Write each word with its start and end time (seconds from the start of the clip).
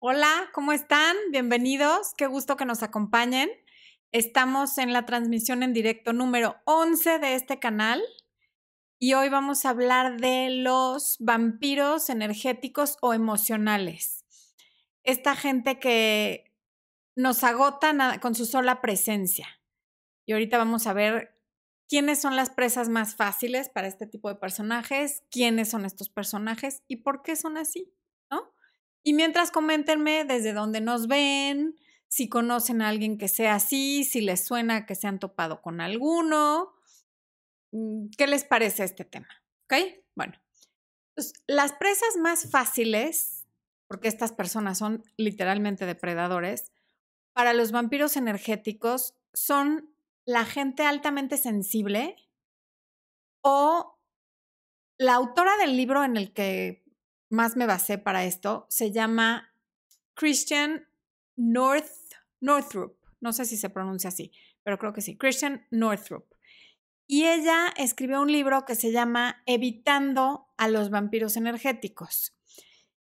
Hola, 0.00 0.48
¿cómo 0.52 0.70
están? 0.70 1.16
Bienvenidos. 1.32 2.14
Qué 2.16 2.28
gusto 2.28 2.56
que 2.56 2.64
nos 2.64 2.84
acompañen. 2.84 3.50
Estamos 4.12 4.78
en 4.78 4.92
la 4.92 5.04
transmisión 5.04 5.64
en 5.64 5.72
directo 5.72 6.12
número 6.12 6.54
11 6.66 7.18
de 7.18 7.34
este 7.34 7.58
canal 7.58 8.00
y 9.00 9.14
hoy 9.14 9.28
vamos 9.28 9.64
a 9.64 9.70
hablar 9.70 10.20
de 10.20 10.50
los 10.50 11.16
vampiros 11.18 12.10
energéticos 12.10 12.96
o 13.00 13.12
emocionales. 13.12 14.24
Esta 15.02 15.34
gente 15.34 15.80
que 15.80 16.54
nos 17.16 17.42
agota 17.42 18.20
con 18.20 18.36
su 18.36 18.46
sola 18.46 18.80
presencia. 18.80 19.48
Y 20.26 20.32
ahorita 20.32 20.58
vamos 20.58 20.86
a 20.86 20.92
ver 20.92 21.42
quiénes 21.88 22.20
son 22.20 22.36
las 22.36 22.50
presas 22.50 22.88
más 22.88 23.16
fáciles 23.16 23.68
para 23.68 23.88
este 23.88 24.06
tipo 24.06 24.28
de 24.28 24.36
personajes, 24.36 25.24
quiénes 25.28 25.70
son 25.70 25.84
estos 25.84 26.08
personajes 26.08 26.84
y 26.86 26.98
por 26.98 27.22
qué 27.22 27.34
son 27.34 27.56
así. 27.56 27.97
Y 29.02 29.14
mientras 29.14 29.50
coméntenme 29.50 30.24
desde 30.24 30.52
dónde 30.52 30.80
nos 30.80 31.06
ven, 31.06 31.76
si 32.08 32.28
conocen 32.28 32.82
a 32.82 32.88
alguien 32.88 33.18
que 33.18 33.28
sea 33.28 33.54
así, 33.54 34.04
si 34.04 34.20
les 34.20 34.44
suena 34.44 34.86
que 34.86 34.94
se 34.94 35.06
han 35.06 35.18
topado 35.18 35.60
con 35.62 35.80
alguno. 35.80 36.72
Mm, 37.72 38.08
¿Qué 38.16 38.26
les 38.26 38.44
parece 38.44 38.84
este 38.84 39.04
tema? 39.04 39.28
¿Ok? 39.64 39.74
Bueno, 40.16 40.34
pues, 41.14 41.32
las 41.46 41.72
presas 41.72 42.16
más 42.16 42.50
fáciles, 42.50 43.46
porque 43.86 44.08
estas 44.08 44.32
personas 44.32 44.78
son 44.78 45.04
literalmente 45.16 45.84
depredadores, 45.84 46.72
para 47.32 47.52
los 47.52 47.72
vampiros 47.72 48.16
energéticos 48.16 49.14
son 49.32 49.94
la 50.24 50.44
gente 50.44 50.84
altamente 50.84 51.36
sensible 51.36 52.16
o 53.42 53.98
la 54.98 55.14
autora 55.14 55.56
del 55.58 55.76
libro 55.76 56.04
en 56.04 56.16
el 56.16 56.32
que 56.32 56.84
más 57.30 57.56
me 57.56 57.66
basé 57.66 57.98
para 57.98 58.24
esto 58.24 58.66
se 58.68 58.90
llama 58.90 59.52
Christian 60.14 60.86
North, 61.36 62.14
Northrup. 62.40 62.96
No 63.20 63.32
sé 63.32 63.44
si 63.44 63.56
se 63.56 63.70
pronuncia 63.70 64.08
así, 64.08 64.32
pero 64.62 64.78
creo 64.78 64.92
que 64.92 65.00
sí. 65.00 65.16
Christian 65.16 65.66
Northrup. 65.70 66.26
Y 67.06 67.24
ella 67.24 67.68
escribió 67.76 68.20
un 68.20 68.30
libro 68.30 68.64
que 68.64 68.74
se 68.74 68.92
llama 68.92 69.42
Evitando 69.46 70.48
a 70.58 70.68
los 70.68 70.90
vampiros 70.90 71.36
energéticos. 71.36 72.34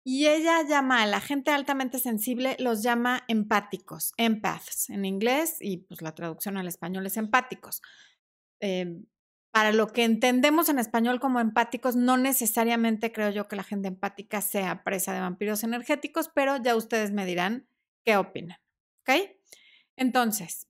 Y 0.05 0.29
ella 0.29 0.63
llama 0.63 1.03
a 1.03 1.07
la 1.07 1.21
gente 1.21 1.51
altamente 1.51 1.99
sensible, 1.99 2.57
los 2.61 2.83
llama 2.83 3.25
empáticos, 3.27 4.13
empaths 4.17 4.91
en 4.91 5.05
inglés, 5.05 5.57
y 5.61 5.79
pues 5.79 6.03
la 6.03 6.15
traducción 6.15 6.57
al 6.57 6.69
español 6.69 7.07
es 7.07 7.17
empáticos. 7.17 7.83
Eh, 8.61 9.03
para 9.57 9.73
lo 9.73 9.87
que 9.87 10.05
entendemos 10.05 10.69
en 10.69 10.79
español 10.79 11.19
como 11.19 11.41
empáticos, 11.41 11.97
no 11.97 12.19
necesariamente 12.19 13.11
creo 13.11 13.31
yo 13.31 13.49
que 13.49 13.57
la 13.57 13.63
gente 13.63 13.89
empática 13.89 14.43
sea 14.43 14.85
presa 14.85 15.15
de 15.15 15.21
vampiros 15.21 15.65
energéticos, 15.65 16.29
pero 16.29 16.59
ya 16.59 16.77
ustedes 16.77 17.11
me 17.11 17.25
dirán 17.25 17.67
qué 18.05 18.19
opinan. 18.19 18.59
¿Ok? 19.01 19.31
Entonces, 19.97 20.69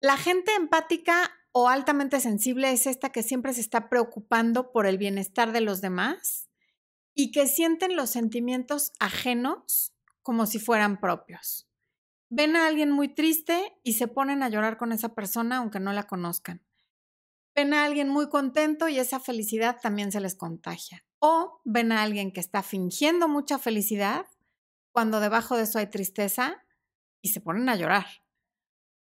la 0.00 0.16
gente 0.16 0.52
empática 0.56 1.30
o 1.52 1.68
altamente 1.68 2.18
sensible 2.18 2.72
es 2.72 2.88
esta 2.88 3.10
que 3.10 3.22
siempre 3.22 3.54
se 3.54 3.60
está 3.60 3.88
preocupando 3.88 4.72
por 4.72 4.86
el 4.86 4.98
bienestar 4.98 5.52
de 5.52 5.60
los 5.60 5.80
demás 5.80 6.50
y 7.14 7.30
que 7.30 7.46
sienten 7.46 7.94
los 7.94 8.10
sentimientos 8.10 8.90
ajenos 8.98 9.94
como 10.22 10.46
si 10.46 10.58
fueran 10.58 10.98
propios 10.98 11.68
ven 12.34 12.56
a 12.56 12.66
alguien 12.66 12.90
muy 12.90 13.08
triste 13.08 13.78
y 13.82 13.92
se 13.92 14.08
ponen 14.08 14.42
a 14.42 14.48
llorar 14.48 14.78
con 14.78 14.90
esa 14.92 15.14
persona 15.14 15.58
aunque 15.58 15.80
no 15.80 15.92
la 15.92 16.04
conozcan. 16.04 16.64
Ven 17.54 17.74
a 17.74 17.84
alguien 17.84 18.08
muy 18.08 18.30
contento 18.30 18.88
y 18.88 18.98
esa 18.98 19.20
felicidad 19.20 19.78
también 19.82 20.10
se 20.10 20.20
les 20.20 20.34
contagia. 20.34 21.04
O 21.18 21.60
ven 21.64 21.92
a 21.92 22.02
alguien 22.02 22.32
que 22.32 22.40
está 22.40 22.62
fingiendo 22.62 23.28
mucha 23.28 23.58
felicidad 23.58 24.26
cuando 24.92 25.20
debajo 25.20 25.58
de 25.58 25.64
eso 25.64 25.78
hay 25.78 25.88
tristeza 25.88 26.64
y 27.20 27.28
se 27.28 27.42
ponen 27.42 27.68
a 27.68 27.76
llorar. 27.76 28.06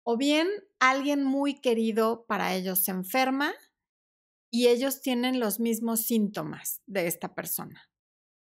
O 0.04 0.18
bien 0.18 0.48
alguien 0.80 1.24
muy 1.24 1.60
querido 1.60 2.28
para 2.28 2.54
ellos 2.54 2.84
se 2.84 2.92
enferma 2.92 3.56
y 4.52 4.68
ellos 4.68 5.02
tienen 5.02 5.40
los 5.40 5.60
mismos 5.60 6.02
síntomas 6.02 6.84
de 6.86 7.08
esta 7.08 7.34
persona, 7.34 7.90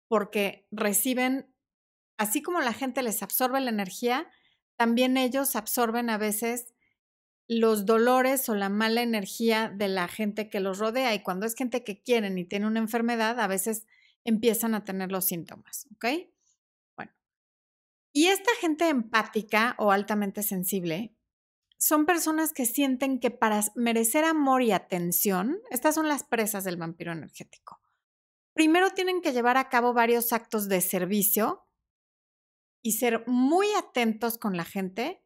porque 0.08 0.68
reciben, 0.70 1.52
así 2.18 2.42
como 2.42 2.60
la 2.60 2.74
gente 2.74 3.02
les 3.02 3.22
absorbe 3.22 3.60
la 3.62 3.70
energía, 3.70 4.30
también 4.78 5.16
ellos 5.16 5.56
absorben 5.56 6.08
a 6.08 6.18
veces 6.18 6.72
los 7.48 7.84
dolores 7.84 8.48
o 8.48 8.54
la 8.54 8.68
mala 8.68 9.02
energía 9.02 9.70
de 9.74 9.88
la 9.88 10.06
gente 10.06 10.48
que 10.48 10.60
los 10.60 10.78
rodea 10.78 11.14
y 11.14 11.22
cuando 11.22 11.46
es 11.46 11.54
gente 11.54 11.82
que 11.82 12.00
quieren 12.00 12.38
y 12.38 12.44
tiene 12.44 12.66
una 12.66 12.78
enfermedad, 12.78 13.40
a 13.40 13.48
veces 13.48 13.86
empiezan 14.24 14.74
a 14.74 14.84
tener 14.84 15.10
los 15.10 15.24
síntomas, 15.24 15.88
¿ok? 15.96 16.06
Bueno, 16.96 17.12
y 18.12 18.26
esta 18.26 18.52
gente 18.60 18.88
empática 18.88 19.74
o 19.78 19.90
altamente 19.90 20.42
sensible 20.42 21.16
son 21.76 22.06
personas 22.06 22.52
que 22.52 22.66
sienten 22.66 23.18
que 23.18 23.30
para 23.32 23.62
merecer 23.74 24.24
amor 24.24 24.62
y 24.62 24.70
atención, 24.70 25.58
estas 25.70 25.96
son 25.96 26.06
las 26.06 26.22
presas 26.22 26.62
del 26.64 26.76
vampiro 26.76 27.12
energético. 27.12 27.80
Primero 28.52 28.90
tienen 28.90 29.22
que 29.22 29.32
llevar 29.32 29.56
a 29.56 29.68
cabo 29.68 29.92
varios 29.92 30.32
actos 30.32 30.68
de 30.68 30.80
servicio 30.80 31.67
y 32.82 32.92
ser 32.92 33.24
muy 33.26 33.66
atentos 33.76 34.38
con 34.38 34.56
la 34.56 34.64
gente 34.64 35.22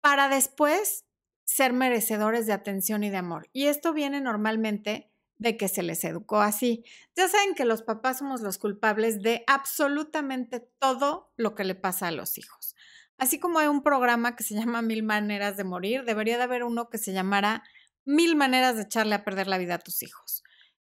para 0.00 0.28
después 0.28 1.04
ser 1.44 1.72
merecedores 1.72 2.46
de 2.46 2.52
atención 2.52 3.04
y 3.04 3.10
de 3.10 3.16
amor. 3.16 3.48
Y 3.52 3.66
esto 3.66 3.92
viene 3.92 4.20
normalmente 4.20 5.10
de 5.38 5.56
que 5.56 5.68
se 5.68 5.82
les 5.82 6.02
educó 6.04 6.40
así. 6.40 6.84
Ya 7.14 7.28
saben 7.28 7.54
que 7.54 7.64
los 7.64 7.82
papás 7.82 8.18
somos 8.18 8.40
los 8.40 8.58
culpables 8.58 9.22
de 9.22 9.44
absolutamente 9.46 10.60
todo 10.60 11.32
lo 11.36 11.54
que 11.54 11.64
le 11.64 11.74
pasa 11.74 12.08
a 12.08 12.12
los 12.12 12.38
hijos. 12.38 12.74
Así 13.18 13.38
como 13.38 13.58
hay 13.58 13.66
un 13.66 13.82
programa 13.82 14.36
que 14.36 14.44
se 14.44 14.54
llama 14.54 14.82
Mil 14.82 15.02
Maneras 15.02 15.56
de 15.56 15.64
Morir, 15.64 16.04
debería 16.04 16.36
de 16.36 16.42
haber 16.42 16.64
uno 16.64 16.90
que 16.90 16.98
se 16.98 17.12
llamara 17.12 17.62
Mil 18.04 18.36
Maneras 18.36 18.76
de 18.76 18.82
echarle 18.82 19.14
a 19.14 19.24
perder 19.24 19.46
la 19.46 19.58
vida 19.58 19.76
a 19.76 19.78
tus 19.78 20.02
hijos. 20.02 20.42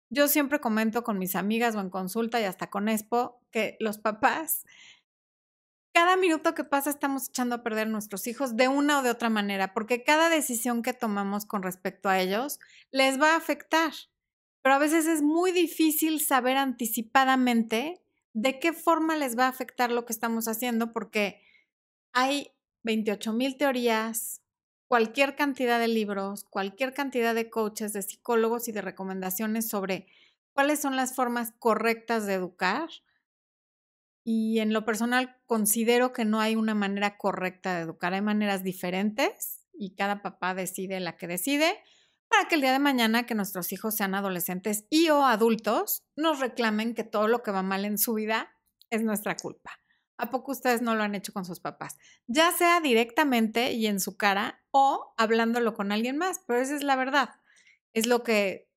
Yo 0.10 0.28
siempre 0.28 0.60
comento 0.60 1.04
con 1.04 1.18
mis 1.18 1.36
amigas 1.36 1.76
o 1.76 1.80
en 1.80 1.90
consulta 1.90 2.40
y 2.40 2.44
hasta 2.44 2.70
con 2.70 2.90
Expo 2.90 3.42
que 3.52 3.78
los 3.80 3.98
papás 3.98 4.64
cada 5.94 6.18
minuto 6.18 6.56
que 6.56 6.64
pasa 6.64 6.90
estamos 6.90 7.30
echando 7.30 7.56
a 7.56 7.64
perder 7.64 7.88
a 7.88 7.92
nuestros 7.92 8.26
hijos 8.26 8.58
de 8.58 8.68
una 8.68 9.00
o 9.00 9.04
de 9.04 9.12
otra 9.12 9.30
manera, 9.30 9.74
porque 9.74 10.04
cada 10.04 10.30
decisión 10.30 10.82
que 10.82 10.94
tomamos 10.94 11.46
con 11.46 11.62
respecto 11.62 12.10
a 12.10 12.20
ellos 12.20 12.60
les 12.92 13.22
va 13.22 13.34
a 13.34 13.38
afectar. 13.38 13.94
Pero 14.64 14.76
a 14.76 14.80
veces 14.80 15.06
es 15.06 15.22
muy 15.22 15.52
difícil 15.52 16.20
saber 16.20 16.58
anticipadamente 16.58 18.02
de 18.34 18.60
qué 18.60 18.74
forma 18.74 19.16
les 19.16 19.38
va 19.38 19.46
a 19.46 19.50
afectar 19.50 19.92
lo 19.92 20.06
que 20.06 20.14
estamos 20.14 20.48
haciendo, 20.48 20.94
porque 20.94 21.42
hay 22.12 22.52
28 22.84 23.32
mil 23.34 23.56
teorías, 23.58 24.42
cualquier 24.88 25.36
cantidad 25.36 25.80
de 25.80 25.90
libros, 25.90 26.44
cualquier 26.46 26.94
cantidad 26.94 27.36
de 27.36 27.52
coaches, 27.52 27.94
de 27.94 28.02
psicólogos 28.02 28.68
y 28.68 28.72
de 28.72 28.82
recomendaciones 28.82 29.68
sobre 29.68 30.08
cuáles 30.54 30.80
son 30.80 30.96
las 30.96 31.16
formas 31.16 31.54
correctas 31.60 32.26
de 32.26 32.34
educar 32.34 32.90
y 34.24 34.60
en 34.60 34.74
lo 34.74 34.86
personal 34.86 35.38
considero 35.46 36.14
que 36.14 36.26
no 36.26 36.40
hay 36.40 36.56
una 36.56 36.76
manera 36.76 37.18
correcta 37.18 37.76
de 37.76 37.82
educar, 37.82 38.14
hay 38.14 38.22
maneras 38.22 38.64
diferentes 38.64 39.62
y 39.74 39.96
cada 39.96 40.22
papá 40.22 40.54
decide 40.54 41.00
la 41.00 41.18
que 41.18 41.28
decide 41.28 41.78
para 42.30 42.48
que 42.48 42.56
el 42.56 42.62
día 42.62 42.72
de 42.72 42.80
mañana 42.80 43.26
que 43.26 43.36
nuestros 43.36 43.72
hijos 43.72 43.96
sean 43.96 44.16
adolescentes 44.16 44.86
y 44.90 45.10
o 45.10 45.26
adultos 45.26 46.04
nos 46.16 46.40
reclamen 46.40 46.96
que 46.96 47.04
todo 47.04 47.28
lo 47.28 47.44
que 47.44 47.52
va 47.52 47.64
mal 47.64 47.86
en 47.86 47.98
su 47.98 48.14
vida 48.14 48.56
es 48.90 49.04
nuestra 49.04 49.36
culpa. 49.36 49.72
¿A 50.18 50.30
poco 50.30 50.52
ustedes 50.52 50.82
no 50.82 50.96
lo 50.96 51.04
han 51.04 51.16
hecho 51.16 51.34
con 51.34 51.46
sus 51.46 51.60
papás? 51.60 51.98
Ya 52.28 52.52
sea 52.52 52.80
directamente 52.80 53.74
y 53.74 53.88
en 53.88 54.00
su 54.00 54.16
cara 54.16 54.64
o 54.72 55.14
hablándolo 55.18 55.74
con 55.74 55.92
alguien 55.92 56.18
más, 56.18 56.40
pero 56.48 56.60
esa 56.60 56.76
es 56.76 56.84
la 56.84 56.96
verdad. 56.96 57.30
Es 57.94 58.08
lo 58.08 58.24
que 58.24 58.70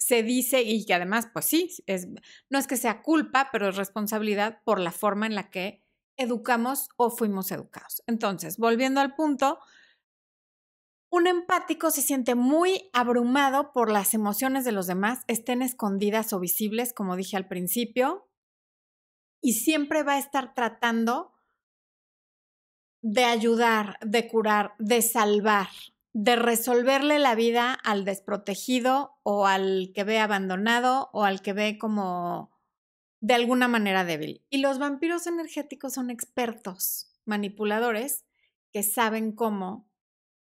se 0.00 0.22
dice 0.22 0.62
y 0.62 0.86
que 0.86 0.94
además, 0.94 1.28
pues 1.30 1.44
sí, 1.44 1.70
no 2.48 2.58
es 2.58 2.66
que 2.66 2.78
sea 2.78 3.02
culpa, 3.02 3.50
pero 3.52 3.68
es 3.68 3.76
responsabilidad 3.76 4.62
por 4.64 4.80
la 4.80 4.92
forma 4.92 5.26
en 5.26 5.34
la 5.34 5.50
que 5.50 5.84
educamos 6.16 6.88
o 6.96 7.10
fuimos 7.10 7.52
educados. 7.52 8.02
Entonces, 8.06 8.56
volviendo 8.56 9.02
al 9.02 9.14
punto, 9.14 9.58
un 11.10 11.26
empático 11.26 11.90
se 11.90 12.00
siente 12.00 12.34
muy 12.34 12.88
abrumado 12.94 13.72
por 13.72 13.90
las 13.90 14.14
emociones 14.14 14.64
de 14.64 14.72
los 14.72 14.86
demás, 14.86 15.20
estén 15.26 15.60
escondidas 15.60 16.32
o 16.32 16.40
visibles, 16.40 16.94
como 16.94 17.14
dije 17.14 17.36
al 17.36 17.46
principio, 17.46 18.26
y 19.42 19.52
siempre 19.54 20.02
va 20.02 20.14
a 20.14 20.18
estar 20.18 20.54
tratando 20.54 21.34
de 23.02 23.24
ayudar, 23.24 23.98
de 24.00 24.28
curar, 24.28 24.74
de 24.78 25.02
salvar, 25.02 25.68
de 26.12 26.36
resolverle 26.36 27.18
la 27.18 27.34
vida 27.34 27.72
al 27.72 28.04
desprotegido 28.04 29.18
o 29.22 29.46
al 29.46 29.92
que 29.94 30.04
ve 30.04 30.18
abandonado 30.18 31.10
o 31.12 31.24
al 31.24 31.40
que 31.40 31.52
ve 31.52 31.78
como 31.78 32.50
de 33.20 33.34
alguna 33.34 33.68
manera 33.68 34.04
débil. 34.04 34.44
Y 34.50 34.58
los 34.58 34.78
vampiros 34.78 35.26
energéticos 35.26 35.94
son 35.94 36.10
expertos 36.10 37.12
manipuladores 37.26 38.24
que 38.72 38.82
saben 38.82 39.32
cómo 39.32 39.88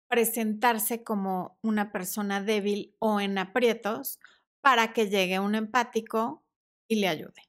presentarse 0.08 1.02
como 1.04 1.58
una 1.62 1.92
persona 1.92 2.42
débil 2.42 2.94
o 2.98 3.20
en 3.20 3.36
aprietos 3.36 4.18
para 4.60 4.92
que 4.92 5.08
llegue 5.08 5.38
un 5.38 5.54
empático 5.54 6.44
y 6.88 6.96
le 6.96 7.08
ayude. 7.08 7.48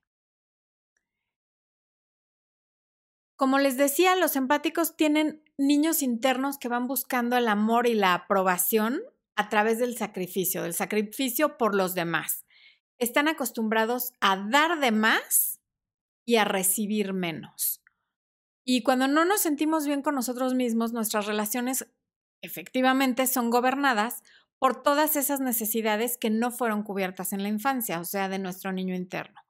Como 3.38 3.58
les 3.58 3.78
decía, 3.78 4.18
los 4.18 4.36
empáticos 4.36 4.98
tienen 4.98 5.42
niños 5.60 6.02
internos 6.02 6.58
que 6.58 6.70
van 6.70 6.88
buscando 6.88 7.36
el 7.38 7.48
amor 7.50 7.86
y 7.86 7.94
la 7.94 8.14
aprobación 8.14 9.02
a 9.36 9.50
través 9.50 9.78
del 9.78 9.98
sacrificio, 9.98 10.64
del 10.64 10.74
sacrificio 10.74 11.58
por 11.58 11.76
los 11.76 11.96
demás. 11.96 12.46
Están 12.98 13.28
acostumbrados 13.28 14.14
a 14.22 14.38
dar 14.38 14.80
de 14.80 14.92
más 14.92 15.60
y 16.26 16.38
a 16.38 16.46
recibir 16.46 17.14
menos. 17.14 17.84
Y 18.64 18.84
cuando 18.84 19.08
no 19.08 19.26
nos 19.26 19.42
sentimos 19.42 19.86
bien 19.86 20.02
con 20.02 20.16
nosotros 20.16 20.54
mismos, 20.54 20.94
nuestras 20.94 21.26
relaciones 21.26 21.88
efectivamente 22.42 23.28
son 23.28 23.50
gobernadas 23.50 24.24
por 24.60 24.82
todas 24.82 25.16
esas 25.16 25.42
necesidades 25.42 26.18
que 26.18 26.30
no 26.30 26.52
fueron 26.52 26.84
cubiertas 26.84 27.34
en 27.34 27.44
la 27.44 27.50
infancia, 27.50 28.00
o 28.00 28.06
sea, 28.06 28.30
de 28.30 28.40
nuestro 28.40 28.72
niño 28.72 28.96
interno. 28.96 29.42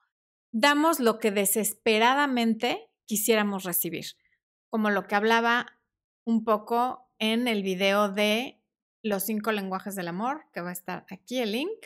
Damos 0.52 1.00
lo 1.00 1.20
que 1.20 1.32
desesperadamente 1.32 2.90
quisiéramos 3.06 3.64
recibir, 3.64 4.06
como 4.70 4.90
lo 4.90 5.08
que 5.08 5.16
hablaba 5.16 5.79
un 6.26 6.44
poco 6.44 7.10
en 7.20 7.48
el 7.48 7.64
video 7.64 8.10
de 8.10 8.62
los 9.04 9.24
cinco 9.24 9.52
lenguajes 9.52 9.96
del 9.96 10.08
amor, 10.08 10.46
que 10.54 10.62
va 10.62 10.70
a 10.70 10.74
estar 10.74 11.06
aquí 11.10 11.40
el 11.40 11.52
link, 11.54 11.86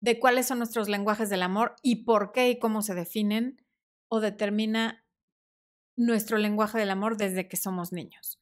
de 0.00 0.18
cuáles 0.18 0.46
son 0.46 0.58
nuestros 0.58 0.88
lenguajes 0.88 1.30
del 1.30 1.42
amor 1.42 1.76
y 1.82 2.04
por 2.04 2.32
qué 2.32 2.50
y 2.50 2.58
cómo 2.58 2.82
se 2.82 2.94
definen 2.94 3.64
o 4.08 4.20
determina 4.20 5.04
nuestro 5.96 6.38
lenguaje 6.38 6.78
del 6.78 6.90
amor 6.90 7.16
desde 7.16 7.48
que 7.48 7.56
somos 7.56 7.92
niños. 7.92 8.38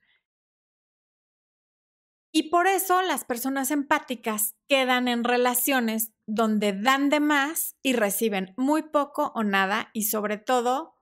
Y 2.37 2.51
por 2.51 2.67
eso 2.67 3.01
las 3.01 3.25
personas 3.25 3.71
empáticas 3.71 4.57
quedan 4.69 5.07
en 5.07 5.23
relaciones 5.23 6.13
donde 6.27 6.73
dan 6.73 7.09
de 7.09 7.21
más 7.21 7.77
y 7.81 7.93
reciben 7.93 8.55
muy 8.57 8.83
poco 8.83 9.31
o 9.37 9.45
nada 9.45 9.91
y 9.93 10.05
sobre 10.05 10.37
todo 10.37 10.97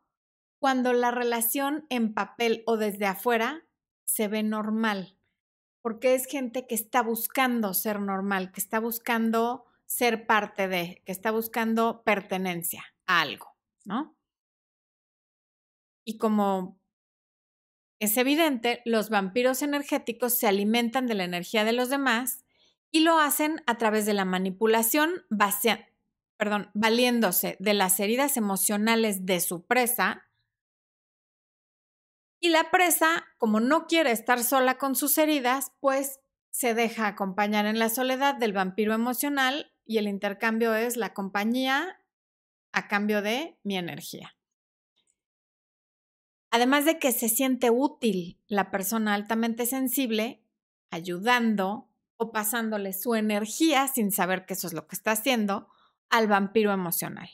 cuando 0.61 0.93
la 0.93 1.11
relación 1.11 1.87
en 1.89 2.13
papel 2.13 2.63
o 2.67 2.77
desde 2.77 3.07
afuera 3.07 3.67
se 4.05 4.29
ve 4.29 4.43
normal, 4.43 5.17
porque 5.81 6.15
es 6.15 6.27
gente 6.27 6.67
que 6.67 6.75
está 6.75 7.03
buscando 7.03 7.75
ser 7.75 8.01
normal, 8.01 8.53
que 8.53 8.61
está 8.61 8.81
buscando 8.81 9.65
ser 9.87 10.27
parte 10.27 10.69
de, 10.69 11.03
que 11.05 11.13
está 11.13 11.31
buscando 11.31 12.03
pertenencia 12.05 12.85
a 13.07 13.21
algo, 13.21 13.57
¿no? 13.85 14.17
Y 16.05 16.19
como 16.19 16.81
es 18.01 18.17
evidente, 18.17 18.83
los 18.85 19.11
vampiros 19.11 19.63
energéticos 19.63 20.37
se 20.37 20.49
alimentan 20.49 21.07
de 21.07 21.15
la 21.15 21.25
energía 21.25 21.65
de 21.65 21.73
los 21.73 21.89
demás 21.89 22.45
y 22.91 23.01
lo 23.01 23.19
hacen 23.19 23.63
a 23.67 23.79
través 23.79 24.07
de 24.07 24.15
la 24.15 24.25
manipulación, 24.25 25.25
valiéndose 26.75 27.57
de 27.61 27.75
las 27.75 28.01
heridas 28.01 28.37
emocionales 28.37 29.25
de 29.25 29.41
su 29.41 29.65
presa 29.65 30.25
y 32.43 32.49
la 32.49 32.73
presa, 32.73 33.25
como 33.39 33.61
no 33.61 33.87
quiere 33.87 34.11
estar 34.11 34.43
sola 34.43 34.77
con 34.77 34.97
sus 34.97 35.17
heridas, 35.17 35.71
pues 35.79 36.19
se 36.51 36.75
deja 36.75 37.07
acompañar 37.07 37.67
en 37.67 37.79
la 37.79 37.89
soledad 37.89 38.35
del 38.35 38.53
vampiro 38.53 38.95
emocional 38.95 39.73
y 39.87 39.99
el 39.99 40.09
intercambio 40.09 40.75
es 40.75 40.97
la 40.97 41.15
compañía 41.15 42.01
a 42.73 42.89
cambio 42.89 43.23
de 43.23 43.61
mi 43.63 43.79
energía. 43.79 44.35
Además 46.51 46.85
de 46.85 46.99
que 46.99 47.13
se 47.13 47.29
siente 47.29 47.71
útil 47.71 48.41
la 48.49 48.73
persona 48.73 49.15
altamente 49.15 49.65
sensible, 49.65 50.43
ayudando 50.91 51.89
o 52.17 52.33
pasándole 52.33 52.93
su 52.93 53.15
energía 53.15 53.87
sin 53.87 54.11
saber 54.11 54.47
que 54.47 54.55
eso 54.55 54.67
es 54.67 54.73
lo 54.73 54.89
que 54.89 54.97
está 54.97 55.13
haciendo 55.13 55.69
al 56.11 56.27
vampiro 56.27 56.73
emocional. 56.73 57.31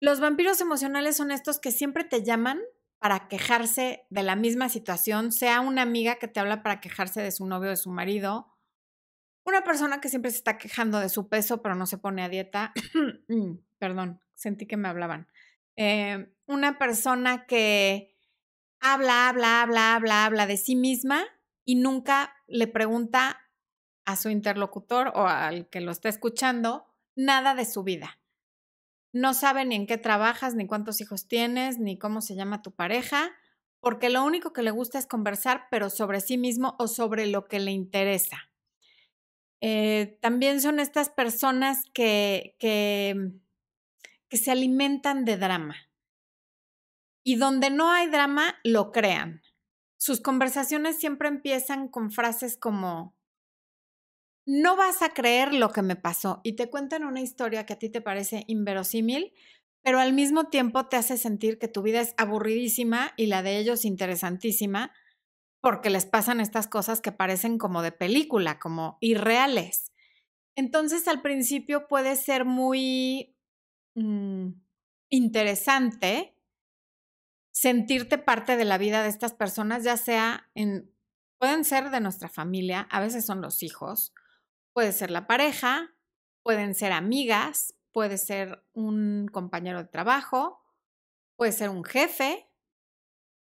Los 0.00 0.18
vampiros 0.18 0.60
emocionales 0.60 1.16
son 1.16 1.30
estos 1.30 1.60
que 1.60 1.70
siempre 1.70 2.02
te 2.02 2.24
llaman 2.24 2.60
para 2.98 3.28
quejarse 3.28 4.06
de 4.10 4.22
la 4.22 4.36
misma 4.36 4.68
situación, 4.68 5.32
sea 5.32 5.60
una 5.60 5.82
amiga 5.82 6.16
que 6.16 6.28
te 6.28 6.40
habla 6.40 6.62
para 6.62 6.80
quejarse 6.80 7.22
de 7.22 7.30
su 7.30 7.46
novio 7.46 7.68
o 7.68 7.70
de 7.70 7.76
su 7.76 7.90
marido, 7.90 8.52
una 9.44 9.62
persona 9.62 10.00
que 10.00 10.08
siempre 10.08 10.30
se 10.30 10.38
está 10.38 10.58
quejando 10.58 10.98
de 10.98 11.08
su 11.08 11.28
peso 11.28 11.62
pero 11.62 11.74
no 11.74 11.86
se 11.86 11.98
pone 11.98 12.22
a 12.22 12.28
dieta, 12.28 12.72
mm, 13.28 13.52
perdón, 13.78 14.20
sentí 14.34 14.66
que 14.66 14.76
me 14.76 14.88
hablaban, 14.88 15.28
eh, 15.76 16.32
una 16.46 16.78
persona 16.78 17.46
que 17.46 18.16
habla, 18.80 19.28
habla, 19.28 19.62
habla, 19.62 19.94
habla, 19.94 20.24
habla 20.24 20.46
de 20.46 20.56
sí 20.56 20.74
misma 20.74 21.24
y 21.64 21.76
nunca 21.76 22.34
le 22.46 22.66
pregunta 22.66 23.40
a 24.04 24.16
su 24.16 24.30
interlocutor 24.30 25.12
o 25.14 25.26
al 25.26 25.68
que 25.68 25.80
lo 25.80 25.90
está 25.90 26.08
escuchando 26.08 26.86
nada 27.14 27.54
de 27.54 27.64
su 27.64 27.82
vida 27.82 28.20
no 29.16 29.32
sabe 29.32 29.64
ni 29.64 29.74
en 29.74 29.86
qué 29.86 29.96
trabajas, 29.96 30.54
ni 30.54 30.66
cuántos 30.66 31.00
hijos 31.00 31.26
tienes, 31.26 31.78
ni 31.78 31.98
cómo 31.98 32.20
se 32.20 32.34
llama 32.34 32.60
tu 32.60 32.72
pareja, 32.72 33.30
porque 33.80 34.10
lo 34.10 34.22
único 34.24 34.52
que 34.52 34.62
le 34.62 34.70
gusta 34.70 34.98
es 34.98 35.06
conversar, 35.06 35.68
pero 35.70 35.88
sobre 35.88 36.20
sí 36.20 36.36
mismo 36.36 36.76
o 36.78 36.86
sobre 36.86 37.26
lo 37.26 37.48
que 37.48 37.58
le 37.58 37.70
interesa. 37.70 38.50
Eh, 39.62 40.18
también 40.20 40.60
son 40.60 40.80
estas 40.80 41.08
personas 41.08 41.84
que, 41.94 42.56
que, 42.58 43.32
que 44.28 44.36
se 44.36 44.50
alimentan 44.50 45.24
de 45.24 45.38
drama. 45.38 45.76
Y 47.24 47.36
donde 47.36 47.70
no 47.70 47.90
hay 47.90 48.08
drama, 48.08 48.56
lo 48.64 48.92
crean. 48.92 49.42
Sus 49.96 50.20
conversaciones 50.20 50.98
siempre 50.98 51.28
empiezan 51.28 51.88
con 51.88 52.10
frases 52.10 52.58
como, 52.58 53.16
no 54.46 54.76
vas 54.76 55.02
a 55.02 55.10
creer 55.10 55.52
lo 55.52 55.70
que 55.70 55.82
me 55.82 55.96
pasó 55.96 56.40
y 56.44 56.52
te 56.52 56.70
cuentan 56.70 57.04
una 57.04 57.20
historia 57.20 57.66
que 57.66 57.72
a 57.72 57.78
ti 57.78 57.90
te 57.90 58.00
parece 58.00 58.44
inverosímil, 58.46 59.34
pero 59.82 59.98
al 59.98 60.12
mismo 60.12 60.44
tiempo 60.44 60.86
te 60.86 60.96
hace 60.96 61.18
sentir 61.18 61.58
que 61.58 61.68
tu 61.68 61.82
vida 61.82 62.00
es 62.00 62.14
aburridísima 62.16 63.12
y 63.16 63.26
la 63.26 63.42
de 63.42 63.58
ellos 63.58 63.84
interesantísima 63.84 64.92
porque 65.60 65.90
les 65.90 66.06
pasan 66.06 66.40
estas 66.40 66.68
cosas 66.68 67.00
que 67.00 67.10
parecen 67.10 67.58
como 67.58 67.82
de 67.82 67.90
película, 67.90 68.60
como 68.60 68.98
irreales. 69.00 69.92
Entonces 70.54 71.08
al 71.08 71.22
principio 71.22 71.88
puede 71.88 72.14
ser 72.14 72.44
muy 72.44 73.36
mm, 73.96 74.50
interesante 75.10 76.36
sentirte 77.52 78.18
parte 78.18 78.56
de 78.56 78.64
la 78.64 78.78
vida 78.78 79.02
de 79.02 79.08
estas 79.08 79.34
personas, 79.34 79.82
ya 79.82 79.96
sea 79.96 80.50
en, 80.54 80.92
pueden 81.38 81.64
ser 81.64 81.90
de 81.90 82.00
nuestra 82.00 82.28
familia, 82.28 82.86
a 82.90 83.00
veces 83.00 83.26
son 83.26 83.40
los 83.40 83.62
hijos, 83.62 84.12
Puede 84.76 84.92
ser 84.92 85.10
la 85.10 85.26
pareja, 85.26 85.94
pueden 86.42 86.74
ser 86.74 86.92
amigas, 86.92 87.72
puede 87.92 88.18
ser 88.18 88.62
un 88.74 89.26
compañero 89.32 89.78
de 89.78 89.88
trabajo, 89.88 90.60
puede 91.34 91.52
ser 91.52 91.70
un 91.70 91.82
jefe. 91.82 92.46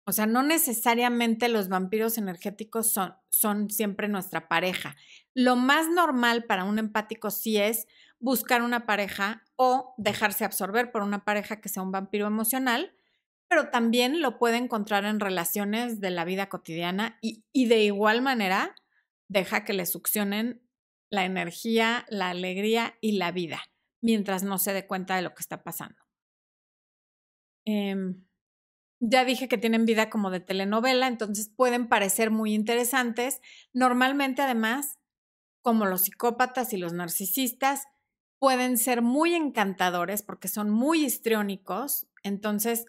O 0.05 0.11
sea, 0.11 0.27
no 0.27 0.43
necesariamente 0.43 1.49
los 1.49 1.67
vampiros 1.67 2.19
energéticos 2.19 2.93
son, 2.93 3.15
son 3.31 3.71
siempre 3.71 4.07
nuestra 4.07 4.47
pareja. 4.47 4.97
Lo 5.33 5.55
más 5.55 5.89
normal 5.89 6.43
para 6.43 6.63
un 6.63 6.77
empático 6.77 7.31
sí 7.31 7.57
es 7.57 7.87
buscar 8.19 8.61
una 8.61 8.85
pareja 8.85 9.41
o 9.55 9.95
dejarse 9.97 10.45
absorber 10.45 10.91
por 10.91 11.01
una 11.01 11.25
pareja 11.25 11.59
que 11.59 11.69
sea 11.69 11.81
un 11.81 11.91
vampiro 11.91 12.27
emocional, 12.27 12.93
pero 13.47 13.71
también 13.71 14.21
lo 14.21 14.37
puede 14.37 14.57
encontrar 14.57 15.05
en 15.05 15.19
relaciones 15.19 15.99
de 15.99 16.11
la 16.11 16.23
vida 16.23 16.49
cotidiana 16.49 17.17
y, 17.19 17.43
y 17.51 17.65
de 17.65 17.83
igual 17.83 18.21
manera 18.21 18.75
deja 19.27 19.65
que 19.65 19.73
le 19.73 19.87
succionen 19.87 20.61
la 21.09 21.25
energía, 21.25 22.05
la 22.09 22.29
alegría 22.29 22.97
y 23.01 23.13
la 23.13 23.31
vida, 23.31 23.61
mientras 24.01 24.43
no 24.43 24.57
se 24.57 24.73
dé 24.73 24.87
cuenta 24.87 25.15
de 25.15 25.21
lo 25.21 25.33
que 25.33 25.41
está 25.41 25.63
pasando. 25.63 25.97
Em, 27.65 28.25
ya 28.99 29.25
dije 29.25 29.47
que 29.47 29.57
tienen 29.57 29.85
vida 29.85 30.09
como 30.09 30.31
de 30.31 30.39
telenovela, 30.39 31.07
entonces 31.07 31.49
pueden 31.49 31.87
parecer 31.87 32.31
muy 32.31 32.53
interesantes. 32.53 33.41
Normalmente, 33.73 34.41
además, 34.41 34.99
como 35.61 35.85
los 35.85 36.03
psicópatas 36.03 36.73
y 36.73 36.77
los 36.77 36.93
narcisistas, 36.93 37.87
pueden 38.39 38.77
ser 38.77 39.01
muy 39.01 39.33
encantadores 39.33 40.21
porque 40.21 40.47
son 40.47 40.69
muy 40.69 41.03
histriónicos, 41.05 42.07
entonces 42.23 42.85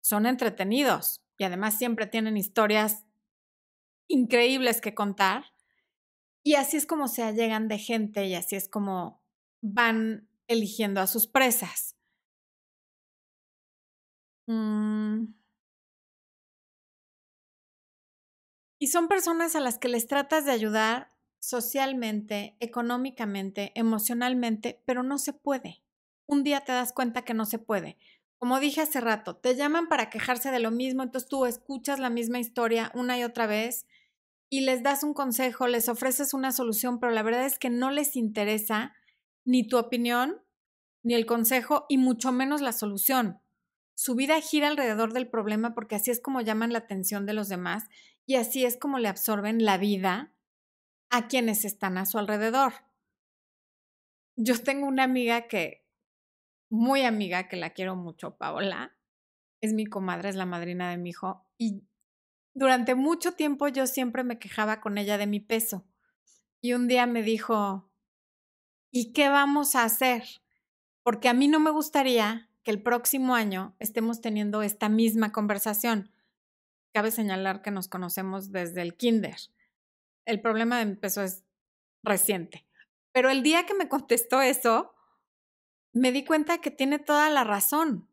son 0.00 0.26
entretenidos 0.26 1.24
y 1.38 1.44
además 1.44 1.76
siempre 1.76 2.06
tienen 2.06 2.36
historias 2.36 3.04
increíbles 4.08 4.80
que 4.80 4.94
contar. 4.94 5.44
Y 6.46 6.54
así 6.54 6.76
es 6.76 6.86
como 6.86 7.08
se 7.08 7.24
allegan 7.24 7.66
de 7.66 7.76
gente 7.76 8.24
y 8.26 8.36
así 8.36 8.54
es 8.54 8.68
como 8.68 9.20
van 9.62 10.28
eligiendo 10.46 11.00
a 11.00 11.08
sus 11.08 11.26
presas. 11.26 11.96
Mm. 14.46 15.34
Y 18.78 18.86
son 18.86 19.08
personas 19.08 19.56
a 19.56 19.60
las 19.60 19.78
que 19.78 19.88
les 19.88 20.06
tratas 20.06 20.44
de 20.44 20.52
ayudar 20.52 21.10
socialmente, 21.40 22.56
económicamente, 22.60 23.72
emocionalmente, 23.74 24.80
pero 24.86 25.02
no 25.02 25.18
se 25.18 25.32
puede. 25.32 25.82
Un 26.26 26.44
día 26.44 26.60
te 26.60 26.70
das 26.70 26.92
cuenta 26.92 27.22
que 27.22 27.34
no 27.34 27.44
se 27.44 27.58
puede. 27.58 27.98
Como 28.38 28.60
dije 28.60 28.82
hace 28.82 29.00
rato, 29.00 29.34
te 29.34 29.56
llaman 29.56 29.88
para 29.88 30.10
quejarse 30.10 30.52
de 30.52 30.60
lo 30.60 30.70
mismo, 30.70 31.02
entonces 31.02 31.28
tú 31.28 31.44
escuchas 31.44 31.98
la 31.98 32.08
misma 32.08 32.38
historia 32.38 32.92
una 32.94 33.18
y 33.18 33.24
otra 33.24 33.48
vez 33.48 33.84
y 34.48 34.60
les 34.60 34.82
das 34.82 35.02
un 35.02 35.14
consejo, 35.14 35.66
les 35.66 35.88
ofreces 35.88 36.34
una 36.34 36.52
solución, 36.52 37.00
pero 37.00 37.12
la 37.12 37.22
verdad 37.22 37.44
es 37.46 37.58
que 37.58 37.70
no 37.70 37.90
les 37.90 38.16
interesa 38.16 38.94
ni 39.44 39.66
tu 39.66 39.78
opinión, 39.78 40.42
ni 41.02 41.14
el 41.14 41.26
consejo, 41.26 41.86
y 41.88 41.98
mucho 41.98 42.32
menos 42.32 42.60
la 42.60 42.72
solución. 42.72 43.40
su 43.96 44.14
vida 44.14 44.40
gira 44.40 44.68
alrededor 44.68 45.14
del 45.14 45.28
problema 45.28 45.74
porque 45.74 45.96
así 45.96 46.10
es 46.10 46.20
como 46.20 46.42
llaman 46.42 46.72
la 46.72 46.80
atención 46.80 47.24
de 47.24 47.32
los 47.32 47.48
demás 47.48 47.84
y 48.26 48.34
así 48.34 48.64
es 48.64 48.76
como 48.76 48.98
le 48.98 49.08
absorben 49.08 49.64
la 49.64 49.78
vida 49.78 50.34
a 51.08 51.28
quienes 51.28 51.64
están 51.64 51.96
a 51.96 52.04
su 52.04 52.18
alrededor. 52.18 52.74
Yo 54.36 54.62
tengo 54.62 54.86
una 54.86 55.04
amiga 55.04 55.48
que, 55.48 55.86
muy 56.68 57.02
amiga, 57.02 57.48
que 57.48 57.56
la 57.56 57.70
quiero 57.70 57.96
mucho, 57.96 58.36
Paola, 58.36 58.94
es 59.62 59.72
mi 59.72 59.86
comadre, 59.86 60.28
es 60.28 60.36
la 60.36 60.44
madrina 60.44 60.90
de 60.90 60.98
mi 60.98 61.10
hijo, 61.10 61.46
y 61.56 61.84
durante 62.56 62.94
mucho 62.94 63.32
tiempo 63.32 63.68
yo 63.68 63.86
siempre 63.86 64.24
me 64.24 64.38
quejaba 64.38 64.80
con 64.80 64.96
ella 64.98 65.18
de 65.18 65.26
mi 65.26 65.40
peso. 65.40 65.86
Y 66.62 66.72
un 66.72 66.88
día 66.88 67.06
me 67.06 67.22
dijo, 67.22 67.92
¿y 68.90 69.12
qué 69.12 69.28
vamos 69.28 69.74
a 69.74 69.84
hacer? 69.84 70.24
Porque 71.02 71.28
a 71.28 71.34
mí 71.34 71.48
no 71.48 71.60
me 71.60 71.70
gustaría 71.70 72.50
que 72.64 72.70
el 72.70 72.82
próximo 72.82 73.34
año 73.34 73.76
estemos 73.78 74.22
teniendo 74.22 74.62
esta 74.62 74.88
misma 74.88 75.32
conversación. 75.32 76.10
Cabe 76.92 77.10
señalar 77.10 77.60
que 77.60 77.70
nos 77.70 77.88
conocemos 77.88 78.50
desde 78.50 78.80
el 78.80 78.96
kinder. 78.96 79.36
El 80.24 80.40
problema 80.40 80.78
de 80.78 80.86
mi 80.86 80.96
peso 80.96 81.22
es 81.22 81.44
reciente. 82.02 82.66
Pero 83.12 83.28
el 83.28 83.42
día 83.42 83.66
que 83.66 83.74
me 83.74 83.88
contestó 83.88 84.40
eso, 84.40 84.94
me 85.92 86.10
di 86.10 86.24
cuenta 86.24 86.58
que 86.58 86.70
tiene 86.70 86.98
toda 86.98 87.28
la 87.28 87.44
razón. 87.44 88.08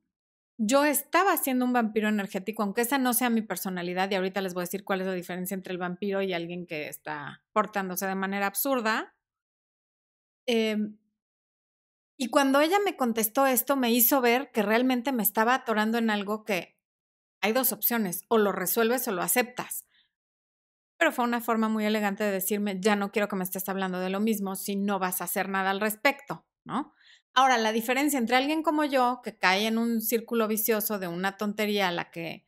Yo 0.57 0.85
estaba 0.85 1.35
siendo 1.37 1.65
un 1.65 1.73
vampiro 1.73 2.09
energético, 2.09 2.63
aunque 2.63 2.81
esa 2.81 2.97
no 2.97 3.13
sea 3.13 3.29
mi 3.29 3.41
personalidad, 3.41 4.09
y 4.11 4.15
ahorita 4.15 4.41
les 4.41 4.53
voy 4.53 4.61
a 4.61 4.65
decir 4.65 4.83
cuál 4.83 5.01
es 5.01 5.07
la 5.07 5.13
diferencia 5.13 5.55
entre 5.55 5.73
el 5.73 5.79
vampiro 5.79 6.21
y 6.21 6.33
alguien 6.33 6.67
que 6.67 6.87
está 6.87 7.43
portándose 7.53 8.05
de 8.05 8.15
manera 8.15 8.47
absurda. 8.47 9.15
Eh, 10.45 10.77
y 12.17 12.29
cuando 12.29 12.61
ella 12.61 12.77
me 12.85 12.95
contestó 12.95 13.47
esto, 13.47 13.75
me 13.75 13.91
hizo 13.91 14.21
ver 14.21 14.51
que 14.51 14.61
realmente 14.61 15.11
me 15.11 15.23
estaba 15.23 15.55
atorando 15.55 15.97
en 15.97 16.09
algo 16.09 16.45
que 16.45 16.77
hay 17.41 17.51
dos 17.51 17.71
opciones, 17.73 18.23
o 18.29 18.37
lo 18.37 18.51
resuelves 18.51 19.07
o 19.07 19.11
lo 19.11 19.21
aceptas. 19.21 19.85
Pero 20.97 21.11
fue 21.11 21.25
una 21.25 21.41
forma 21.41 21.67
muy 21.67 21.85
elegante 21.85 22.23
de 22.23 22.31
decirme, 22.31 22.79
ya 22.79 22.95
no 22.95 23.11
quiero 23.11 23.27
que 23.27 23.35
me 23.35 23.43
estés 23.43 23.67
hablando 23.67 23.99
de 23.99 24.09
lo 24.09 24.19
mismo 24.19 24.55
si 24.55 24.75
no 24.75 24.99
vas 24.99 25.21
a 25.21 25.25
hacer 25.25 25.49
nada 25.49 25.71
al 25.71 25.81
respecto, 25.81 26.45
¿no? 26.63 26.93
Ahora, 27.35 27.57
la 27.57 27.71
diferencia 27.71 28.19
entre 28.19 28.35
alguien 28.35 28.61
como 28.61 28.85
yo, 28.85 29.21
que 29.23 29.37
cae 29.37 29.65
en 29.65 29.79
un 29.79 30.01
círculo 30.01 30.47
vicioso 30.47 30.99
de 30.99 31.07
una 31.07 31.35
tontería 31.37 31.87
a 31.87 31.91
la 31.91 32.11
que 32.11 32.45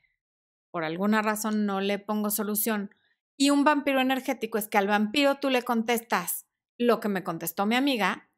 por 0.72 0.84
alguna 0.84 1.22
razón 1.22 1.65
no 1.65 1.82
le 1.82 2.00
pongo 2.00 2.30
solución, 2.30 2.94
y 3.38 3.50
un 3.50 3.63
vampiro 3.63 4.00
energético 4.00 4.58
es 4.58 4.68
que 4.68 4.77
al 4.77 4.88
vampiro 4.88 5.36
tú 5.36 5.50
le 5.50 5.63
contestas 5.63 6.46
lo 6.77 7.00
que 7.00 7.10
me 7.10 7.24
contestó 7.24 7.65
mi 7.65 7.75
amiga 7.75 8.30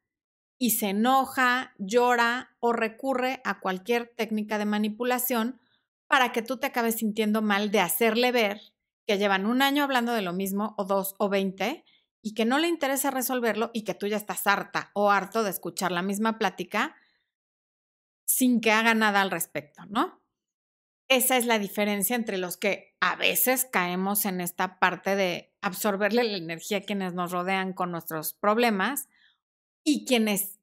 y 0.57 0.71
se 0.71 0.89
enoja, 0.89 1.73
llora 1.77 2.55
o 2.59 2.73
recurre 2.73 3.41
a 3.43 3.59
cualquier 3.59 4.13
técnica 4.15 4.57
de 4.57 4.65
manipulación 4.65 5.59
para 6.07 6.31
que 6.31 6.41
tú 6.41 6.57
te 6.57 6.67
acabes 6.67 6.95
sintiendo 6.95 7.41
mal 7.41 7.71
de 7.71 7.79
hacerle 7.79 8.31
ver 8.31 8.61
que 9.05 9.17
llevan 9.17 9.45
un 9.45 9.61
año 9.61 9.83
hablando 9.83 10.13
de 10.13 10.21
lo 10.21 10.33
mismo, 10.33 10.75
o 10.77 10.85
dos, 10.85 11.15
o 11.17 11.29
veinte, 11.29 11.85
y 12.21 12.33
que 12.33 12.45
no 12.45 12.59
le 12.59 12.67
interesa 12.67 13.11
resolverlo 13.11 13.71
y 13.73 13.83
que 13.83 13.93
tú 13.93 14.07
ya 14.07 14.17
estás 14.17 14.47
harta 14.47 14.91
o 14.93 15.11
harto 15.11 15.43
de 15.43 15.49
escuchar 15.49 15.91
la 15.91 16.01
misma 16.01 16.37
plática 16.37 16.95
sin 18.25 18.61
que 18.61 18.71
haga 18.71 18.93
nada 18.93 19.21
al 19.21 19.31
respecto, 19.31 19.85
¿no? 19.85 20.21
Esa 21.09 21.37
es 21.37 21.45
la 21.45 21.57
diferencia 21.57 22.15
entre 22.15 22.37
los 22.37 22.57
que 22.57 22.95
a 22.99 23.15
veces 23.15 23.65
caemos 23.65 24.25
en 24.25 24.41
esta 24.41 24.77
parte 24.77 25.15
de 25.15 25.53
absorberle 25.61 26.23
la 26.23 26.37
energía 26.37 26.79
a 26.79 26.81
quienes 26.81 27.13
nos 27.13 27.31
rodean 27.31 27.71
con 27.71 27.91
nuestros 27.91 28.33
problemas 28.33 29.07
y 29.85 30.05
quienes 30.05 30.59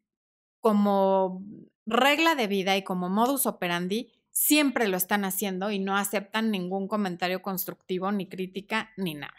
como 0.60 1.42
regla 1.86 2.34
de 2.34 2.46
vida 2.46 2.76
y 2.76 2.84
como 2.84 3.08
modus 3.08 3.46
operandi 3.46 4.12
siempre 4.30 4.88
lo 4.88 4.96
están 4.96 5.24
haciendo 5.24 5.70
y 5.70 5.78
no 5.78 5.96
aceptan 5.96 6.50
ningún 6.50 6.88
comentario 6.88 7.40
constructivo, 7.40 8.12
ni 8.12 8.28
crítica, 8.28 8.90
ni 8.96 9.14
nada. 9.14 9.34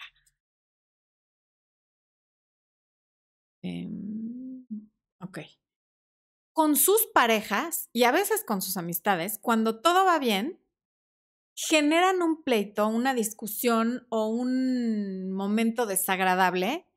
Em, 3.66 4.68
ok. 5.20 5.40
Con 6.54 6.76
sus 6.76 7.08
parejas 7.14 7.90
y 7.92 8.04
a 8.04 8.12
veces 8.12 8.44
con 8.46 8.62
sus 8.62 8.78
amistades, 8.78 9.40
cuando 9.42 9.82
todo 9.82 10.06
va 10.06 10.20
bien, 10.20 10.62
generan 11.56 12.22
un 12.22 12.44
pleito, 12.44 12.88
una 12.88 13.14
discusión 13.14 14.06
o 14.10 14.28
un 14.28 15.32
momento 15.32 15.86
desagradable 15.86 16.88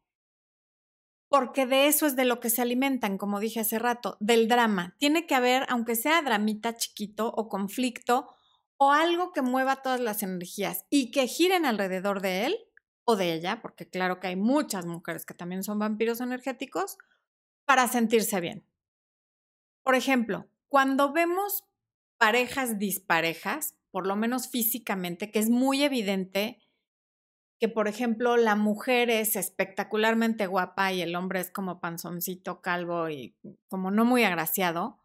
porque 1.30 1.66
de 1.66 1.86
eso 1.86 2.06
es 2.06 2.16
de 2.16 2.24
lo 2.24 2.40
que 2.40 2.48
se 2.48 2.62
alimentan, 2.62 3.18
como 3.18 3.38
dije 3.38 3.60
hace 3.60 3.78
rato, 3.78 4.16
del 4.18 4.48
drama. 4.48 4.96
Tiene 4.98 5.26
que 5.26 5.34
haber, 5.34 5.66
aunque 5.68 5.94
sea 5.94 6.22
dramita 6.22 6.74
chiquito 6.76 7.28
o 7.28 7.48
conflicto, 7.48 8.34
o 8.78 8.92
algo 8.92 9.32
que 9.32 9.42
mueva 9.42 9.82
todas 9.82 10.00
las 10.00 10.22
energías 10.22 10.86
y 10.88 11.10
que 11.10 11.26
giren 11.26 11.66
alrededor 11.66 12.22
de 12.22 12.46
él 12.46 12.56
o 13.10 13.16
de 13.16 13.32
ella, 13.32 13.62
porque 13.62 13.88
claro 13.88 14.20
que 14.20 14.26
hay 14.26 14.36
muchas 14.36 14.84
mujeres 14.84 15.24
que 15.24 15.32
también 15.32 15.62
son 15.62 15.78
vampiros 15.78 16.20
energéticos, 16.20 16.98
para 17.64 17.88
sentirse 17.88 18.38
bien. 18.42 18.66
Por 19.82 19.94
ejemplo, 19.94 20.46
cuando 20.68 21.10
vemos 21.10 21.64
parejas 22.18 22.78
disparejas, 22.78 23.74
por 23.90 24.06
lo 24.06 24.14
menos 24.14 24.50
físicamente, 24.50 25.30
que 25.30 25.38
es 25.38 25.48
muy 25.48 25.84
evidente 25.84 26.58
que, 27.58 27.70
por 27.70 27.88
ejemplo, 27.88 28.36
la 28.36 28.56
mujer 28.56 29.08
es 29.08 29.36
espectacularmente 29.36 30.46
guapa 30.46 30.92
y 30.92 31.00
el 31.00 31.16
hombre 31.16 31.40
es 31.40 31.50
como 31.50 31.80
panzoncito, 31.80 32.60
calvo 32.60 33.08
y 33.08 33.34
como 33.68 33.90
no 33.90 34.04
muy 34.04 34.24
agraciado, 34.24 35.00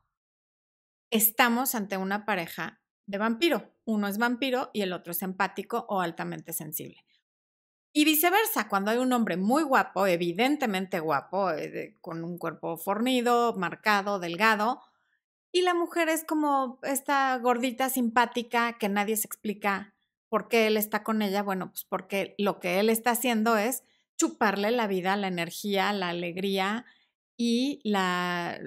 estamos 1.10 1.74
ante 1.74 1.95
una 1.95 2.25
pareja 2.25 2.81
de 3.05 3.17
vampiro. 3.17 3.72
Uno 3.86 4.10
es 4.10 4.17
vampiro 4.17 4.72
y 4.74 4.81
el 4.81 4.91
otro 4.91 5.13
es 5.13 5.22
empático 5.22 5.86
o 5.88 6.01
altamente 6.01 6.51
sensible. 6.51 7.05
Y 7.94 8.06
viceversa, 8.06 8.68
cuando 8.68 8.92
hay 8.92 8.98
un 8.98 9.14
hombre 9.14 9.38
muy 9.38 9.64
guapo, 9.64 10.08
evidentemente 10.08 11.00
guapo, 11.00 11.52
eh, 11.52 11.96
con 12.02 12.24
un 12.24 12.38
cuerpo 12.38 12.76
fornido, 12.78 13.54
marcado, 13.56 14.20
delgado, 14.20 14.82
y 15.52 15.62
la 15.62 15.76
mujer 15.76 16.10
es 16.10 16.24
como 16.24 16.80
esta 16.82 17.38
gordita 17.38 17.90
simpática 17.90 18.74
que 18.80 18.90
nadie 18.90 19.16
se 19.16 19.28
explica 19.28 19.94
¿Por 20.34 20.48
qué 20.48 20.66
él 20.66 20.78
está 20.78 21.04
con 21.04 21.22
ella? 21.22 21.44
Bueno, 21.44 21.70
pues 21.70 21.84
porque 21.84 22.34
lo 22.40 22.60
que 22.60 22.80
él 22.80 22.90
está 22.90 23.12
haciendo 23.12 23.56
es 23.56 23.84
chuparle 24.18 24.72
la 24.72 24.88
vida, 24.88 25.16
la 25.16 25.28
energía, 25.28 25.94
la 25.94 26.10
alegría 26.10 26.88
y 27.38 27.80
la, 27.84 28.60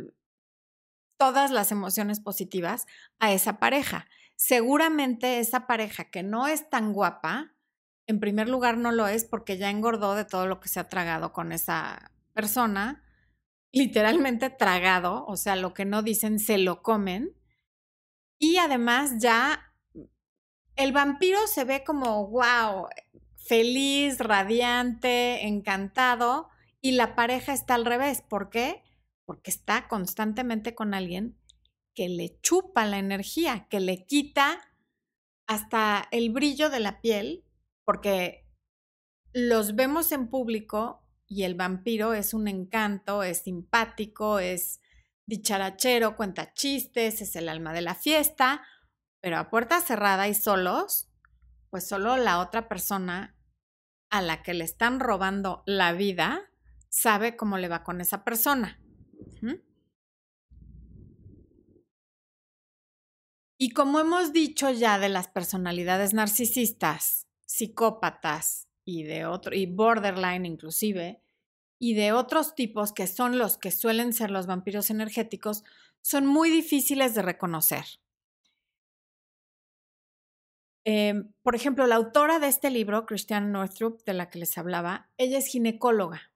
todas 1.16 1.50
las 1.50 1.72
emociones 1.72 2.20
positivas 2.20 2.86
a 3.18 3.32
esa 3.32 3.58
pareja. 3.58 4.06
Seguramente 4.36 5.40
esa 5.40 5.66
pareja 5.66 6.04
que 6.04 6.22
no 6.22 6.46
es 6.46 6.70
tan 6.70 6.92
guapa, 6.92 7.55
en 8.06 8.20
primer 8.20 8.48
lugar 8.48 8.76
no 8.76 8.92
lo 8.92 9.08
es 9.08 9.24
porque 9.24 9.58
ya 9.58 9.70
engordó 9.70 10.14
de 10.14 10.24
todo 10.24 10.46
lo 10.46 10.60
que 10.60 10.68
se 10.68 10.80
ha 10.80 10.88
tragado 10.88 11.32
con 11.32 11.52
esa 11.52 12.12
persona, 12.32 13.02
literalmente 13.72 14.50
tragado, 14.50 15.24
o 15.26 15.36
sea, 15.36 15.56
lo 15.56 15.74
que 15.74 15.84
no 15.84 16.02
dicen 16.02 16.38
se 16.38 16.58
lo 16.58 16.82
comen. 16.82 17.36
Y 18.38 18.58
además 18.58 19.14
ya 19.18 19.72
el 20.76 20.92
vampiro 20.92 21.46
se 21.46 21.64
ve 21.64 21.82
como, 21.84 22.28
wow, 22.28 22.88
feliz, 23.36 24.18
radiante, 24.18 25.46
encantado, 25.46 26.48
y 26.80 26.92
la 26.92 27.14
pareja 27.14 27.52
está 27.52 27.74
al 27.74 27.84
revés. 27.84 28.22
¿Por 28.22 28.50
qué? 28.50 28.82
Porque 29.24 29.50
está 29.50 29.88
constantemente 29.88 30.74
con 30.74 30.94
alguien 30.94 31.36
que 31.94 32.08
le 32.08 32.38
chupa 32.42 32.84
la 32.84 32.98
energía, 32.98 33.66
que 33.68 33.80
le 33.80 34.04
quita 34.06 34.60
hasta 35.46 36.06
el 36.10 36.30
brillo 36.30 36.68
de 36.68 36.80
la 36.80 37.00
piel, 37.00 37.45
porque 37.86 38.46
los 39.32 39.76
vemos 39.76 40.12
en 40.12 40.28
público 40.28 41.06
y 41.26 41.44
el 41.44 41.54
vampiro 41.54 42.12
es 42.12 42.34
un 42.34 42.48
encanto, 42.48 43.22
es 43.22 43.42
simpático, 43.42 44.38
es 44.38 44.80
dicharachero, 45.26 46.16
cuenta 46.16 46.52
chistes, 46.52 47.22
es 47.22 47.36
el 47.36 47.48
alma 47.48 47.72
de 47.72 47.80
la 47.80 47.94
fiesta, 47.94 48.62
pero 49.20 49.38
a 49.38 49.48
puerta 49.48 49.80
cerrada 49.80 50.28
y 50.28 50.34
solos, 50.34 51.10
pues 51.70 51.86
solo 51.88 52.16
la 52.16 52.40
otra 52.40 52.68
persona 52.68 53.36
a 54.10 54.20
la 54.20 54.42
que 54.42 54.54
le 54.54 54.64
están 54.64 55.00
robando 55.00 55.62
la 55.66 55.92
vida 55.92 56.50
sabe 56.88 57.36
cómo 57.36 57.58
le 57.58 57.68
va 57.68 57.84
con 57.84 58.00
esa 58.00 58.24
persona. 58.24 58.80
Y 63.58 63.70
como 63.70 64.00
hemos 64.00 64.32
dicho 64.32 64.70
ya 64.70 64.98
de 64.98 65.08
las 65.08 65.28
personalidades 65.28 66.12
narcisistas, 66.12 67.25
psicópatas 67.46 68.68
y 68.84 69.04
de 69.04 69.26
otro 69.26 69.54
y 69.54 69.66
borderline 69.66 70.46
inclusive, 70.46 71.22
y 71.78 71.94
de 71.94 72.12
otros 72.12 72.54
tipos 72.54 72.92
que 72.92 73.06
son 73.06 73.38
los 73.38 73.58
que 73.58 73.70
suelen 73.70 74.12
ser 74.12 74.30
los 74.30 74.46
vampiros 74.46 74.90
energéticos, 74.90 75.64
son 76.02 76.26
muy 76.26 76.50
difíciles 76.50 77.14
de 77.14 77.22
reconocer. 77.22 77.84
Em, 80.84 81.32
por 81.42 81.56
ejemplo, 81.56 81.86
la 81.86 81.96
autora 81.96 82.38
de 82.38 82.46
este 82.46 82.70
libro, 82.70 83.06
Christiane 83.06 83.48
Northrup, 83.48 84.04
de 84.04 84.14
la 84.14 84.30
que 84.30 84.38
les 84.38 84.56
hablaba, 84.56 85.10
ella 85.18 85.38
es 85.38 85.48
ginecóloga 85.48 86.30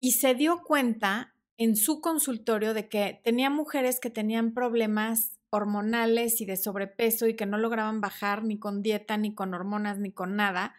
y 0.00 0.12
se 0.12 0.34
dio 0.34 0.62
cuenta 0.62 1.34
en 1.58 1.74
su 1.74 2.00
consultorio 2.00 2.74
de 2.74 2.88
que 2.88 3.20
tenía 3.24 3.48
mujeres 3.50 3.98
que 3.98 4.10
tenían 4.10 4.52
problemas 4.52 5.38
hormonales 5.56 6.40
y 6.40 6.46
de 6.46 6.56
sobrepeso 6.56 7.26
y 7.26 7.34
que 7.34 7.46
no 7.46 7.58
lograban 7.58 8.00
bajar 8.00 8.44
ni 8.44 8.58
con 8.58 8.82
dieta, 8.82 9.16
ni 9.16 9.34
con 9.34 9.54
hormonas, 9.54 9.98
ni 9.98 10.12
con 10.12 10.36
nada. 10.36 10.74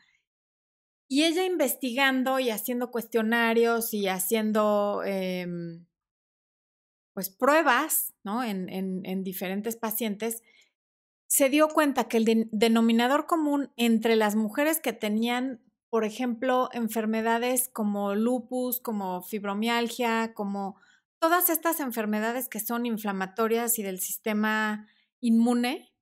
Y 1.10 1.24
ella 1.24 1.46
investigando 1.46 2.40
y 2.40 2.50
haciendo 2.50 2.92
cuestionarios 2.92 3.94
y 3.94 4.08
haciendo 4.08 5.04
em, 5.06 5.86
pues 7.14 7.30
pruebas 7.30 8.14
¿no? 8.24 8.44
en, 8.44 8.70
en, 8.70 9.24
diferentes 9.24 9.76
pacientes, 9.76 10.44
se 11.28 11.50
dio 11.50 11.68
cuenta 11.70 12.08
que 12.08 12.18
el 12.18 12.50
denominador 12.52 13.26
común 13.26 13.72
entre 13.76 14.16
las 14.16 14.36
mujeres 14.36 14.80
que 14.80 14.94
tenían, 14.94 15.62
por 15.90 16.04
ejemplo, 16.04 16.70
enfermedades 16.74 17.70
como 17.70 18.14
lupus, 18.14 18.80
como 18.82 19.24
fibromialgia, 19.24 20.34
como 20.34 20.78
todas 21.20 21.50
estas 21.50 21.80
enfermedades 21.80 22.50
que 22.50 22.60
son 22.60 22.86
inflamatorias 22.86 23.80
y 23.80 23.84
del 23.84 24.00
sistema 24.00 24.88
inmune, 25.20 25.94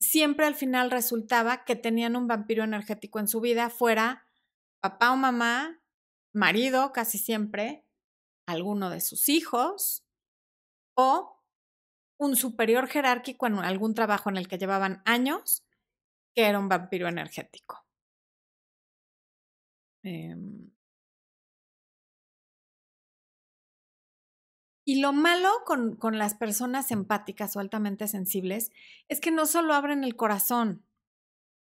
siempre 0.00 0.46
al 0.46 0.54
final 0.54 0.90
resultaba 0.90 1.64
que 1.64 1.76
tenían 1.76 2.16
un 2.16 2.28
vampiro 2.28 2.64
energético 2.64 3.18
en 3.18 3.28
su 3.28 3.40
vida, 3.40 3.70
fuera 3.70 4.26
papá 4.80 5.12
o 5.12 5.16
mamá, 5.16 5.80
marido 6.32 6.92
casi 6.92 7.18
siempre, 7.18 7.84
alguno 8.46 8.90
de 8.90 9.00
sus 9.00 9.28
hijos 9.28 10.04
o 10.94 11.42
un 12.18 12.36
superior 12.36 12.88
jerárquico 12.88 13.46
en 13.46 13.58
algún 13.58 13.94
trabajo 13.94 14.30
en 14.30 14.36
el 14.36 14.48
que 14.48 14.58
llevaban 14.58 15.02
años 15.04 15.64
que 16.34 16.44
era 16.44 16.58
un 16.58 16.68
vampiro 16.68 17.08
energético. 17.08 17.84
Em, 20.02 20.70
Y 24.88 25.02
lo 25.02 25.12
malo 25.12 25.50
con, 25.66 25.96
con, 25.96 26.16
las 26.16 26.32
personas 26.32 26.90
empáticas 26.90 27.54
o 27.54 27.60
altamente 27.60 28.08
sensibles 28.08 28.72
es 29.08 29.20
que 29.20 29.30
no 29.30 29.44
solo 29.44 29.74
abren 29.74 30.02
el 30.02 30.16
corazón, 30.16 30.82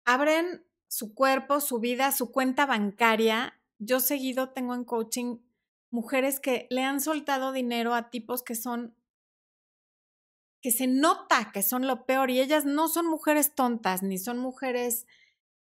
abren 0.06 0.64
su 0.88 1.12
cuerpo, 1.12 1.60
su 1.60 1.80
vida, 1.80 2.12
su 2.12 2.32
cuenta 2.32 2.64
bancaria. 2.64 3.60
Yo 3.78 4.00
seguido 4.00 4.48
tengo 4.48 4.74
en 4.74 4.84
coaching 4.84 5.36
mujeres 5.90 6.40
que 6.40 6.66
le 6.70 6.82
han 6.82 7.02
soltado 7.02 7.52
dinero 7.52 7.94
a 7.94 8.08
tipos 8.08 8.42
que 8.42 8.54
son, 8.54 8.94
que 10.62 10.70
se 10.70 10.86
nota 10.86 11.50
que 11.52 11.62
son 11.62 11.86
lo 11.86 12.06
peor 12.06 12.30
y 12.30 12.40
ellas 12.40 12.64
no 12.64 12.88
son 12.88 13.04
mujeres 13.04 13.54
tontas 13.54 14.02
ni 14.02 14.16
son 14.16 14.38
mujeres 14.38 15.06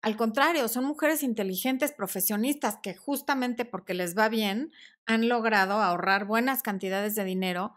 al 0.02 0.16
contrario, 0.16 0.68
son 0.68 0.84
mujeres 0.84 1.24
inteligentes, 1.24 1.90
profesionistas, 1.90 2.76
que 2.80 2.94
justamente 2.94 3.64
porque 3.64 3.92
les 3.92 4.16
va 4.16 4.28
bien 4.28 4.72
han 5.06 5.28
logrado 5.28 5.74
ahorrar 5.74 6.26
buenas 6.26 6.62
cantidades 6.62 7.14
de 7.14 7.24
dinero 7.24 7.74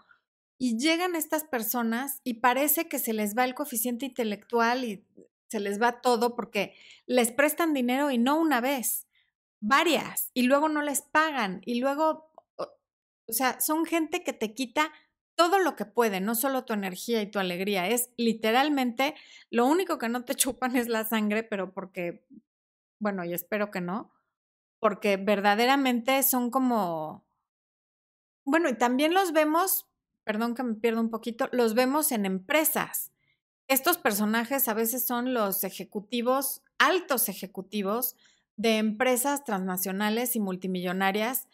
y 0.57 0.77
llegan 0.77 1.15
estas 1.15 1.45
personas 1.45 2.19
y 2.23 2.35
parece 2.35 2.89
que 2.89 2.99
se 2.99 3.13
les 3.13 3.37
va 3.37 3.45
el 3.45 3.55
coeficiente 3.55 4.05
intelectual 4.05 4.83
y 4.83 5.05
se 5.47 5.59
les 5.59 5.81
va 5.81 6.01
todo 6.01 6.35
porque 6.35 6.75
les 7.05 7.31
prestan 7.31 7.73
dinero 7.73 8.11
y 8.11 8.17
no 8.17 8.39
una 8.39 8.61
vez, 8.61 9.07
varias, 9.61 10.31
y 10.33 10.43
luego 10.43 10.69
no 10.69 10.81
les 10.81 11.01
pagan 11.01 11.61
y 11.65 11.79
luego, 11.79 12.31
o 12.57 13.33
sea, 13.33 13.59
son 13.61 13.85
gente 13.85 14.23
que 14.23 14.33
te 14.33 14.53
quita 14.53 14.91
todo 15.35 15.59
lo 15.59 15.77
que 15.77 15.85
puede, 15.85 16.19
no 16.19 16.35
solo 16.35 16.65
tu 16.65 16.73
energía 16.73 17.21
y 17.21 17.31
tu 17.31 17.39
alegría, 17.39 17.87
es 17.87 18.09
literalmente 18.17 19.15
lo 19.49 19.65
único 19.65 19.97
que 19.97 20.09
no 20.09 20.25
te 20.25 20.35
chupan 20.35 20.75
es 20.75 20.89
la 20.89 21.05
sangre, 21.05 21.43
pero 21.43 21.73
porque, 21.73 22.25
bueno, 22.99 23.23
y 23.23 23.33
espero 23.33 23.71
que 23.71 23.81
no, 23.81 24.11
porque 24.79 25.17
verdaderamente 25.17 26.21
son 26.23 26.51
como, 26.51 27.25
bueno, 28.45 28.69
y 28.69 28.77
también 28.77 29.13
los 29.13 29.33
vemos, 29.33 29.87
perdón 30.23 30.55
que 30.55 30.63
me 30.63 30.75
pierdo 30.75 31.01
un 31.01 31.09
poquito, 31.09 31.49
los 31.51 31.73
vemos 31.73 32.11
en 32.11 32.25
empresas. 32.25 33.11
Estos 33.67 33.97
personajes 33.97 34.67
a 34.67 34.73
veces 34.73 35.05
son 35.05 35.33
los 35.33 35.63
ejecutivos, 35.63 36.63
altos 36.79 37.29
ejecutivos 37.29 38.15
de 38.55 38.77
empresas 38.77 39.43
transnacionales 39.43 40.35
y 40.35 40.39
multimillonarias 40.39 41.47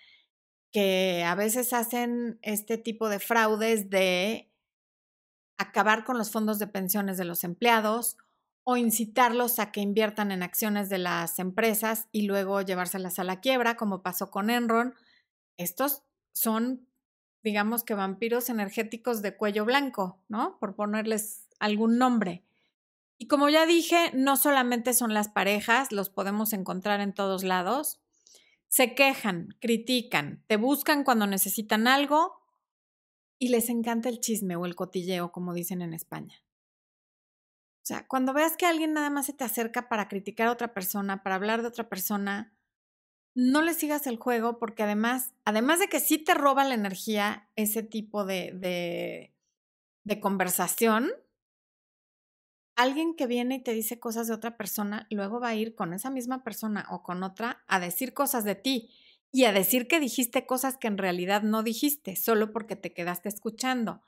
que 0.72 1.24
a 1.24 1.36
veces 1.36 1.74
hacen 1.74 2.40
este 2.42 2.78
tipo 2.78 3.10
de 3.10 3.20
fraudes 3.20 3.90
de 3.90 4.52
acabar 5.58 6.04
con 6.04 6.18
los 6.18 6.32
fondos 6.32 6.60
de 6.60 6.68
pensiones 6.68 7.18
de 7.18 7.26
los 7.26 7.44
empleados 7.44 8.18
o 8.68 8.78
incitarlos 8.78 9.60
a 9.60 9.72
que 9.72 9.80
inviertan 9.80 10.32
en 10.32 10.42
acciones 10.42 10.90
de 10.90 10.98
las 10.98 11.38
empresas 11.38 12.10
y 12.12 12.24
luego 12.24 12.62
llevárselas 12.62 13.20
a 13.20 13.24
la 13.24 13.40
quiebra, 13.40 13.78
como 13.78 14.02
pasó 14.02 14.32
con 14.32 14.50
Enron. 14.50 14.96
Estos 15.56 16.02
son, 16.34 16.88
digamos 17.44 17.84
que 17.84 17.94
vampiros 17.94 18.50
energéticos 18.50 19.22
de 19.22 19.38
cuello 19.38 19.66
blanco, 19.66 20.20
¿no? 20.28 20.58
Por 20.60 20.76
ponerles 20.76 21.48
algún 21.60 22.00
nombre. 22.00 22.44
Y 23.20 23.28
como 23.28 23.50
ya 23.50 23.68
dije, 23.68 24.10
no 24.16 24.36
solamente 24.36 24.96
son 24.96 25.14
las 25.14 25.30
parejas, 25.30 25.92
los 25.92 26.10
podemos 26.10 26.52
encontrar 26.52 27.02
en 27.02 27.14
todos 27.14 27.44
lados. 27.44 28.02
Se 28.68 28.96
quejan, 28.96 29.50
critican, 29.62 30.44
te 30.48 30.58
buscan 30.58 31.04
cuando 31.04 31.28
necesitan 31.28 31.88
algo 31.88 32.34
y 33.38 33.50
les 33.50 33.70
encanta 33.70 34.10
el 34.10 34.22
chisme 34.22 34.56
o 34.56 34.66
el 34.66 34.76
cotilleo, 34.76 35.32
como 35.32 35.54
dicen 35.54 35.84
en 35.84 35.94
España. 35.94 36.45
O 37.86 37.88
sea, 37.88 38.08
cuando 38.08 38.34
veas 38.34 38.58
que 38.58 38.66
alguien 38.66 38.94
nada 38.94 39.12
más 39.12 39.28
se 39.28 39.34
te 39.34 39.44
acerca 39.44 39.88
para 39.90 40.08
criticar 40.08 40.48
a 40.48 40.52
otra 40.52 40.74
persona, 40.74 41.22
para 41.22 41.36
hablar 41.36 41.62
de 41.62 41.68
otra 41.68 41.88
persona, 41.88 42.58
no 43.36 43.62
le 43.62 43.76
sigas 43.76 44.08
el 44.08 44.18
juego 44.18 44.58
porque 44.58 44.82
además, 44.82 45.36
además 45.46 45.80
de 45.80 45.88
que 45.88 46.00
sí 46.00 46.18
te 46.18 46.34
roba 46.34 46.64
la 46.64 46.74
energía 46.74 47.50
ese 47.56 47.84
tipo 47.84 48.26
de, 48.26 48.54
de, 48.56 49.36
de 50.04 50.20
conversación, 50.20 51.12
alguien 52.76 53.16
que 53.16 53.28
viene 53.28 53.56
y 53.56 53.64
te 53.64 53.74
dice 53.74 54.00
cosas 54.00 54.28
de 54.28 54.34
otra 54.34 54.58
persona, 54.58 55.08
luego 55.10 55.40
va 55.40 55.50
a 55.50 55.56
ir 55.56 55.76
con 55.76 55.94
esa 55.94 56.10
misma 56.10 56.44
persona 56.44 56.88
o 56.90 57.04
con 57.04 57.24
otra 57.24 57.64
a 57.68 57.80
decir 57.80 58.14
cosas 58.14 58.44
de 58.44 58.56
ti 58.56 58.90
y 59.32 59.46
a 59.46 59.52
decir 59.54 59.88
que 59.88 60.00
dijiste 60.00 60.46
cosas 60.46 60.78
que 60.78 60.88
en 60.88 60.98
realidad 60.98 61.44
no 61.44 61.64
dijiste, 61.64 62.16
solo 62.16 62.52
porque 62.52 62.76
te 62.76 62.94
quedaste 62.94 63.30
escuchando. 63.30 64.02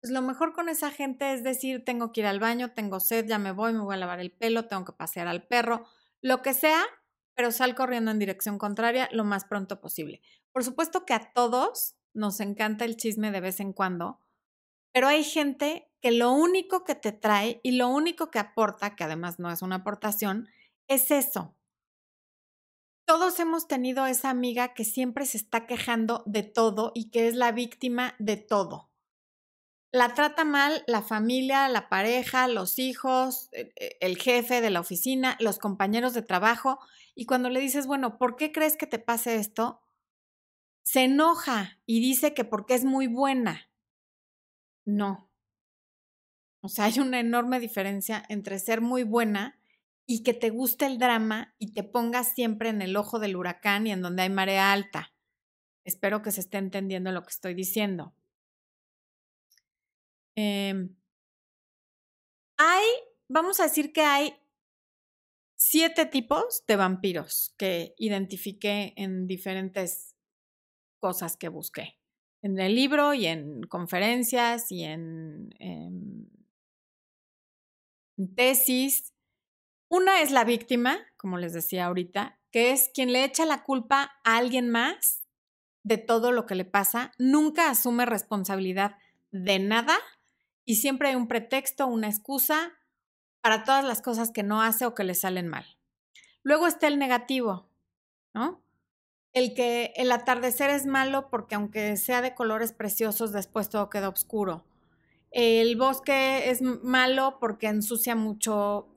Pues 0.00 0.12
lo 0.12 0.22
mejor 0.22 0.54
con 0.54 0.68
esa 0.68 0.90
gente 0.90 1.34
es 1.34 1.44
decir, 1.44 1.84
tengo 1.84 2.10
que 2.12 2.20
ir 2.20 2.26
al 2.26 2.40
baño, 2.40 2.72
tengo 2.72 3.00
sed, 3.00 3.26
ya 3.26 3.38
me 3.38 3.52
voy, 3.52 3.74
me 3.74 3.80
voy 3.80 3.94
a 3.94 3.98
lavar 3.98 4.20
el 4.20 4.32
pelo, 4.32 4.66
tengo 4.66 4.84
que 4.84 4.92
pasear 4.92 5.28
al 5.28 5.46
perro, 5.46 5.84
lo 6.22 6.40
que 6.40 6.54
sea, 6.54 6.82
pero 7.34 7.52
sal 7.52 7.74
corriendo 7.74 8.10
en 8.10 8.18
dirección 8.18 8.58
contraria 8.58 9.08
lo 9.12 9.24
más 9.24 9.44
pronto 9.44 9.80
posible. 9.80 10.22
Por 10.52 10.64
supuesto 10.64 11.04
que 11.04 11.12
a 11.12 11.32
todos 11.32 11.96
nos 12.14 12.40
encanta 12.40 12.84
el 12.84 12.96
chisme 12.96 13.30
de 13.30 13.40
vez 13.40 13.60
en 13.60 13.72
cuando, 13.72 14.20
pero 14.92 15.06
hay 15.06 15.22
gente 15.22 15.90
que 16.00 16.12
lo 16.12 16.32
único 16.32 16.84
que 16.84 16.94
te 16.94 17.12
trae 17.12 17.60
y 17.62 17.72
lo 17.72 17.88
único 17.88 18.30
que 18.30 18.38
aporta, 18.38 18.96
que 18.96 19.04
además 19.04 19.38
no 19.38 19.50
es 19.50 19.60
una 19.62 19.76
aportación, 19.76 20.48
es 20.88 21.10
eso. 21.10 21.54
Todos 23.06 23.38
hemos 23.38 23.68
tenido 23.68 24.06
esa 24.06 24.30
amiga 24.30 24.72
que 24.72 24.84
siempre 24.84 25.26
se 25.26 25.36
está 25.36 25.66
quejando 25.66 26.22
de 26.26 26.42
todo 26.42 26.92
y 26.94 27.10
que 27.10 27.28
es 27.28 27.34
la 27.34 27.52
víctima 27.52 28.14
de 28.18 28.36
todo. 28.36 28.89
La 29.92 30.14
trata 30.14 30.44
mal 30.44 30.84
la 30.86 31.02
familia, 31.02 31.68
la 31.68 31.88
pareja, 31.88 32.46
los 32.48 32.78
hijos, 32.78 33.48
e, 33.52 33.72
e, 33.76 33.98
el 34.00 34.18
jefe 34.18 34.60
de 34.60 34.70
la 34.70 34.80
oficina, 34.80 35.36
los 35.40 35.58
compañeros 35.58 36.14
de 36.14 36.22
trabajo. 36.22 36.78
Y 37.14 37.26
cuando 37.26 37.50
le 37.50 37.60
dices, 37.60 37.86
bueno, 37.86 38.18
¿por 38.18 38.36
qué 38.36 38.52
crees 38.52 38.76
que 38.76 38.86
te 38.86 38.98
pase 38.98 39.36
esto? 39.36 39.82
Se 40.82 41.04
enoja 41.04 41.78
y 41.86 42.00
dice 42.00 42.34
que 42.34 42.44
porque 42.44 42.74
es 42.74 42.84
muy 42.84 43.06
buena. 43.06 43.68
No, 44.84 45.30
o 46.62 46.68
sea, 46.68 46.86
hay 46.86 46.98
una 46.98 47.20
enorme 47.20 47.58
diferencia 47.58 48.22
entre 48.28 48.58
ser 48.58 48.80
muy 48.80 49.02
buena 49.02 49.58
y 50.06 50.22
que 50.22 50.34
te 50.34 50.50
guste 50.50 50.86
el 50.86 50.98
drama 50.98 51.54
y 51.58 51.72
te 51.72 51.84
pongas 51.84 52.34
siempre 52.34 52.68
en 52.68 52.82
el 52.82 52.96
ojo 52.96 53.18
del 53.18 53.36
huracán 53.36 53.86
y 53.86 53.92
en 53.92 54.02
donde 54.02 54.22
hay 54.22 54.30
marea 54.30 54.72
alta. 54.72 55.12
Espero 55.84 56.20
que 56.20 56.32
se 56.32 56.40
esté 56.40 56.58
entendiendo 56.58 57.12
lo 57.12 57.22
que 57.22 57.30
estoy 57.30 57.54
diciendo. 57.54 58.14
Em, 60.36 60.96
hay, 62.56 62.84
vamos 63.28 63.60
a 63.60 63.64
decir 63.64 63.92
que 63.92 64.02
hay 64.02 64.34
siete 65.56 66.06
tipos 66.06 66.64
de 66.66 66.76
vampiros 66.76 67.54
que 67.58 67.94
identifiqué 67.98 68.94
en 68.96 69.26
diferentes 69.26 70.16
cosas 71.00 71.36
que 71.36 71.48
busqué. 71.48 71.98
En 72.42 72.58
el 72.58 72.74
libro 72.74 73.12
y 73.12 73.26
en 73.26 73.62
conferencias 73.64 74.72
y 74.72 74.84
en 74.84 75.50
tesis. 78.28 79.14
Una 79.88 80.22
es 80.22 80.30
la 80.30 80.44
víctima, 80.44 80.98
como 81.16 81.38
les 81.38 81.52
decía 81.52 81.86
ahorita, 81.86 82.38
que 82.50 82.72
es 82.72 82.90
quien 82.94 83.12
le 83.12 83.24
echa 83.24 83.44
la 83.44 83.64
culpa 83.64 84.12
a 84.24 84.36
alguien 84.36 84.70
más 84.70 85.24
de 85.82 85.98
todo 85.98 86.32
lo 86.32 86.46
que 86.46 86.54
le 86.54 86.64
pasa, 86.64 87.12
nunca 87.18 87.70
asume 87.70 88.06
responsabilidad 88.06 88.96
de 89.30 89.58
nada 89.58 89.98
y 90.70 90.76
siempre 90.76 91.08
hay 91.08 91.14
un 91.14 91.28
pretexto, 91.28 91.86
una 91.86 92.08
excusa 92.08 92.72
para 93.40 93.64
todas 93.64 93.84
las 93.84 94.02
cosas 94.02 94.30
que 94.30 94.42
no 94.42 94.62
hace 94.62 94.86
o 94.86 94.94
que 94.94 95.04
le 95.04 95.14
salen 95.14 95.48
mal. 95.48 95.64
Luego 96.42 96.66
está 96.66 96.86
el 96.86 96.98
negativo, 96.98 97.68
¿no? 98.34 98.62
El 99.32 99.54
que 99.54 99.92
el 99.96 100.12
atardecer 100.12 100.70
es 100.70 100.86
malo 100.86 101.30
porque 101.30 101.54
aunque 101.54 101.96
sea 101.96 102.20
de 102.22 102.34
colores 102.34 102.72
preciosos, 102.72 103.32
después 103.32 103.68
todo 103.68 103.90
queda 103.90 104.08
oscuro 104.08 104.64
el 105.30 105.76
bosque 105.76 106.50
es 106.50 106.60
malo 106.60 107.38
porque 107.38 107.68
ensucia 107.68 108.16
mucho 108.16 108.88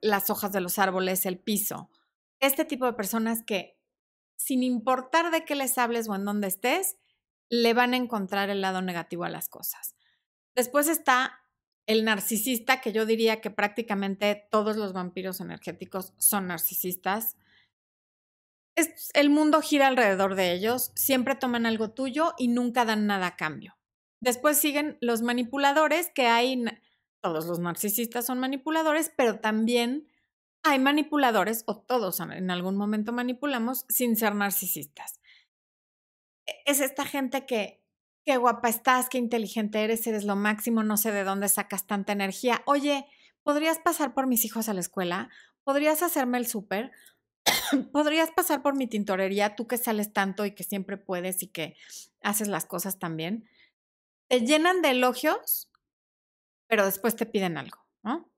las 0.00 0.30
hojas 0.30 0.52
de 0.52 0.60
los 0.60 0.78
árboles, 0.78 1.26
el 1.26 1.38
piso. 1.38 1.90
Este 2.40 2.64
tipo 2.64 2.86
de 2.86 2.92
personas 2.92 3.42
que, 3.42 3.76
sin 4.36 4.62
importar 4.62 5.30
de 5.30 5.44
qué 5.44 5.54
les 5.54 5.76
hables 5.78 6.08
o 6.08 6.14
en 6.14 6.24
dónde 6.24 6.46
estés, 6.46 6.96
le 7.48 7.74
van 7.74 7.94
a 7.94 7.96
encontrar 7.96 8.50
el 8.50 8.60
lado 8.60 8.82
negativo 8.82 9.24
a 9.24 9.30
las 9.30 9.48
cosas. 9.48 9.93
Después 10.54 10.88
está 10.88 11.40
el 11.86 12.04
narcisista, 12.04 12.80
que 12.80 12.92
yo 12.92 13.06
diría 13.06 13.40
que 13.40 13.50
prácticamente 13.50 14.48
todos 14.50 14.76
los 14.76 14.92
vampiros 14.92 15.40
energéticos 15.40 16.14
son 16.18 16.46
narcisistas. 16.46 17.36
el 19.14 19.30
mundo 19.30 19.60
gira 19.60 19.86
alrededor 19.86 20.34
de 20.34 20.52
ellos, 20.52 20.92
siempre 20.96 21.36
toman 21.36 21.66
algo 21.66 21.90
tuyo 21.90 22.34
y 22.38 22.48
nunca 22.48 22.84
dan 22.84 23.06
nada 23.06 23.28
a 23.28 23.36
cambio. 23.36 23.76
Después 24.20 24.56
siguen 24.56 24.96
los 25.00 25.22
manipuladores, 25.22 26.10
que 26.10 26.26
hay, 26.26 26.64
todos 27.20 27.46
los 27.46 27.58
narcisistas 27.58 28.26
son 28.26 28.40
manipuladores, 28.40 29.12
pero 29.14 29.38
también 29.38 30.08
hay 30.64 30.78
manipuladores, 30.78 31.62
o 31.66 31.76
todos 31.82 32.20
en 32.20 32.50
algún 32.50 32.76
momento 32.76 33.12
manipulamos, 33.12 33.84
sin 33.88 34.16
ser 34.16 34.34
narcisistas. 34.34 35.20
E, 36.46 36.54
es 36.64 36.80
esta 36.80 37.04
gente 37.04 37.44
que, 37.44 37.83
qué 38.24 38.36
guapa 38.36 38.68
estás, 38.68 39.08
qué 39.08 39.18
inteligente 39.18 39.82
eres, 39.82 40.06
eres 40.06 40.24
lo 40.24 40.36
máximo, 40.36 40.82
no 40.82 40.96
sé 40.96 41.12
de 41.12 41.24
dónde 41.24 41.48
sacas 41.48 41.86
tanta 41.86 42.12
energía. 42.12 42.62
Oye, 42.66 43.06
¿podrías 43.42 43.78
pasar 43.78 44.14
por 44.14 44.26
mis 44.26 44.44
hijos 44.44 44.68
a 44.68 44.74
la 44.74 44.80
escuela? 44.80 45.30
¿Podrías 45.62 46.02
hacerme 46.02 46.38
el 46.38 46.46
súper? 46.46 46.92
¿Podrías 47.92 48.30
pasar 48.30 48.62
por 48.62 48.76
mi 48.76 48.86
tintorería, 48.86 49.54
tú 49.56 49.66
que 49.66 49.78
sales 49.78 50.12
tanto 50.12 50.46
y 50.46 50.54
que 50.54 50.64
siempre 50.64 50.96
puedes 50.96 51.42
y 51.42 51.48
que 51.48 51.76
haces 52.22 52.48
las 52.48 52.64
cosas 52.64 52.98
también? 52.98 53.48
te 54.28 54.40
llenan 54.40 54.82
de 54.82 54.90
elogios, 54.90 55.70
pero 56.66 56.84
después 56.84 57.16
te 57.16 57.26
piden 57.26 57.56
algo, 57.56 57.78
¿no? 58.02 58.30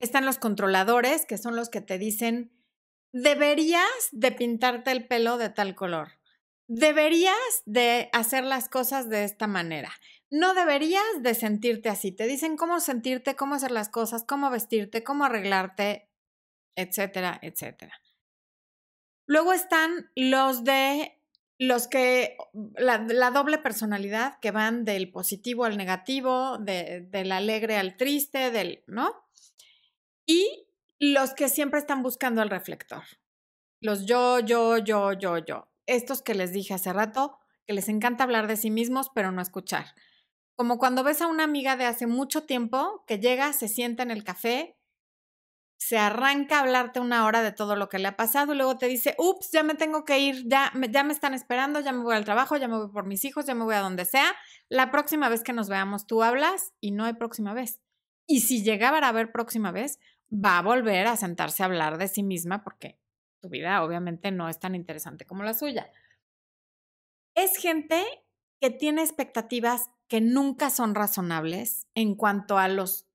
Están 0.00 0.26
los 0.26 0.38
controladores, 0.38 1.24
que 1.24 1.38
son 1.38 1.56
los 1.56 1.70
que 1.70 1.80
te 1.80 1.98
dicen, 1.98 2.52
deberías 3.12 4.08
de 4.12 4.32
pintarte 4.32 4.90
el 4.90 5.06
pelo 5.06 5.38
de 5.38 5.50
tal 5.50 5.74
color, 5.74 6.18
deberías 6.66 7.62
de 7.66 8.08
hacer 8.12 8.44
las 8.44 8.68
cosas 8.68 9.08
de 9.08 9.24
esta 9.24 9.46
manera, 9.46 9.92
no 10.30 10.54
deberías 10.54 11.04
de 11.20 11.34
sentirte 11.34 11.88
así. 11.88 12.10
Te 12.10 12.26
dicen 12.26 12.56
cómo 12.56 12.80
sentirte, 12.80 13.36
cómo 13.36 13.54
hacer 13.54 13.70
las 13.70 13.88
cosas, 13.88 14.24
cómo 14.24 14.50
vestirte, 14.50 15.04
cómo 15.04 15.24
arreglarte, 15.24 16.10
etcétera, 16.76 17.38
etcétera. 17.42 17.94
Luego 19.26 19.52
están 19.52 20.10
los 20.16 20.64
de 20.64 21.20
los 21.58 21.86
que, 21.86 22.36
la, 22.76 22.98
doble 23.30 23.58
personalidad 23.58 24.38
que 24.40 24.50
van 24.50 24.84
del 24.84 25.10
positivo 25.12 25.64
al 25.64 25.76
negativo, 25.76 26.58
del 26.58 27.32
alegre 27.32 27.76
al 27.76 27.96
triste, 27.96 28.50
del, 28.50 28.82
¿no? 28.86 29.14
Y 30.26 30.66
los 30.98 31.32
que 31.34 31.48
siempre 31.48 31.78
están 31.78 32.02
buscando 32.02 32.42
el 32.42 32.50
reflector. 32.50 33.04
Los 33.80 34.04
yo, 34.04 34.40
yo, 34.40 34.78
yo, 34.78 35.12
yo, 35.12 35.38
yo. 35.38 35.68
Estos 35.86 36.22
que 36.22 36.34
les 36.34 36.52
dije 36.52 36.74
hace 36.74 36.92
rato, 36.92 37.38
que 37.66 37.74
les 37.74 37.88
encanta 37.88 38.24
hablar 38.24 38.46
de 38.46 38.56
sí 38.56 38.70
mismos, 38.70 39.10
pero 39.14 39.32
no 39.32 39.42
escuchar. 39.42 39.86
Como 40.56 40.78
cuando 40.78 41.02
ves 41.02 41.20
a 41.20 41.26
una 41.26 41.44
amiga 41.44 41.76
de 41.76 41.84
hace 41.84 42.06
mucho 42.06 42.44
tiempo 42.44 43.04
que 43.06 43.18
llega, 43.18 43.52
se 43.52 43.68
sienta 43.68 44.02
en 44.02 44.10
el 44.10 44.24
café 44.24 44.76
se 45.84 45.98
arranca 45.98 46.56
a 46.56 46.60
hablarte 46.60 46.98
una 46.98 47.26
hora 47.26 47.42
de 47.42 47.52
todo 47.52 47.76
lo 47.76 47.90
que 47.90 47.98
le 47.98 48.08
ha 48.08 48.16
pasado 48.16 48.54
y 48.54 48.56
luego 48.56 48.78
te 48.78 48.86
dice, 48.86 49.14
ups, 49.18 49.50
ya 49.52 49.62
me 49.62 49.74
tengo 49.74 50.04
que 50.06 50.18
ir, 50.18 50.48
ya 50.48 50.72
me, 50.74 50.86
están 51.12 51.34
esperando, 51.34 51.80
ya 51.80 51.92
me 51.92 52.02
voy 52.02 52.14
al 52.14 52.24
trabajo, 52.24 52.56
ya 52.56 52.68
me 52.68 52.78
voy 52.78 52.88
por 52.88 53.06
mis 53.06 53.24
hijos, 53.26 53.44
ya 53.44 53.54
me 53.54 53.64
voy 53.64 53.74
a 53.74 53.80
donde 53.80 54.06
sea. 54.06 54.32
La 54.70 54.90
próxima 54.90 55.28
vez 55.28 55.42
que 55.42 55.52
nos 55.52 55.68
veamos 55.68 56.06
tú 56.06 56.22
hablas 56.22 56.72
y 56.80 56.92
no 56.92 57.04
hay 57.04 57.12
próxima 57.12 57.52
vez. 57.52 57.82
Y 58.26 58.40
si 58.40 58.62
llegaba 58.62 58.98
a 58.98 59.08
haber 59.08 59.30
próxima 59.30 59.72
vez, 59.72 59.98
va 60.32 60.56
a 60.58 60.62
volver 60.62 61.06
a 61.06 61.16
sentarse 61.16 61.62
a 61.62 61.66
hablar 61.66 61.98
de 61.98 62.08
sí 62.08 62.22
misma 62.22 62.64
porque 62.64 62.98
tu 63.44 63.50
vida 63.50 63.84
obviamente 63.84 64.30
no 64.30 64.48
es 64.48 64.58
tan 64.58 64.74
interesante 64.74 65.26
como 65.26 65.42
la 65.42 65.52
suya. 65.52 65.92
Es 67.36 67.58
gente 67.58 68.02
que 68.58 68.70
tiene 68.70 69.02
expectativas 69.02 69.90
que 70.08 70.22
nunca 70.22 70.70
son 70.70 70.94
razonables 70.94 71.86
en 71.94 72.14
cuanto 72.14 72.56
a 72.56 72.68
los 72.68 73.06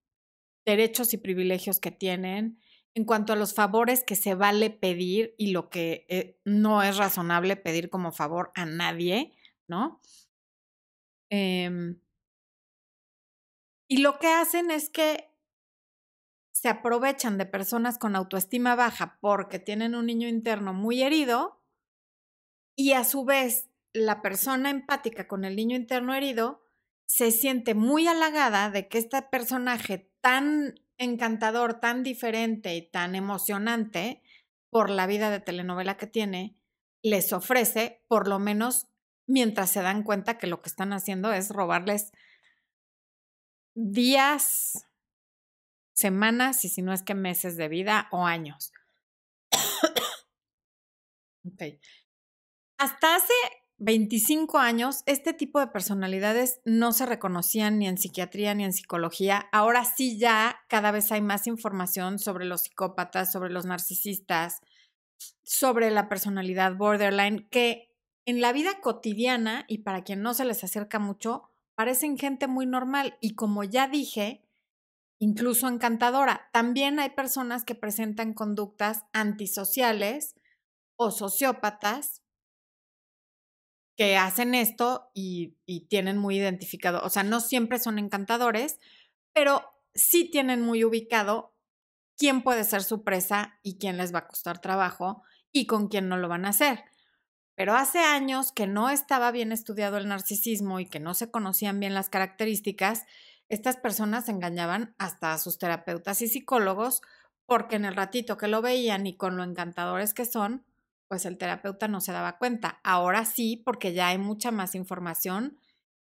derechos 0.67 1.15
y 1.15 1.17
privilegios 1.17 1.79
que 1.79 1.89
tienen, 1.89 2.59
en 2.93 3.05
cuanto 3.05 3.33
a 3.33 3.35
los 3.35 3.55
favores 3.55 4.03
que 4.03 4.15
se 4.15 4.35
vale 4.35 4.69
pedir 4.69 5.33
y 5.39 5.49
lo 5.51 5.71
que 5.71 6.05
eh, 6.09 6.39
no 6.45 6.83
es 6.83 6.97
razonable 6.97 7.55
pedir 7.55 7.89
como 7.89 8.11
favor 8.11 8.51
a 8.53 8.65
nadie, 8.65 9.33
¿no? 9.67 9.99
Em, 11.31 11.99
y 13.87 13.97
lo 13.97 14.19
que 14.19 14.27
hacen 14.27 14.69
es 14.69 14.91
que 14.91 15.28
se 16.59 16.67
aprovechan 16.67 17.37
de 17.37 17.45
personas 17.45 17.97
con 17.97 18.17
autoestima 18.17 18.75
baja 18.75 19.17
porque 19.21 19.59
tienen 19.59 19.95
un 19.95 20.07
niño 20.07 20.27
interno 20.27 20.73
muy 20.73 21.01
herido 21.03 21.63
y 22.75 22.91
a 22.91 23.05
su 23.05 23.23
vez 23.23 23.69
la 23.93 24.21
persona 24.21 24.69
empática 24.69 25.25
con 25.25 25.45
el 25.45 25.55
niño 25.55 25.77
interno 25.77 26.13
herido 26.13 26.61
se 27.05 27.31
siente 27.31 27.75
muy 27.75 28.07
halagada 28.07 28.71
de 28.71 28.89
que 28.89 28.97
este 28.97 29.21
personaje 29.21 30.11
tan 30.19 30.75
encantador, 30.97 31.79
tan 31.79 32.03
diferente 32.03 32.75
y 32.75 32.81
tan 32.81 33.15
emocionante 33.15 34.21
por 34.69 34.89
la 34.89 35.07
vida 35.07 35.29
de 35.29 35.39
telenovela 35.39 35.95
que 35.95 36.07
tiene, 36.07 36.57
les 37.01 37.31
ofrece, 37.31 38.03
por 38.09 38.27
lo 38.27 38.37
menos 38.37 38.89
mientras 39.27 39.69
se 39.69 39.81
dan 39.81 40.03
cuenta 40.03 40.37
que 40.37 40.47
lo 40.47 40.61
que 40.61 40.67
están 40.67 40.91
haciendo 40.91 41.31
es 41.31 41.51
robarles 41.51 42.11
días, 43.75 44.88
semanas 45.99 46.63
y 46.65 46.69
si 46.69 46.81
no 46.81 46.93
es 46.93 47.03
que 47.03 47.15
meses 47.15 47.57
de 47.57 47.67
vida 47.67 48.07
o 48.11 48.25
años. 48.25 48.71
okay. 51.53 51.79
Hasta 52.77 53.15
hace 53.15 53.33
25 53.79 54.57
años, 54.57 55.03
este 55.05 55.33
tipo 55.33 55.59
de 55.59 55.67
personalidades 55.67 56.59
no 56.65 56.91
se 56.91 57.05
reconocían 57.05 57.79
ni 57.79 57.87
en 57.87 57.97
psiquiatría 57.97 58.53
ni 58.53 58.65
en 58.65 58.73
psicología. 58.73 59.47
Ahora 59.51 59.85
sí 59.85 60.17
ya 60.17 60.57
cada 60.67 60.91
vez 60.91 61.11
hay 61.11 61.21
más 61.21 61.47
información 61.47 62.19
sobre 62.19 62.45
los 62.45 62.63
psicópatas, 62.63 63.31
sobre 63.31 63.51
los 63.51 63.65
narcisistas, 63.65 64.59
sobre 65.43 65.91
la 65.91 66.09
personalidad 66.09 66.75
borderline, 66.75 67.47
que 67.49 67.95
en 68.25 68.41
la 68.41 68.51
vida 68.51 68.81
cotidiana 68.81 69.65
y 69.67 69.79
para 69.79 70.03
quien 70.03 70.21
no 70.21 70.33
se 70.33 70.45
les 70.45 70.63
acerca 70.63 70.99
mucho, 70.99 71.49
parecen 71.75 72.17
gente 72.17 72.47
muy 72.47 72.65
normal. 72.65 73.17
Y 73.21 73.35
como 73.35 73.63
ya 73.63 73.87
dije, 73.87 74.43
incluso 75.19 75.67
encantadora. 75.67 76.49
También 76.51 76.99
hay 76.99 77.11
personas 77.11 77.65
que 77.65 77.75
presentan 77.75 78.33
conductas 78.33 79.03
antisociales 79.13 80.35
o 80.95 81.11
sociópatas 81.11 82.23
que 83.99 84.15
hacen 84.15 84.55
esto 84.55 85.11
y, 85.13 85.57
tienen 85.89 86.17
muy 86.17 86.37
identificado, 86.37 87.01
o 87.03 87.09
sea, 87.09 87.23
no 87.23 87.41
siempre 87.41 87.79
son 87.79 87.99
encantadores, 87.99 88.79
pero 89.33 89.61
sí 89.93 90.29
tienen 90.31 90.61
muy 90.61 90.85
ubicado 90.85 91.53
quién 92.17 92.41
puede 92.41 92.63
ser 92.63 92.81
su 92.81 93.03
presa 93.03 93.59
y 93.61 93.77
quién 93.77 93.97
les 93.97 94.13
va 94.13 94.19
a 94.19 94.27
costar 94.27 94.61
trabajo 94.61 95.23
y 95.51 95.67
con 95.67 95.89
quién 95.89 96.07
no 96.07 96.15
lo 96.15 96.29
van 96.29 96.45
a 96.45 96.49
hacer. 96.49 96.85
Pero 97.55 97.75
hace 97.75 97.99
años 97.99 98.53
que 98.53 98.67
no 98.67 98.89
estaba 98.89 99.31
bien 99.31 99.51
estudiado 99.51 99.97
el 99.97 100.07
narcisismo 100.07 100.79
y 100.79 100.85
que 100.85 101.01
no 101.01 101.13
se 101.13 101.29
conocían 101.29 101.81
bien 101.81 101.93
las 101.93 102.07
características, 102.07 103.03
estas 103.49 103.77
personas 103.77 104.29
engañaban 104.29 104.95
hasta 104.97 105.33
a 105.33 105.37
sus 105.39 105.57
terapeutas 105.57 106.21
y 106.21 106.27
psicólogos 106.27 107.01
porque 107.45 107.75
en 107.75 107.85
el 107.85 107.95
ratito 107.95 108.37
que 108.37 108.47
lo 108.47 108.61
veían 108.61 109.07
y 109.07 109.17
con 109.17 109.35
lo 109.35 109.43
encantadores 109.43 110.13
que 110.13 110.25
son, 110.25 110.63
pues 111.07 111.25
el 111.25 111.39
terapeuta 111.39 111.87
no 111.87 111.99
se 111.99 112.11
daba 112.11 112.37
cuenta. 112.37 112.79
Ahora 112.83 113.25
sí, 113.25 113.57
porque 113.65 113.93
ya 113.93 114.09
hay 114.09 114.19
mucha 114.19 114.51
más 114.51 114.75
información. 114.75 115.57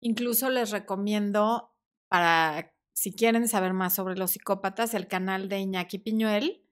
Incluso 0.01 0.51
les 0.51 0.73
recomiendo 0.73 1.73
para, 2.09 2.75
si 2.93 3.13
quieren 3.15 3.47
saber 3.47 3.73
más 3.73 3.95
sobre 3.95 4.17
los 4.17 4.33
psicópatas, 4.33 4.93
el 4.95 5.07
canal 5.07 5.49
de 5.49 5.61
Iñaki 5.61 5.99
Piñuel, 5.99 6.67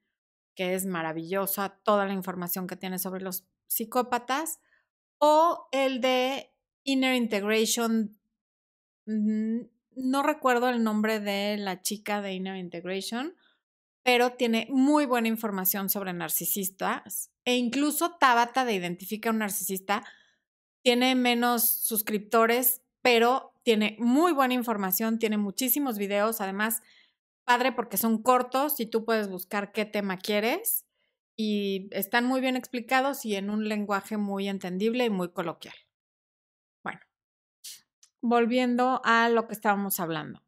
que 0.57 0.75
es 0.75 0.85
maravillosa 0.85 1.79
toda 1.85 2.05
la 2.05 2.12
información 2.12 2.66
que 2.66 2.75
tiene 2.75 2.99
sobre 2.99 3.23
los 3.23 3.47
psicópatas, 3.68 4.59
o 5.18 5.68
el 5.71 6.01
de 6.01 6.53
Inner 6.83 7.14
Integration. 7.14 8.18
No 10.00 10.22
recuerdo 10.22 10.68
el 10.68 10.84
nombre 10.84 11.18
de 11.18 11.56
la 11.56 11.82
chica 11.82 12.22
de 12.22 12.32
Inner 12.32 12.56
Integration, 12.56 13.34
pero 14.04 14.34
tiene 14.34 14.68
muy 14.70 15.06
buena 15.06 15.26
información 15.26 15.90
sobre 15.90 16.12
narcisistas 16.12 17.32
e 17.44 17.56
incluso 17.56 18.12
Tabata 18.12 18.64
de 18.64 18.74
Identifica 18.74 19.28
a 19.28 19.32
un 19.32 19.40
Narcisista 19.40 20.04
tiene 20.84 21.16
menos 21.16 21.68
suscriptores, 21.68 22.80
pero 23.02 23.52
tiene 23.64 23.96
muy 23.98 24.30
buena 24.30 24.54
información, 24.54 25.18
tiene 25.18 25.37
muchísimos 25.37 25.98
videos, 25.98 26.40
además, 26.40 26.80
padre 27.44 27.72
porque 27.72 27.96
son 27.96 28.22
cortos 28.22 28.78
y 28.78 28.87
tú 28.87 29.04
puedes 29.04 29.28
buscar 29.28 29.72
qué 29.72 29.84
tema 29.84 30.16
quieres 30.16 30.87
y 31.37 31.88
están 31.90 32.24
muy 32.24 32.40
bien 32.40 32.54
explicados 32.54 33.24
y 33.24 33.34
en 33.34 33.50
un 33.50 33.68
lenguaje 33.68 34.16
muy 34.16 34.48
entendible 34.48 35.06
y 35.06 35.11
muy 35.11 35.30
coloquial. 35.32 35.74
Volviendo 38.20 39.00
a 39.04 39.28
lo 39.28 39.46
que 39.46 39.54
estábamos 39.54 40.00
hablando. 40.00 40.42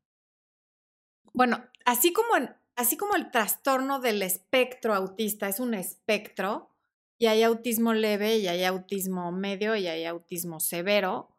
Bueno, 1.33 1.64
así 1.85 2.12
como, 2.12 2.30
así 2.76 2.96
como 2.96 3.14
el 3.14 3.30
trastorno 3.30 4.00
del 4.00 4.22
espectro 4.22 4.94
autista 4.94 5.48
es 5.48 5.61
un 5.61 5.74
espectro, 5.74 6.70
y 7.18 7.26
hay 7.26 7.42
autismo 7.42 7.92
leve, 7.92 8.38
y 8.38 8.48
hay 8.48 8.64
autismo 8.64 9.30
medio, 9.30 9.76
y 9.76 9.87
hay 9.87 10.06
autismo 10.06 10.59
severo, 10.59 11.37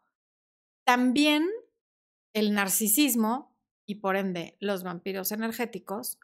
también 0.86 1.50
el 2.34 2.54
narcisismo 2.54 3.56
y 3.86 3.96
por 3.96 4.16
ende 4.16 4.58
los 4.60 4.84
vampiros 4.84 5.32
energéticos, 5.32 6.20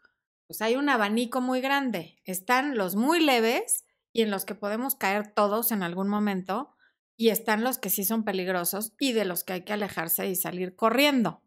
pues 0.46 0.62
hay 0.62 0.76
un 0.76 0.88
abanico 0.88 1.40
muy 1.40 1.60
grande. 1.60 2.20
Están 2.24 2.76
los 2.76 2.96
muy 2.96 3.20
leves 3.20 3.84
y 4.12 4.22
en 4.22 4.30
los 4.30 4.44
que 4.44 4.54
podemos 4.54 4.94
caer 4.94 5.32
todos 5.32 5.70
en 5.72 5.82
algún 5.82 6.08
momento, 6.08 6.74
y 7.18 7.30
están 7.30 7.64
los 7.64 7.78
que 7.78 7.90
sí 7.90 8.04
son 8.04 8.24
peligrosos 8.24 8.94
y 8.98 9.12
de 9.12 9.26
los 9.26 9.44
que 9.44 9.54
hay 9.54 9.64
que 9.64 9.74
alejarse 9.74 10.28
y 10.28 10.36
salir 10.36 10.76
corriendo. 10.76 11.42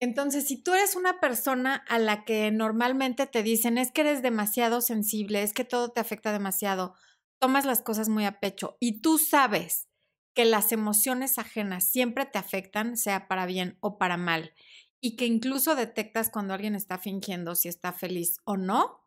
Entonces, 0.00 0.48
si 0.48 0.60
tú 0.60 0.74
eres 0.74 0.96
una 0.96 1.20
persona 1.20 1.76
a 1.88 2.00
la 2.00 2.24
que 2.24 2.50
normalmente 2.50 3.28
te 3.28 3.44
dicen 3.44 3.78
es 3.78 3.92
que 3.92 4.00
eres 4.00 4.20
demasiado 4.20 4.80
sensible, 4.80 5.42
es 5.44 5.54
que 5.54 5.64
todo 5.64 5.90
te 5.90 6.00
afecta 6.00 6.32
demasiado, 6.32 6.94
tomas 7.38 7.64
las 7.64 7.82
cosas 7.82 8.08
muy 8.08 8.24
a 8.24 8.40
pecho 8.40 8.76
y 8.80 9.00
tú 9.00 9.18
sabes 9.18 9.88
que 10.34 10.44
las 10.44 10.72
emociones 10.72 11.38
ajenas 11.38 11.84
siempre 11.84 12.26
te 12.26 12.38
afectan, 12.38 12.96
sea 12.96 13.28
para 13.28 13.46
bien 13.46 13.76
o 13.80 13.98
para 13.98 14.16
mal, 14.16 14.52
y 15.00 15.14
que 15.14 15.26
incluso 15.26 15.76
detectas 15.76 16.30
cuando 16.30 16.54
alguien 16.54 16.74
está 16.74 16.98
fingiendo 16.98 17.54
si 17.54 17.68
está 17.68 17.92
feliz 17.92 18.38
o 18.44 18.56
no, 18.56 19.01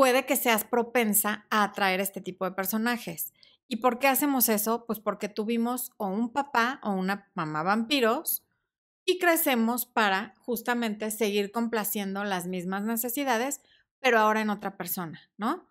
puede 0.00 0.24
que 0.24 0.36
seas 0.36 0.64
propensa 0.64 1.44
a 1.50 1.62
atraer 1.62 2.00
este 2.00 2.22
tipo 2.22 2.46
de 2.46 2.52
personajes. 2.52 3.34
¿Y 3.68 3.76
por 3.82 3.98
qué 3.98 4.08
hacemos 4.08 4.48
eso? 4.48 4.86
Pues 4.86 4.98
porque 4.98 5.28
tuvimos 5.28 5.92
o 5.98 6.06
un 6.06 6.32
papá 6.32 6.80
o 6.82 6.92
una 6.92 7.30
mamá 7.34 7.62
vampiros 7.62 8.42
y 9.04 9.18
crecemos 9.18 9.84
para 9.84 10.34
justamente 10.38 11.10
seguir 11.10 11.52
complaciendo 11.52 12.24
las 12.24 12.46
mismas 12.46 12.82
necesidades, 12.84 13.60
pero 13.98 14.18
ahora 14.18 14.40
en 14.40 14.48
otra 14.48 14.78
persona, 14.78 15.20
¿no? 15.36 15.68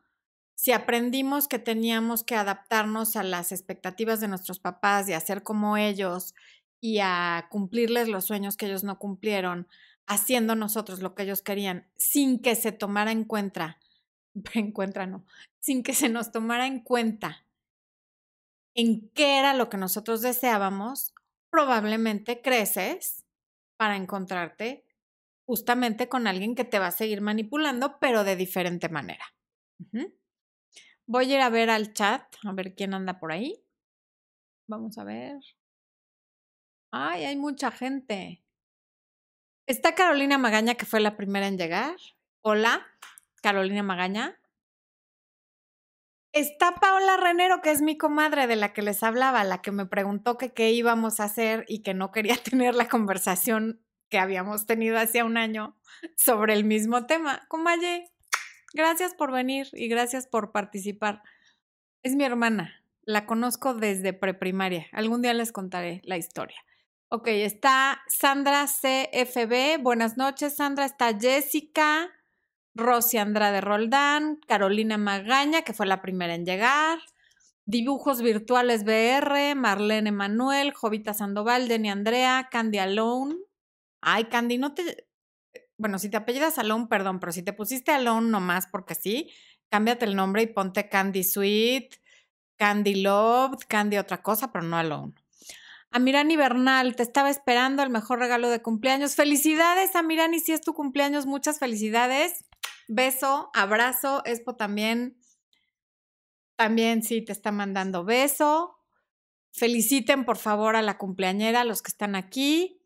Si 0.54 0.74
aprendimos 0.74 1.48
que 1.48 1.58
teníamos 1.58 2.24
que 2.24 2.36
adaptarnos 2.36 3.16
a 3.16 3.24
las 3.24 3.52
expectativas 3.52 4.20
de 4.20 4.28
nuestros 4.28 4.60
papás 4.60 5.10
y 5.10 5.14
hacer 5.14 5.42
como 5.42 5.76
ellos 5.76 6.36
y 6.80 7.00
a 7.00 7.48
cumplirles 7.50 8.08
los 8.08 8.26
sueños 8.26 8.58
que 8.58 8.68
ellos 8.68 8.84
no 8.84 9.00
cumplieron, 9.00 9.68
haciendo 10.06 10.54
nosotros 10.54 11.00
lo 11.00 11.16
que 11.16 11.24
ellos 11.24 11.42
querían, 11.42 11.88
sin 11.98 12.40
que 12.40 12.54
se 12.54 12.72
tomara 12.72 13.12
en 13.12 13.24
cuenta, 13.24 13.80
en 14.54 14.72
cuenta 14.72 15.06
no, 15.06 15.26
sin 15.60 15.84
que 15.84 15.94
se 15.94 16.10
nos 16.10 16.32
tomara 16.32 16.68
en 16.68 16.82
cuenta 16.82 17.46
en 18.76 19.10
qué 19.10 19.40
era 19.40 19.54
lo 19.54 19.70
que 19.70 19.78
nosotros 19.78 20.22
deseábamos, 20.22 21.14
probablemente 21.50 22.42
creces 22.42 23.26
para 23.78 23.96
encontrarte 23.96 24.86
justamente 25.46 26.08
con 26.08 26.28
alguien 26.28 26.56
que 26.56 26.64
te 26.64 26.80
va 26.80 26.88
a 26.88 26.92
seguir 26.92 27.22
manipulando, 27.22 27.98
pero 28.00 28.24
de 28.24 28.36
diferente 28.36 28.88
manera. 28.88 29.26
Voy 31.08 31.32
a 31.32 31.36
ir 31.36 31.42
a 31.42 31.50
ver 31.50 31.72
al 31.72 31.94
chat, 31.94 32.24
a 32.44 32.54
ver 32.54 32.76
quién 32.76 32.94
anda 32.94 33.20
por 33.20 33.32
ahí. 33.32 33.66
Vamos 34.68 34.98
a 35.00 35.04
ver. 35.04 35.40
Ay, 36.92 37.26
hay 37.26 37.36
mucha 37.36 37.72
gente. 37.72 38.44
Está 39.68 39.96
Carolina 39.96 40.38
Magaña, 40.38 40.76
que 40.76 40.86
fue 40.86 41.00
la 41.00 41.18
primera 41.18 41.48
en 41.48 41.58
llegar. 41.58 41.96
Hola, 42.42 42.86
Carolina 43.40 43.84
Magaña. 43.84 44.40
Está 46.32 46.76
Paola 46.76 47.18
Renero, 47.18 47.62
que 47.62 47.72
es 47.72 47.82
mi 47.82 47.98
comadre 47.98 48.46
de 48.46 48.56
la 48.56 48.72
que 48.72 48.84
les 48.84 49.02
hablaba, 49.02 49.44
la 49.44 49.62
que 49.62 49.72
me 49.72 49.88
preguntó 49.88 50.38
qué 50.38 50.72
íbamos 50.72 51.20
a 51.20 51.24
hacer 51.24 51.66
y 51.68 51.82
que 51.82 51.94
no 51.94 52.12
quería 52.12 52.38
tener 52.44 52.76
la 52.76 52.88
conversación 52.88 53.82
que 54.10 54.20
habíamos 54.20 54.66
tenido 54.66 54.98
hace 54.98 55.24
un 55.24 55.38
año 55.38 55.76
sobre 56.16 56.54
el 56.54 56.66
mismo 56.66 57.06
tema. 57.06 57.42
Comalle, 57.48 58.12
gracias 58.74 59.14
por 59.14 59.32
venir 59.32 59.70
y 59.74 59.88
gracias 59.88 60.28
por 60.28 60.52
participar. 60.52 61.24
Es 62.04 62.16
mi 62.16 62.24
hermana, 62.24 62.84
la 63.04 63.26
conozco 63.26 63.74
desde 63.74 64.14
preprimaria. 64.14 64.88
Algún 64.92 65.22
día 65.22 65.34
les 65.34 65.52
contaré 65.52 66.02
la 66.04 66.18
historia. 66.18 66.58
Ok, 67.10 67.28
está 67.30 68.04
Sandra 68.08 68.66
CFB. 68.68 69.82
Buenas 69.82 70.16
noches, 70.16 70.58
Sandra. 70.58 70.86
Está 70.86 71.18
Jessica. 71.18 72.12
Rosy 72.76 73.18
Andrade 73.18 73.62
Roldán, 73.62 74.40
Carolina 74.48 74.98
Magaña, 74.98 75.64
que 75.64 75.74
fue 75.74 75.86
la 75.86 76.02
primera 76.02 76.36
en 76.36 76.46
llegar, 76.46 77.00
Dibujos 77.70 78.24
Virtuales 78.24 78.84
BR, 78.84 79.54
Marlene 79.54 80.12
Manuel, 80.12 80.74
Jovita 80.74 81.14
Sandoval, 81.14 81.68
Deni 81.68 81.92
Andrea, 81.92 82.48
Candy 82.50 82.80
Alone. 82.80 83.36
Ay, 84.02 84.26
Candy, 84.26 84.58
no 84.58 84.74
te. 84.74 85.08
Bueno, 85.78 86.00
si 86.00 86.10
te 86.10 86.18
apellidas 86.18 86.58
Alone, 86.58 86.88
perdón, 86.90 87.20
pero 87.20 87.32
si 87.32 87.44
te 87.44 87.54
pusiste 87.54 87.92
Alone 87.92 88.28
nomás 88.28 88.66
porque 88.66 88.96
sí, 88.96 89.30
cámbiate 89.70 90.06
el 90.06 90.16
nombre 90.16 90.42
y 90.42 90.48
ponte 90.48 90.90
Candy 90.90 91.24
Sweet, 91.24 91.94
Candy 92.58 93.04
Loved, 93.04 93.60
Candy 93.68 94.00
otra 94.00 94.24
cosa, 94.24 94.52
pero 94.52 94.66
no 94.66 94.76
Alone. 94.76 95.14
Amirani 95.92 96.38
Bernal, 96.38 96.96
te 96.96 97.04
estaba 97.04 97.30
esperando 97.30 97.84
el 97.84 97.92
mejor 97.92 98.18
regalo 98.18 98.50
de 98.50 98.64
cumpleaños. 98.64 99.14
Felicidades, 99.14 99.96
Amirani, 99.96 100.40
si 100.40 100.54
es 100.54 100.62
tu 100.62 100.74
cumpleaños, 100.74 101.28
muchas 101.28 101.60
felicidades. 101.60 102.46
Beso, 102.92 103.52
abrazo. 103.54 104.24
Expo 104.26 104.56
también, 104.56 105.16
también 106.56 107.04
sí 107.04 107.22
te 107.22 107.32
está 107.32 107.52
mandando 107.52 108.04
beso. 108.04 108.80
Feliciten 109.52 110.26
por 110.26 110.38
favor 110.38 110.76
a 110.76 110.82
la 110.82 110.98
cumpleañera, 110.98 111.64
los 111.66 111.84
que 111.84 111.90
están 111.92 112.16
aquí. 112.16 112.82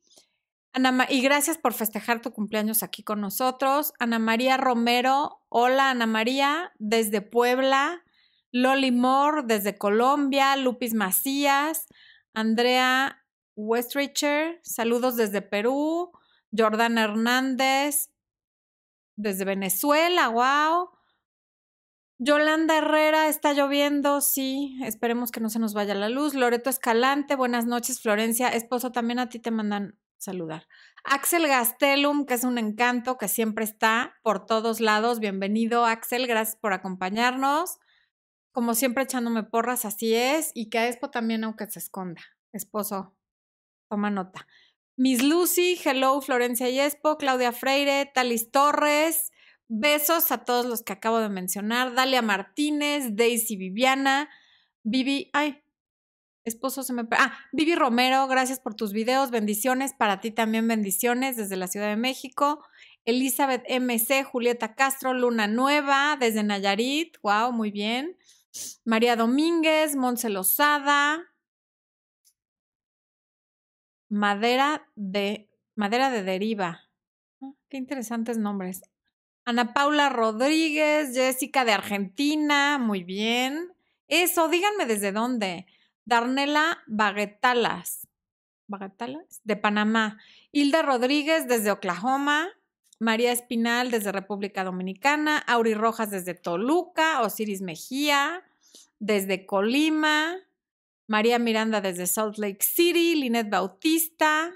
Ana, 0.73 1.07
y 1.09 1.21
gracias 1.21 1.57
por 1.57 1.73
festejar 1.73 2.21
tu 2.21 2.33
cumpleaños 2.33 2.83
aquí 2.83 3.01
con 3.01 3.21
nosotros. 3.21 3.93
Ana 3.97 4.19
María 4.19 4.57
Romero, 4.57 5.39
hola 5.47 5.91
Ana 5.91 6.05
María, 6.05 6.73
desde 6.79 7.21
Puebla. 7.21 8.03
Loli 8.51 8.91
Moore, 8.91 9.43
desde 9.45 9.77
Colombia. 9.77 10.57
Lupis 10.57 10.93
Macías. 10.93 11.87
Andrea 12.33 13.23
Westricher, 13.55 14.59
saludos 14.63 15.15
desde 15.15 15.41
Perú. 15.41 16.11
Jordana 16.55 17.05
Hernández, 17.05 18.09
desde 19.15 19.45
Venezuela, 19.45 20.29
wow. 20.29 20.89
Yolanda 22.19 22.77
Herrera, 22.77 23.27
está 23.27 23.53
lloviendo, 23.53 24.21
sí, 24.21 24.79
esperemos 24.83 25.31
que 25.31 25.41
no 25.41 25.49
se 25.49 25.59
nos 25.59 25.73
vaya 25.73 25.93
la 25.95 26.09
luz. 26.09 26.35
Loreto 26.35 26.69
Escalante, 26.69 27.35
buenas 27.35 27.65
noches, 27.65 28.01
Florencia, 28.01 28.49
esposo, 28.49 28.91
también 28.91 29.19
a 29.19 29.29
ti 29.29 29.39
te 29.39 29.51
mandan 29.51 29.99
saludar. 30.23 30.67
Axel 31.03 31.47
Gastelum, 31.47 32.25
que 32.25 32.35
es 32.35 32.43
un 32.45 32.57
encanto, 32.57 33.17
que 33.17 33.27
siempre 33.27 33.65
está 33.65 34.15
por 34.23 34.45
todos 34.45 34.79
lados. 34.79 35.19
Bienvenido, 35.19 35.85
Axel, 35.85 36.27
gracias 36.27 36.55
por 36.55 36.71
acompañarnos. 36.71 37.77
Como 38.53 38.73
siempre, 38.73 39.03
echándome 39.03 39.43
porras, 39.43 39.83
así 39.83 40.13
es. 40.13 40.51
Y 40.53 40.69
que 40.69 40.77
a 40.77 40.87
Expo 40.87 41.09
también, 41.09 41.43
aunque 41.43 41.67
se 41.67 41.79
esconda. 41.79 42.21
Esposo, 42.53 43.17
toma 43.89 44.09
nota. 44.09 44.47
Miss 44.95 45.23
Lucy, 45.23 45.79
hello 45.83 46.21
Florencia 46.21 46.69
Yespo, 46.69 47.17
Claudia 47.17 47.51
Freire, 47.51 48.11
Talis 48.13 48.51
Torres, 48.51 49.31
besos 49.67 50.31
a 50.31 50.45
todos 50.45 50.67
los 50.67 50.83
que 50.83 50.93
acabo 50.93 51.17
de 51.17 51.29
mencionar, 51.29 51.95
Dalia 51.95 52.21
Martínez, 52.21 53.15
Daisy 53.15 53.55
Viviana, 53.55 54.29
Vivi, 54.83 55.31
ay, 55.33 55.63
esposo 56.43 56.83
se 56.83 56.93
me... 56.93 57.07
Ah, 57.11 57.35
Vivi 57.53 57.73
Romero, 57.73 58.27
gracias 58.27 58.59
por 58.59 58.75
tus 58.75 58.93
videos, 58.93 59.31
bendiciones, 59.31 59.93
para 59.93 60.19
ti 60.19 60.29
también 60.29 60.67
bendiciones 60.67 61.37
desde 61.37 61.55
la 61.55 61.67
Ciudad 61.67 61.87
de 61.87 61.97
México, 61.97 62.63
Elizabeth 63.03 63.63
MC, 63.67 64.23
Julieta 64.23 64.75
Castro, 64.75 65.15
Luna 65.15 65.47
Nueva, 65.47 66.17
desde 66.19 66.43
Nayarit, 66.43 67.17
wow, 67.23 67.51
muy 67.51 67.71
bien, 67.71 68.15
María 68.85 69.15
Domínguez, 69.15 69.95
Monse 69.95 70.29
Lozada, 70.29 71.32
Madera 74.13 74.87
de, 74.95 75.49
madera 75.73 76.11
de 76.11 76.21
deriva. 76.21 76.87
Ah, 77.41 77.51
qué 77.67 77.77
interesantes 77.77 78.37
nombres. 78.37 78.83
Ana 79.43 79.73
Paula 79.73 80.09
Rodríguez, 80.09 81.15
Jessica 81.15 81.65
de 81.65 81.71
Argentina, 81.71 82.77
muy 82.77 83.03
bien. 83.03 83.73
Eso, 84.07 84.49
díganme 84.49 84.85
desde 84.85 85.11
dónde. 85.11 85.65
Darnela 86.05 86.83
Baguetalas, 86.85 88.07
Baguetalas, 88.67 89.41
de 89.45 89.55
Panamá. 89.55 90.19
Hilda 90.51 90.83
Rodríguez 90.83 91.47
desde 91.47 91.71
Oklahoma. 91.71 92.49
María 92.99 93.31
Espinal 93.31 93.89
desde 93.89 94.11
República 94.11 94.63
Dominicana. 94.63 95.39
Auri 95.39 95.73
Rojas 95.73 96.11
desde 96.11 96.35
Toluca. 96.35 97.23
Osiris 97.23 97.63
Mejía 97.63 98.43
desde 98.99 99.47
Colima. 99.47 100.35
María 101.13 101.37
Miranda 101.37 101.79
desde 101.79 102.07
Salt 102.07 102.39
Lake 102.39 102.63
City, 102.63 103.13
Linet 103.13 103.47
Bautista, 103.47 104.51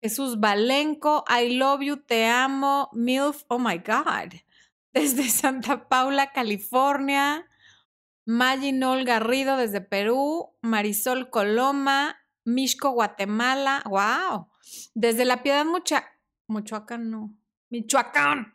Jesús 0.00 0.38
Valenco, 0.38 1.24
I 1.28 1.58
love 1.58 1.82
you, 1.82 1.96
te 1.96 2.26
amo, 2.26 2.88
MILF, 2.92 3.42
oh 3.48 3.58
my 3.58 3.78
God, 3.78 4.32
desde 4.94 5.28
Santa 5.28 5.88
Paula, 5.88 6.30
California. 6.30 7.50
Maginol 8.26 9.04
Garrido 9.04 9.56
desde 9.56 9.80
Perú, 9.80 10.54
Marisol 10.62 11.30
Coloma, 11.30 12.16
Mixco, 12.44 12.92
Guatemala, 12.92 13.82
wow. 13.86 14.46
Desde 14.94 15.24
La 15.24 15.42
Piedad, 15.42 15.64
Mucha, 15.64 16.04
Michoacán, 16.46 17.10
no, 17.10 17.34
Michoacán. 17.70 18.53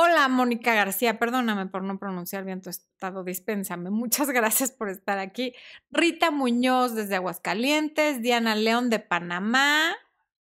Hola, 0.00 0.28
Mónica 0.28 0.74
García, 0.74 1.18
perdóname 1.18 1.66
por 1.66 1.82
no 1.82 1.98
pronunciar 1.98 2.44
bien 2.44 2.62
tu 2.62 2.70
estado, 2.70 3.24
dispénsame. 3.24 3.90
Muchas 3.90 4.30
gracias 4.30 4.70
por 4.70 4.90
estar 4.90 5.18
aquí. 5.18 5.54
Rita 5.90 6.30
Muñoz 6.30 6.94
desde 6.94 7.16
Aguascalientes, 7.16 8.22
Diana 8.22 8.54
León 8.54 8.90
de 8.90 9.00
Panamá, 9.00 9.96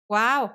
wow. 0.08 0.52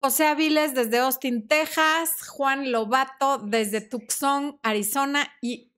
José 0.00 0.28
Aviles 0.28 0.72
desde 0.72 0.98
Austin, 0.98 1.48
Texas, 1.48 2.28
Juan 2.28 2.70
Lobato 2.70 3.38
desde 3.38 3.80
Tucson, 3.80 4.60
Arizona 4.62 5.26
y 5.42 5.72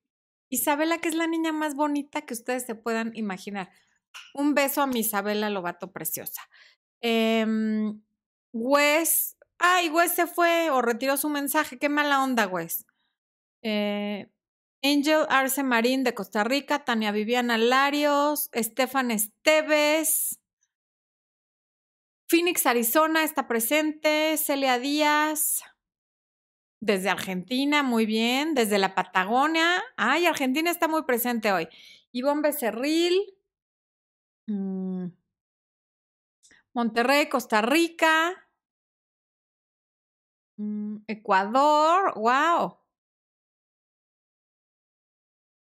Isabela, 0.51 0.99
que 0.99 1.09
es 1.09 1.15
la 1.15 1.29
niña 1.29 1.53
más 1.53 1.75
bonita 1.75 2.27
que 2.27 2.35
ustedes 2.35 2.67
se 2.67 2.75
puedan 2.75 3.13
imaginar. 3.17 3.71
Un 4.35 4.53
beso 4.53 4.83
a 4.83 4.87
mi 4.87 5.01
Isabela 5.01 5.49
Lobato 5.49 5.93
preciosa. 5.95 6.43
Eh, 7.01 7.47
Wes, 8.53 9.38
ay, 9.59 9.91
Wes 9.91 10.13
se 10.13 10.27
fue 10.27 10.71
o 10.71 10.83
retiró 10.83 11.17
su 11.17 11.29
mensaje. 11.29 11.79
Qué 11.79 11.89
mala 11.89 12.23
onda, 12.23 12.47
Wes. 12.47 12.87
Eh, 13.63 14.31
Angel 14.83 15.27
Arce 15.29 15.63
Marín 15.63 16.05
de 16.05 16.15
Costa 16.15 16.45
Rica, 16.45 16.85
Tania 16.85 17.11
Viviana 17.11 17.59
Larios, 17.59 18.49
Estefan 18.53 19.11
Esteves, 19.11 20.41
Phoenix, 22.29 22.67
Arizona 22.67 23.25
está 23.25 23.49
presente, 23.49 24.37
Celia 24.37 24.79
Díaz, 24.79 25.63
desde 26.81 27.09
Argentina, 27.09 27.83
muy 27.83 28.07
bien, 28.07 28.55
desde 28.55 28.79
la 28.79 28.95
Patagonia, 28.95 29.83
ay, 29.97 30.27
Argentina 30.27 30.71
está 30.71 30.87
muy 30.89 31.03
presente 31.05 31.53
hoy. 31.53 31.69
Ivonne 32.13 32.43
Becerril, 32.43 33.35
mm, 34.47 35.07
Monterrey, 36.75 37.29
Costa 37.29 37.63
Rica, 37.63 38.48
Ecuador, 41.07 42.15
wow. 42.17 42.79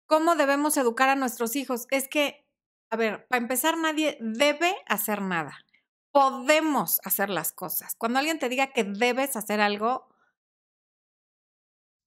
¿Cómo 0.08 0.36
debemos 0.36 0.78
educar 0.78 1.10
a 1.10 1.16
nuestros 1.16 1.56
hijos? 1.56 1.88
Es 1.90 2.08
que, 2.08 2.46
a 2.92 2.96
ver, 2.98 3.26
para 3.28 3.42
empezar, 3.42 3.78
nadie 3.78 4.18
debe 4.22 4.76
hacer 4.88 5.22
nada. 5.22 5.58
Podemos 6.12 7.00
hacer 7.04 7.30
las 7.32 7.52
cosas. 7.54 7.96
Cuando 7.96 8.20
alguien 8.20 8.38
te 8.38 8.50
diga 8.50 8.68
que 8.72 8.84
debes 8.84 9.36
hacer 9.36 9.60
algo, 9.60 10.14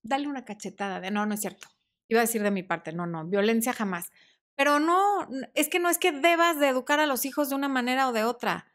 dale 0.05 0.29
una 0.29 0.45
cachetada 0.45 1.01
de 1.01 1.11
no, 1.11 1.27
no 1.27 1.35
es 1.35 1.41
cierto. 1.41 1.69
Iba 2.09 2.21
a 2.21 2.27
decir 2.27 2.43
de 2.43 2.53
mi 2.53 2.63
parte, 2.63 2.93
no, 2.93 3.07
no, 3.07 3.25
violencia 3.25 3.73
jamás. 3.73 4.13
Pero 4.55 4.79
no, 4.79 5.29
es 5.55 5.69
que 5.69 5.81
no 5.81 5.89
es 5.89 5.99
que 5.99 6.13
debas 6.13 6.61
de 6.61 6.69
educar 6.69 7.01
a 7.01 7.07
los 7.07 7.25
hijos 7.25 7.49
de 7.49 7.57
una 7.57 7.69
manera 7.69 8.09
o 8.09 8.13
de 8.13 8.23
otra. 8.23 8.67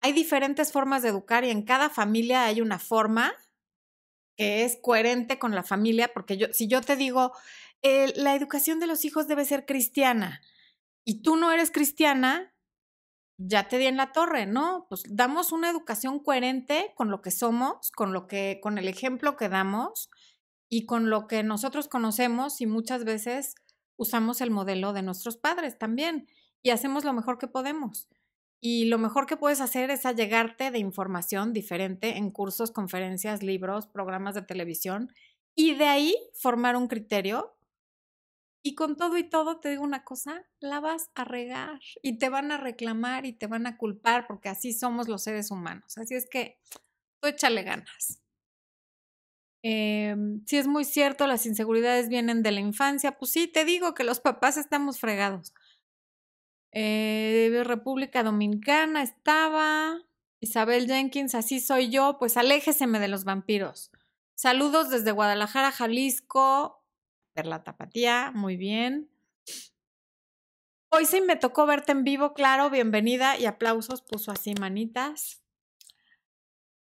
Hay 0.00 0.12
diferentes 0.12 0.72
formas 0.72 1.02
de 1.02 1.10
educar 1.10 1.44
y 1.44 1.50
en 1.50 1.62
cada 1.62 1.90
familia 1.90 2.44
hay 2.44 2.60
una 2.60 2.78
forma 2.78 3.34
que 4.36 4.64
es 4.64 4.78
coherente 4.80 5.38
con 5.38 5.54
la 5.54 5.62
familia, 5.62 6.12
porque 6.14 6.38
yo, 6.38 6.46
si 6.52 6.66
yo 6.66 6.80
te 6.80 6.96
digo, 6.96 7.32
eh, 7.82 8.12
la 8.16 8.34
educación 8.34 8.80
de 8.80 8.86
los 8.86 9.04
hijos 9.04 9.28
debe 9.28 9.44
ser 9.44 9.66
cristiana 9.66 10.40
y 11.04 11.22
tú 11.22 11.36
no 11.36 11.52
eres 11.52 11.70
cristiana, 11.70 12.54
ya 13.38 13.68
te 13.68 13.78
di 13.78 13.86
en 13.86 13.96
la 13.96 14.12
torre, 14.12 14.46
¿no? 14.46 14.86
Pues 14.88 15.02
damos 15.08 15.52
una 15.52 15.70
educación 15.70 16.20
coherente 16.20 16.92
con 16.94 17.10
lo 17.10 17.22
que 17.22 17.30
somos, 17.30 17.90
con 17.90 18.12
lo 18.12 18.26
que, 18.26 18.60
con 18.62 18.76
el 18.76 18.86
ejemplo 18.86 19.36
que 19.36 19.48
damos 19.48 20.10
y 20.68 20.84
con 20.84 21.08
lo 21.08 21.26
que 21.26 21.42
nosotros 21.42 21.88
conocemos 21.88 22.60
y 22.60 22.66
muchas 22.66 23.04
veces 23.04 23.54
usamos 23.96 24.40
el 24.40 24.50
modelo 24.50 24.92
de 24.92 25.02
nuestros 25.02 25.36
padres 25.36 25.78
también 25.78 26.28
y 26.62 26.70
hacemos 26.70 27.04
lo 27.04 27.12
mejor 27.14 27.38
que 27.38 27.48
podemos. 27.48 28.08
Y 28.60 28.84
lo 28.86 28.98
mejor 28.98 29.26
que 29.26 29.38
puedes 29.38 29.60
hacer 29.60 29.90
es 29.90 30.04
allegarte 30.04 30.70
de 30.70 30.78
información 30.78 31.52
diferente 31.54 32.18
en 32.18 32.30
cursos, 32.30 32.70
conferencias, 32.70 33.42
libros, 33.42 33.86
programas 33.86 34.34
de 34.34 34.42
televisión 34.42 35.12
y 35.54 35.74
de 35.74 35.86
ahí 35.86 36.16
formar 36.34 36.76
un 36.76 36.86
criterio. 36.86 37.56
Y 38.62 38.74
con 38.74 38.96
todo 38.96 39.16
y 39.16 39.24
todo, 39.24 39.58
te 39.58 39.70
digo 39.70 39.82
una 39.82 40.04
cosa, 40.04 40.44
la 40.60 40.80
vas 40.80 41.10
a 41.14 41.24
regar 41.24 41.80
y 42.02 42.18
te 42.18 42.28
van 42.28 42.52
a 42.52 42.58
reclamar 42.58 43.24
y 43.24 43.32
te 43.32 43.46
van 43.46 43.66
a 43.66 43.78
culpar 43.78 44.26
porque 44.26 44.50
así 44.50 44.74
somos 44.74 45.08
los 45.08 45.22
seres 45.22 45.50
humanos. 45.50 45.96
Así 45.96 46.14
es 46.14 46.28
que 46.28 46.58
tú 47.20 47.28
échale 47.28 47.62
ganas. 47.62 48.20
Eh, 49.62 50.14
si 50.46 50.56
es 50.56 50.66
muy 50.66 50.84
cierto, 50.84 51.26
las 51.26 51.46
inseguridades 51.46 52.08
vienen 52.08 52.42
de 52.42 52.52
la 52.52 52.60
infancia. 52.60 53.12
Pues 53.18 53.30
sí, 53.32 53.46
te 53.46 53.64
digo 53.64 53.94
que 53.94 54.04
los 54.04 54.20
papás 54.20 54.56
estamos 54.56 54.98
fregados. 55.00 55.54
Eh, 56.72 57.62
República 57.64 58.22
Dominicana 58.22 59.02
estaba. 59.02 59.98
Isabel 60.40 60.86
Jenkins, 60.86 61.34
así 61.34 61.60
soy 61.60 61.90
yo, 61.90 62.16
pues 62.18 62.36
aléjeseme 62.36 62.98
de 62.98 63.08
los 63.08 63.24
vampiros. 63.24 63.90
Saludos 64.34 64.88
desde 64.88 65.12
Guadalajara, 65.12 65.70
Jalisco. 65.70 66.82
Perla 67.34 67.62
Tapatía, 67.62 68.32
muy 68.34 68.56
bien. 68.56 69.10
Hoy 70.90 71.04
sí 71.04 71.20
me 71.20 71.36
tocó 71.36 71.66
verte 71.66 71.92
en 71.92 72.04
vivo, 72.04 72.32
claro, 72.32 72.70
bienvenida 72.70 73.38
y 73.38 73.46
aplausos, 73.46 74.02
puso 74.02 74.32
así 74.32 74.54
manitas. 74.58 75.42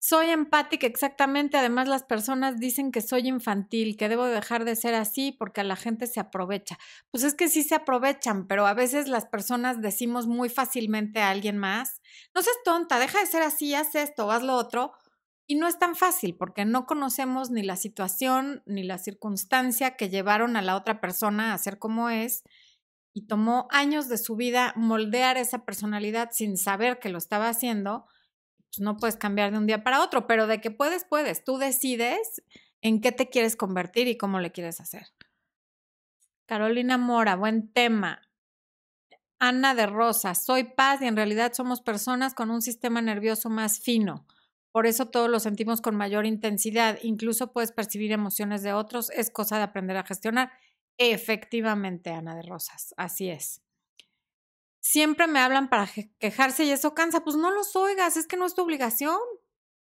Soy 0.03 0.31
empática, 0.31 0.87
exactamente. 0.87 1.57
Además, 1.57 1.87
las 1.87 2.03
personas 2.03 2.57
dicen 2.59 2.91
que 2.91 3.01
soy 3.01 3.27
infantil, 3.27 3.97
que 3.97 4.09
debo 4.09 4.25
dejar 4.25 4.65
de 4.65 4.75
ser 4.75 4.95
así 4.95 5.31
porque 5.31 5.61
a 5.61 5.63
la 5.63 5.75
gente 5.75 6.07
se 6.07 6.19
aprovecha. 6.19 6.79
Pues 7.11 7.23
es 7.23 7.35
que 7.35 7.49
sí 7.49 7.61
se 7.61 7.75
aprovechan, 7.75 8.47
pero 8.47 8.65
a 8.65 8.73
veces 8.73 9.07
las 9.07 9.27
personas 9.27 9.79
decimos 9.79 10.25
muy 10.25 10.49
fácilmente 10.49 11.19
a 11.21 11.29
alguien 11.29 11.57
más, 11.59 12.01
no 12.33 12.41
seas 12.41 12.55
tonta, 12.65 12.97
deja 12.97 13.19
de 13.19 13.27
ser 13.27 13.43
así, 13.43 13.75
haz 13.75 13.93
esto, 13.93 14.31
haz 14.31 14.41
lo 14.41 14.55
otro. 14.55 14.91
Y 15.45 15.55
no 15.55 15.67
es 15.67 15.77
tan 15.77 15.95
fácil 15.95 16.35
porque 16.35 16.65
no 16.65 16.87
conocemos 16.87 17.51
ni 17.51 17.61
la 17.61 17.75
situación 17.75 18.63
ni 18.65 18.83
la 18.83 18.97
circunstancia 18.97 19.97
que 19.97 20.09
llevaron 20.09 20.55
a 20.55 20.63
la 20.63 20.75
otra 20.77 20.99
persona 20.99 21.53
a 21.53 21.57
ser 21.59 21.77
como 21.77 22.09
es 22.09 22.41
y 23.13 23.27
tomó 23.27 23.67
años 23.71 24.07
de 24.09 24.17
su 24.17 24.35
vida 24.35 24.73
moldear 24.75 25.37
esa 25.37 25.65
personalidad 25.65 26.29
sin 26.31 26.57
saber 26.57 26.99
que 26.99 27.09
lo 27.09 27.17
estaba 27.17 27.49
haciendo 27.49 28.05
pues 28.71 28.79
no 28.79 28.95
puedes 28.95 29.17
cambiar 29.17 29.51
de 29.51 29.57
un 29.57 29.67
día 29.67 29.83
para 29.83 30.01
otro, 30.01 30.27
pero 30.27 30.47
de 30.47 30.61
que 30.61 30.71
puedes, 30.71 31.03
puedes. 31.03 31.43
Tú 31.43 31.57
decides 31.57 32.41
en 32.81 33.01
qué 33.01 33.11
te 33.11 33.29
quieres 33.29 33.57
convertir 33.57 34.07
y 34.07 34.17
cómo 34.17 34.39
le 34.39 34.53
quieres 34.53 34.79
hacer. 34.79 35.07
Carolina 36.45 36.97
Mora, 36.97 37.35
buen 37.35 37.71
tema. 37.73 38.21
Ana 39.39 39.75
de 39.75 39.87
Rosa, 39.87 40.35
soy 40.35 40.63
paz 40.63 41.01
y 41.01 41.07
en 41.07 41.17
realidad 41.17 41.51
somos 41.53 41.81
personas 41.81 42.33
con 42.33 42.49
un 42.49 42.61
sistema 42.61 43.01
nervioso 43.01 43.49
más 43.49 43.79
fino. 43.79 44.25
Por 44.71 44.85
eso 44.85 45.07
todos 45.07 45.29
lo 45.29 45.41
sentimos 45.41 45.81
con 45.81 45.97
mayor 45.97 46.25
intensidad. 46.25 46.97
Incluso 47.01 47.51
puedes 47.51 47.73
percibir 47.73 48.13
emociones 48.13 48.63
de 48.63 48.71
otros. 48.71 49.09
Es 49.09 49.29
cosa 49.31 49.57
de 49.57 49.63
aprender 49.63 49.97
a 49.97 50.05
gestionar. 50.05 50.51
Efectivamente, 50.97 52.11
Ana 52.11 52.35
de 52.35 52.43
Rosas, 52.43 52.93
así 52.95 53.29
es 53.29 53.61
siempre 54.81 55.27
me 55.27 55.39
hablan 55.39 55.69
para 55.69 55.87
quejarse 56.19 56.65
y 56.65 56.71
eso 56.71 56.93
cansa. 56.93 57.23
Pues 57.23 57.37
no 57.37 57.51
los 57.51 57.75
oigas, 57.75 58.17
es 58.17 58.27
que 58.27 58.35
no 58.35 58.45
es 58.45 58.53
tu 58.53 58.63
obligación. 58.63 59.19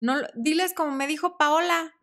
No, 0.01 0.17
diles 0.35 0.75
como 0.75 0.91
me 0.91 1.07
dijo 1.07 1.39
Paola. 1.39 1.95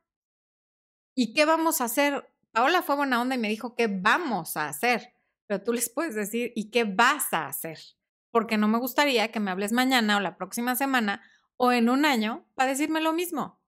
¿Y 1.15 1.33
qué 1.33 1.45
vamos 1.45 1.81
a 1.81 1.85
hacer? 1.85 2.31
Paola 2.51 2.81
fue 2.81 2.95
buena 2.95 3.21
onda 3.21 3.35
y 3.35 3.39
me 3.39 3.49
dijo 3.49 3.75
qué 3.75 3.87
vamos 3.87 4.55
a 4.55 4.69
hacer. 4.69 5.13
Pero 5.47 5.63
tú 5.63 5.73
les 5.73 5.89
puedes 5.89 6.15
decir, 6.15 6.53
¿y 6.55 6.71
qué 6.71 6.85
vas 6.85 7.33
a 7.33 7.47
hacer? 7.47 7.77
Porque 8.31 8.57
no 8.57 8.67
me 8.67 8.79
gustaría 8.79 9.31
que 9.31 9.39
me 9.39 9.51
hables 9.51 9.73
mañana 9.73 10.17
o 10.17 10.19
la 10.19 10.37
próxima 10.37 10.75
semana 10.75 11.21
o 11.57 11.71
en 11.71 11.89
un 11.89 12.05
año 12.05 12.47
para 12.55 12.69
decirme 12.69 13.01
lo 13.01 13.13
mismo. 13.13 13.59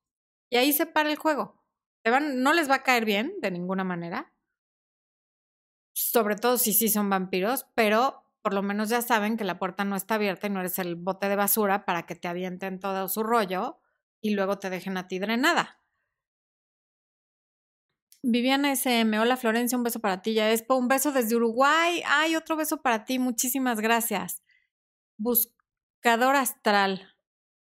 Y 0.50 0.58
ahí 0.58 0.74
se 0.74 0.86
para 0.86 1.10
el 1.10 1.18
juego. 1.18 1.62
no 2.04 2.54
les 2.54 2.70
va 2.70 2.76
a 2.76 2.84
caer 2.84 3.06
bien 3.06 3.36
de 3.42 3.52
ninguna 3.52 3.84
manera. 3.84 4.34
Sobre 5.94 6.36
todo 6.36 6.58
si 6.58 6.74
sí 6.74 6.90
son 6.90 7.10
vampiros, 7.10 7.68
pero 7.76 8.25
por 8.46 8.54
lo 8.54 8.62
menos 8.62 8.90
ya 8.90 9.02
saben 9.02 9.38
que 9.38 9.44
la 9.44 9.58
puerta 9.58 9.86
no 9.86 9.96
está 9.96 10.16
abierta 10.16 10.46
y 10.46 10.52
no 10.52 10.60
eres 10.60 10.78
el 10.78 10.94
bote 10.94 11.30
de 11.30 11.36
basura 11.36 11.84
para 11.84 12.06
que 12.06 12.14
te 12.14 12.28
avienten 12.28 12.80
todo 12.80 13.08
su 13.08 13.24
rollo 13.24 13.80
y 14.22 14.36
luego 14.36 14.60
te 14.60 14.70
dejen 14.70 14.98
a 14.98 15.08
ti 15.08 15.18
drenada. 15.18 15.82
Viviana 18.22 18.72
SM, 18.72 19.18
hola 19.18 19.36
Florencia, 19.36 19.76
un 19.76 19.84
beso 19.84 20.00
para 20.00 20.22
ti. 20.22 20.36
Ya 20.36 20.52
Expo, 20.52 20.76
un 20.76 20.88
beso 20.88 21.12
desde 21.12 21.36
Uruguay. 21.36 22.04
Ay, 22.06 22.36
otro 22.36 22.56
beso 22.56 22.84
para 22.84 23.04
ti, 23.04 23.18
muchísimas 23.18 23.82
gracias. 23.82 24.44
Buscador 25.18 26.36
astral. 26.36 27.16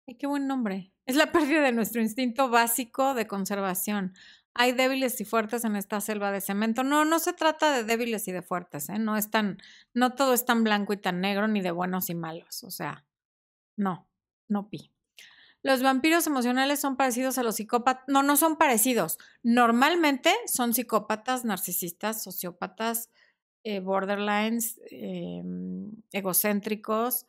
Ay, 0.07 0.17
qué 0.20 0.28
buen 0.28 0.45
nombre. 0.45 0.93
Es 1.07 1.15
la 1.15 1.32
pérdida 1.32 1.63
de 1.63 1.72
nuestro 1.72 1.99
instinto 1.99 2.47
básico 2.47 3.15
de 3.15 3.26
conservación 3.26 4.13
hay 4.54 4.72
débiles 4.74 5.20
y 5.22 5.26
fuertes 5.26 5.64
en 5.64 5.76
esta 5.76 6.02
selva 6.02 6.32
de 6.32 6.41
cemento. 6.41 6.84
No, 6.84 7.06
no 7.06 7.20
se 7.20 7.34
trata 7.34 7.72
de 7.72 7.84
débiles 7.84 8.28
y 8.28 8.32
de 8.32 8.41
fuertes, 8.41 8.89
¿eh? 8.89 9.00
No 9.00 9.18
es 9.18 9.32
tan, 9.32 9.58
no 9.93 10.16
todo 10.16 10.34
es 10.34 10.45
tan 10.45 10.64
blanco 10.64 10.93
y 10.93 10.97
tan 10.97 11.22
negro, 11.22 11.47
ni 11.47 11.62
de 11.62 11.72
buenos 11.72 12.10
y 12.10 12.16
malos. 12.16 12.64
O 12.64 12.72
sea, 12.72 13.06
no, 13.78 14.10
no 14.47 14.70
pi. 14.70 14.91
Los 15.62 15.84
vampiros 15.84 16.26
emocionales 16.26 16.80
son 16.80 16.95
parecidos 16.95 17.38
a 17.38 17.43
los 17.43 17.56
psicópatas. 17.56 18.04
No, 18.08 18.24
no 18.24 18.38
son 18.38 18.58
parecidos. 18.58 19.18
Normalmente 19.43 20.32
son 20.47 20.74
psicópatas, 20.74 21.43
narcisistas, 21.45 22.24
sociópatas, 22.24 23.10
eh, 23.64 23.82
borderlines, 23.82 24.80
em, 24.89 25.91
egocéntricos. 26.12 27.26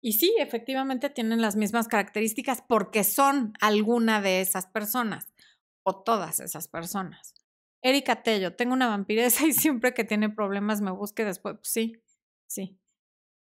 Y 0.00 0.14
sí, 0.14 0.34
efectivamente 0.38 1.10
tienen 1.10 1.40
las 1.40 1.56
mismas 1.56 1.88
características 1.88 2.62
porque 2.66 3.04
son 3.04 3.52
alguna 3.60 4.20
de 4.20 4.40
esas 4.40 4.66
personas 4.66 5.31
o 5.82 6.02
todas 6.02 6.40
esas 6.40 6.68
personas. 6.68 7.34
Erika 7.82 8.22
Tello, 8.22 8.54
tengo 8.54 8.72
una 8.74 8.88
vampiresa 8.88 9.46
y 9.46 9.52
siempre 9.52 9.92
que 9.94 10.04
tiene 10.04 10.30
problemas 10.30 10.80
me 10.80 10.92
busque 10.92 11.24
después. 11.24 11.56
Pues 11.56 11.68
sí, 11.68 12.02
sí. 12.46 12.78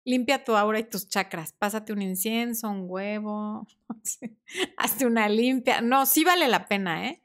Limpia 0.04 0.44
tu 0.44 0.56
aura 0.56 0.78
y 0.78 0.84
tus 0.84 1.08
chakras. 1.08 1.52
Pásate 1.52 1.92
un 1.92 2.02
incienso, 2.02 2.70
un 2.70 2.84
huevo. 2.88 3.66
Hazte 4.76 5.06
una 5.06 5.28
limpia. 5.28 5.80
No, 5.80 6.06
sí 6.06 6.24
vale 6.24 6.48
la 6.48 6.66
pena, 6.66 7.08
¿eh? 7.08 7.22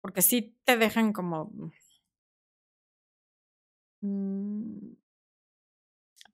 Porque 0.00 0.22
sí 0.22 0.56
te 0.64 0.76
dejan 0.76 1.12
como. 1.12 1.52
Mm, 4.00 4.94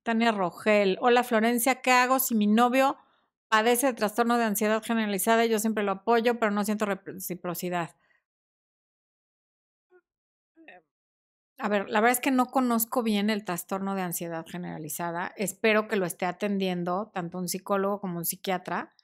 Tania 0.04 0.30
Rogel. 0.30 0.98
Hola 1.00 1.24
Florencia, 1.24 1.82
¿qué 1.82 1.90
hago 1.90 2.20
si 2.20 2.36
mi 2.36 2.46
novio 2.46 2.96
padece 3.48 3.88
de 3.88 3.94
trastorno 3.94 4.38
de 4.38 4.44
ansiedad 4.44 4.82
generalizada 4.82 5.44
y 5.44 5.48
yo 5.48 5.58
siempre 5.58 5.84
lo 5.84 5.92
apoyo, 5.92 6.38
pero 6.38 6.52
no 6.52 6.64
siento 6.64 6.86
reciprocidad? 6.86 7.96
A 11.58 11.68
ver, 11.68 11.88
la 11.88 12.00
verdad 12.00 12.18
es 12.18 12.20
que 12.20 12.30
no 12.30 12.46
conozco 12.46 13.02
bien 13.02 13.30
el 13.30 13.44
trastorno 13.44 13.94
de 13.94 14.02
ansiedad 14.02 14.44
generalizada. 14.46 15.32
Espero 15.36 15.88
que 15.88 15.96
lo 15.96 16.04
esté 16.04 16.26
atendiendo 16.26 17.10
tanto 17.14 17.38
un 17.38 17.48
psicólogo 17.48 18.00
como 18.00 18.18
un 18.18 18.26
psiquiatra, 18.26 18.94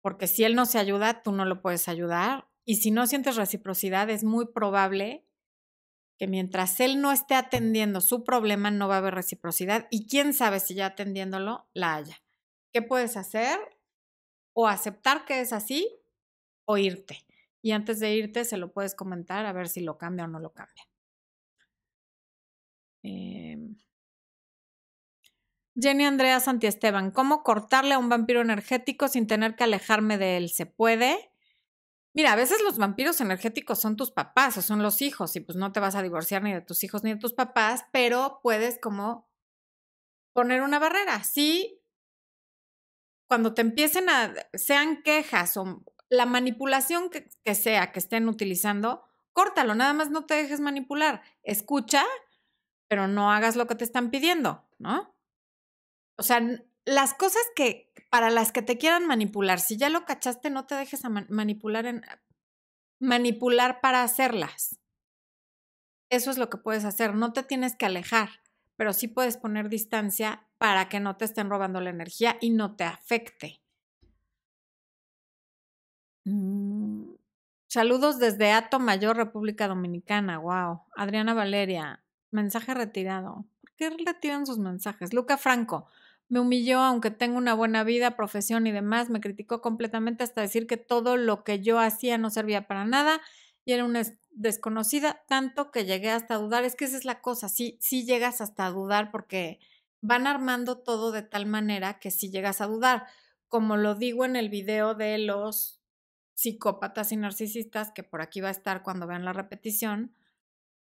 porque 0.00 0.26
si 0.26 0.44
él 0.44 0.54
no 0.54 0.64
se 0.64 0.78
ayuda, 0.78 1.22
tú 1.22 1.32
no 1.32 1.44
lo 1.44 1.60
puedes 1.60 1.86
ayudar. 1.88 2.48
Y 2.64 2.76
si 2.76 2.90
no 2.90 3.06
sientes 3.06 3.36
reciprocidad, 3.36 4.08
es 4.08 4.24
muy 4.24 4.46
probable 4.46 5.26
que 6.18 6.26
mientras 6.26 6.80
él 6.80 7.00
no 7.02 7.12
esté 7.12 7.34
atendiendo 7.34 8.00
su 8.00 8.24
problema, 8.24 8.70
no 8.70 8.88
va 8.88 8.94
a 8.96 8.98
haber 8.98 9.14
reciprocidad. 9.14 9.86
Y 9.90 10.06
quién 10.06 10.32
sabe 10.32 10.60
si 10.60 10.74
ya 10.74 10.86
atendiéndolo, 10.86 11.68
la 11.74 11.94
haya. 11.94 12.22
¿Qué 12.72 12.82
puedes 12.82 13.16
hacer? 13.16 13.58
O 14.52 14.68
aceptar 14.68 15.24
que 15.24 15.40
es 15.40 15.52
así 15.52 15.88
o 16.64 16.78
irte. 16.78 17.24
Y 17.62 17.72
antes 17.72 18.00
de 18.00 18.14
irte, 18.14 18.44
se 18.44 18.56
lo 18.56 18.72
puedes 18.72 18.94
comentar 18.94 19.46
a 19.46 19.52
ver 19.52 19.68
si 19.68 19.80
lo 19.80 19.98
cambia 19.98 20.24
o 20.24 20.28
no 20.28 20.40
lo 20.40 20.52
cambia. 20.52 20.84
Em, 23.02 23.76
Jenny 25.74 26.04
Andrea 26.04 26.40
Santiesteban, 26.40 27.10
¿cómo 27.10 27.42
cortarle 27.42 27.94
a 27.94 27.98
un 27.98 28.08
vampiro 28.08 28.40
energético 28.40 29.08
sin 29.08 29.26
tener 29.26 29.56
que 29.56 29.64
alejarme 29.64 30.18
de 30.18 30.36
él? 30.36 30.50
¿Se 30.50 30.66
puede? 30.66 31.30
Mira, 32.12 32.32
a 32.32 32.36
veces 32.36 32.60
los 32.62 32.76
vampiros 32.76 33.20
energéticos 33.20 33.80
son 33.80 33.96
tus 33.96 34.10
papás 34.10 34.56
o 34.56 34.62
son 34.62 34.82
los 34.82 35.00
hijos 35.00 35.36
y 35.36 35.40
pues 35.40 35.56
no 35.56 35.72
te 35.72 35.80
vas 35.80 35.94
a 35.94 36.02
divorciar 36.02 36.42
ni 36.42 36.52
de 36.52 36.60
tus 36.60 36.82
hijos 36.82 37.04
ni 37.04 37.12
de 37.14 37.20
tus 37.20 37.34
papás, 37.34 37.84
pero 37.92 38.40
puedes 38.42 38.78
como 38.80 39.28
poner 40.32 40.62
una 40.62 40.78
barrera. 40.78 41.22
Sí, 41.22 41.79
cuando 43.30 43.54
te 43.54 43.60
empiecen 43.60 44.10
a, 44.10 44.34
sean 44.54 45.04
quejas 45.04 45.56
o 45.56 45.84
la 46.08 46.26
manipulación 46.26 47.10
que, 47.10 47.54
sea 47.54 47.92
que 47.92 48.00
estén 48.00 48.28
utilizando, 48.28 49.04
córtalo, 49.32 49.76
nada 49.76 49.92
más 49.92 50.10
no 50.10 50.26
te 50.26 50.34
dejes 50.34 50.58
manipular. 50.58 51.22
Escucha 51.44 52.04
pero 52.88 53.06
no 53.06 53.30
hagas 53.30 53.54
lo 53.54 53.68
que 53.68 53.76
te 53.76 53.84
están 53.84 54.10
pidiendo, 54.10 54.68
¿no? 54.78 55.14
O 56.18 56.24
sea, 56.24 56.40
las 56.84 57.14
cosas 57.14 57.44
que 57.54 57.92
para 58.10 58.30
las 58.30 58.50
que 58.50 58.62
te 58.62 58.78
quieran 58.78 59.06
manipular, 59.06 59.60
si 59.60 59.76
ya 59.76 59.88
lo 59.90 60.04
cachaste, 60.04 60.50
no 60.50 60.66
te 60.66 60.74
dejes 60.74 61.02
manipular 61.28 61.86
en 61.86 62.02
manipular 62.98 63.80
para 63.80 64.02
hacerlas. 64.02 64.80
Eso 66.10 66.32
es 66.32 66.38
lo 66.38 66.50
que 66.50 66.58
puedes 66.58 66.84
hacer, 66.84 67.14
no 67.14 67.32
te 67.32 67.44
tienes 67.44 67.76
que 67.76 67.86
alejar, 67.86 68.30
pero 68.74 68.92
sí 68.92 69.06
puedes 69.06 69.36
poner 69.36 69.68
distancia 69.68 70.49
para 70.60 70.90
que 70.90 71.00
no 71.00 71.16
te 71.16 71.24
estén 71.24 71.48
robando 71.48 71.80
la 71.80 71.88
energía 71.88 72.36
y 72.38 72.50
no 72.50 72.76
te 72.76 72.84
afecte. 72.84 73.62
Mm, 76.26 77.14
saludos 77.66 78.18
desde 78.18 78.52
Ato 78.52 78.78
Mayor, 78.78 79.16
República 79.16 79.68
Dominicana. 79.68 80.36
Wow. 80.36 80.82
Adriana 80.94 81.32
Valeria, 81.32 82.04
Mensaje 82.30 82.74
retirado. 82.74 83.46
¿Por 83.62 83.72
qué 83.72 83.88
retiran 84.04 84.44
sus 84.44 84.58
mensajes? 84.58 85.14
Luca 85.14 85.38
Franco. 85.38 85.86
Me 86.28 86.40
humilló, 86.40 86.80
aunque 86.80 87.10
tengo 87.10 87.38
una 87.38 87.54
buena 87.54 87.82
vida, 87.82 88.14
profesión 88.14 88.66
y 88.66 88.72
demás. 88.72 89.08
Me 89.08 89.22
criticó 89.22 89.62
completamente 89.62 90.24
hasta 90.24 90.42
decir 90.42 90.66
que 90.66 90.76
todo 90.76 91.16
lo 91.16 91.42
que 91.42 91.60
yo 91.60 91.78
hacía 91.78 92.18
no 92.18 92.28
servía 92.28 92.66
para 92.66 92.84
nada 92.84 93.22
y 93.64 93.72
era 93.72 93.86
una 93.86 94.02
desconocida, 94.32 95.24
tanto 95.26 95.70
que 95.70 95.86
llegué 95.86 96.10
hasta 96.10 96.34
dudar. 96.34 96.64
Es 96.64 96.76
que 96.76 96.84
esa 96.84 96.98
es 96.98 97.06
la 97.06 97.22
cosa, 97.22 97.48
sí, 97.48 97.78
sí 97.80 98.04
llegas 98.04 98.42
hasta 98.42 98.68
dudar 98.68 99.10
porque 99.10 99.58
van 100.00 100.26
armando 100.26 100.78
todo 100.78 101.12
de 101.12 101.22
tal 101.22 101.46
manera 101.46 101.98
que 101.98 102.10
sí 102.10 102.30
llegas 102.30 102.60
a 102.60 102.66
dudar. 102.66 103.06
Como 103.48 103.76
lo 103.76 103.94
digo 103.94 104.24
en 104.24 104.36
el 104.36 104.48
video 104.48 104.94
de 104.94 105.18
los 105.18 105.80
psicópatas 106.34 107.12
y 107.12 107.16
narcisistas, 107.16 107.92
que 107.92 108.02
por 108.02 108.22
aquí 108.22 108.40
va 108.40 108.48
a 108.48 108.52
estar 108.52 108.82
cuando 108.82 109.06
vean 109.06 109.24
la 109.24 109.32
repetición, 109.32 110.14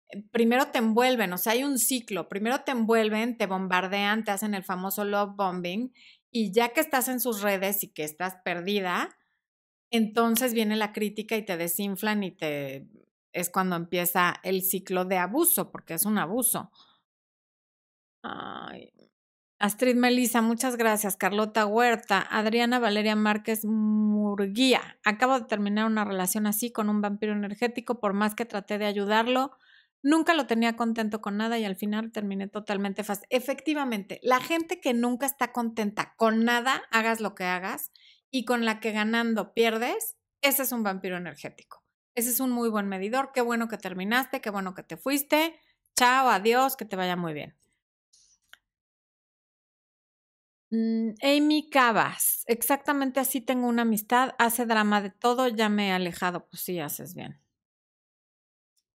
eh, 0.10 0.24
primero 0.32 0.68
te 0.68 0.80
envuelven, 0.80 1.32
o 1.34 1.38
sea, 1.38 1.54
hay 1.54 1.64
un 1.64 1.80
ciclo, 1.80 2.28
primero 2.28 2.62
te 2.62 2.72
envuelven, 2.72 3.38
te 3.38 3.46
bombardean, 3.46 4.24
te 4.24 4.32
hacen 4.32 4.54
el 4.54 4.64
famoso 4.64 5.06
love 5.06 5.36
bombing 5.36 5.94
y 6.32 6.52
ya 6.52 6.70
que 6.70 6.82
estás 6.82 7.08
en 7.08 7.20
sus 7.20 7.42
redes 7.42 7.84
y 7.84 7.90
que 7.90 8.04
estás 8.04 8.36
perdida, 8.44 9.18
entonces 9.90 10.54
viene 10.54 10.76
la 10.76 10.92
crítica 10.92 11.38
y 11.38 11.46
te 11.46 11.56
desinflan 11.56 12.24
y 12.24 12.32
te 12.32 12.88
es 13.34 13.50
cuando 13.50 13.76
empieza 13.76 14.36
el 14.44 14.64
ciclo 14.64 15.06
de 15.06 15.18
abuso, 15.18 15.72
porque 15.72 15.94
es 15.94 16.06
un 16.06 16.18
abuso. 16.18 16.72
Astrid 19.60 19.96
Melisa, 19.96 20.42
muchas 20.42 20.78
gracias. 20.78 21.18
Carlota 21.18 21.66
Huerta, 21.66 22.26
Adriana 22.30 22.80
Valeria 22.80 23.16
Márquez 23.16 23.66
Murguía. 23.66 25.00
Acabo 25.04 25.40
de 25.40 25.46
terminar 25.46 25.88
una 25.88 26.06
relación 26.06 26.46
así 26.46 26.72
con 26.72 26.90
un 26.90 27.02
vampiro 27.02 27.34
energético, 27.34 28.00
por 28.00 28.14
más 28.14 28.36
que 28.36 28.46
traté 28.46 28.78
de 28.78 28.86
ayudarlo, 28.86 29.52
Nunca 30.04 30.34
lo 30.34 30.46
tenía 30.46 30.76
contento 30.76 31.22
con 31.22 31.38
nada 31.38 31.58
y 31.58 31.66
al 31.66 31.76
final 31.76 32.12
terminé 32.12 32.48
totalmente 32.48 33.04
fácil. 33.04 33.26
Efectivamente, 33.30 34.20
la 34.22 34.40
gente 34.40 34.80
que 34.80 34.94
nunca 34.94 35.26
está 35.26 35.52
contenta 35.52 36.14
con 36.18 36.46
nada, 36.46 36.84
hagas 36.92 37.20
lo 37.20 37.34
que 37.36 37.46
hagas, 37.46 37.92
y 38.30 38.46
con 38.46 38.66
la 38.66 38.80
que 38.80 38.92
ganando 38.92 39.54
pierdes, 39.54 40.16
ese 40.42 40.64
es 40.64 40.72
un 40.72 40.84
vampiro 40.84 41.18
energético. 41.18 41.84
Ese 42.14 42.30
es 42.30 42.40
un 42.40 42.52
muy 42.52 42.70
buen 42.70 42.88
medidor. 42.88 43.32
Qué 43.34 43.42
bueno 43.42 43.68
que 43.68 43.78
terminaste, 43.78 44.42
qué 44.42 44.50
bueno 44.50 44.74
que 44.74 44.84
te 44.84 44.98
fuiste. 44.98 45.60
Chao, 45.96 46.30
adiós, 46.30 46.76
que 46.76 46.86
te 46.86 46.96
vaya 46.96 47.16
muy 47.16 47.34
bien. 47.34 47.56
Amy 50.70 51.70
Cabas, 51.70 52.44
exactamente 52.48 53.22
así 53.22 53.40
tengo 53.40 53.68
una 53.68 53.84
amistad, 53.84 54.32
hace 54.38 54.66
drama 54.66 55.02
de 55.02 55.12
todo, 55.12 55.48
ya 55.48 55.70
me 55.70 55.88
he 55.88 55.92
alejado, 55.92 56.48
pues 56.50 56.62
sí, 56.62 56.80
haces 56.80 57.16
bien. 57.16 57.40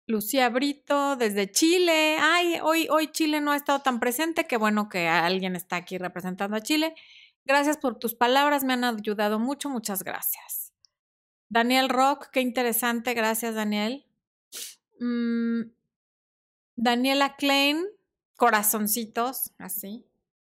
Lucía 0.08 0.50
Brito 0.50 1.16
desde 1.16 1.50
Chile. 1.50 2.18
Ay, 2.20 2.60
hoy, 2.62 2.88
hoy 2.90 3.12
Chile 3.12 3.40
no 3.40 3.52
ha 3.52 3.56
estado 3.56 3.80
tan 3.80 4.00
presente. 4.00 4.46
Qué 4.46 4.58
bueno 4.58 4.90
que 4.90 5.08
alguien 5.08 5.56
está 5.56 5.78
aquí 5.78 5.98
representando 5.98 6.58
a 6.58 6.62
Chile. 6.62 6.94
Gracias 7.46 7.78
por 7.78 7.98
tus 7.98 8.14
palabras, 8.14 8.64
me 8.64 8.74
han 8.74 8.84
ayudado 8.84 9.40
mucho. 9.40 9.70
Muchas 9.70 10.04
gracias. 10.04 10.74
Daniel 11.50 11.88
Rock, 11.88 12.28
qué 12.32 12.42
interesante. 12.42 13.14
Gracias, 13.14 13.56
Daniel. 13.56 14.06
Mm, 15.00 15.72
Daniela 16.76 17.36
Klein, 17.36 17.86
corazoncitos, 18.36 19.54
así, 19.58 20.06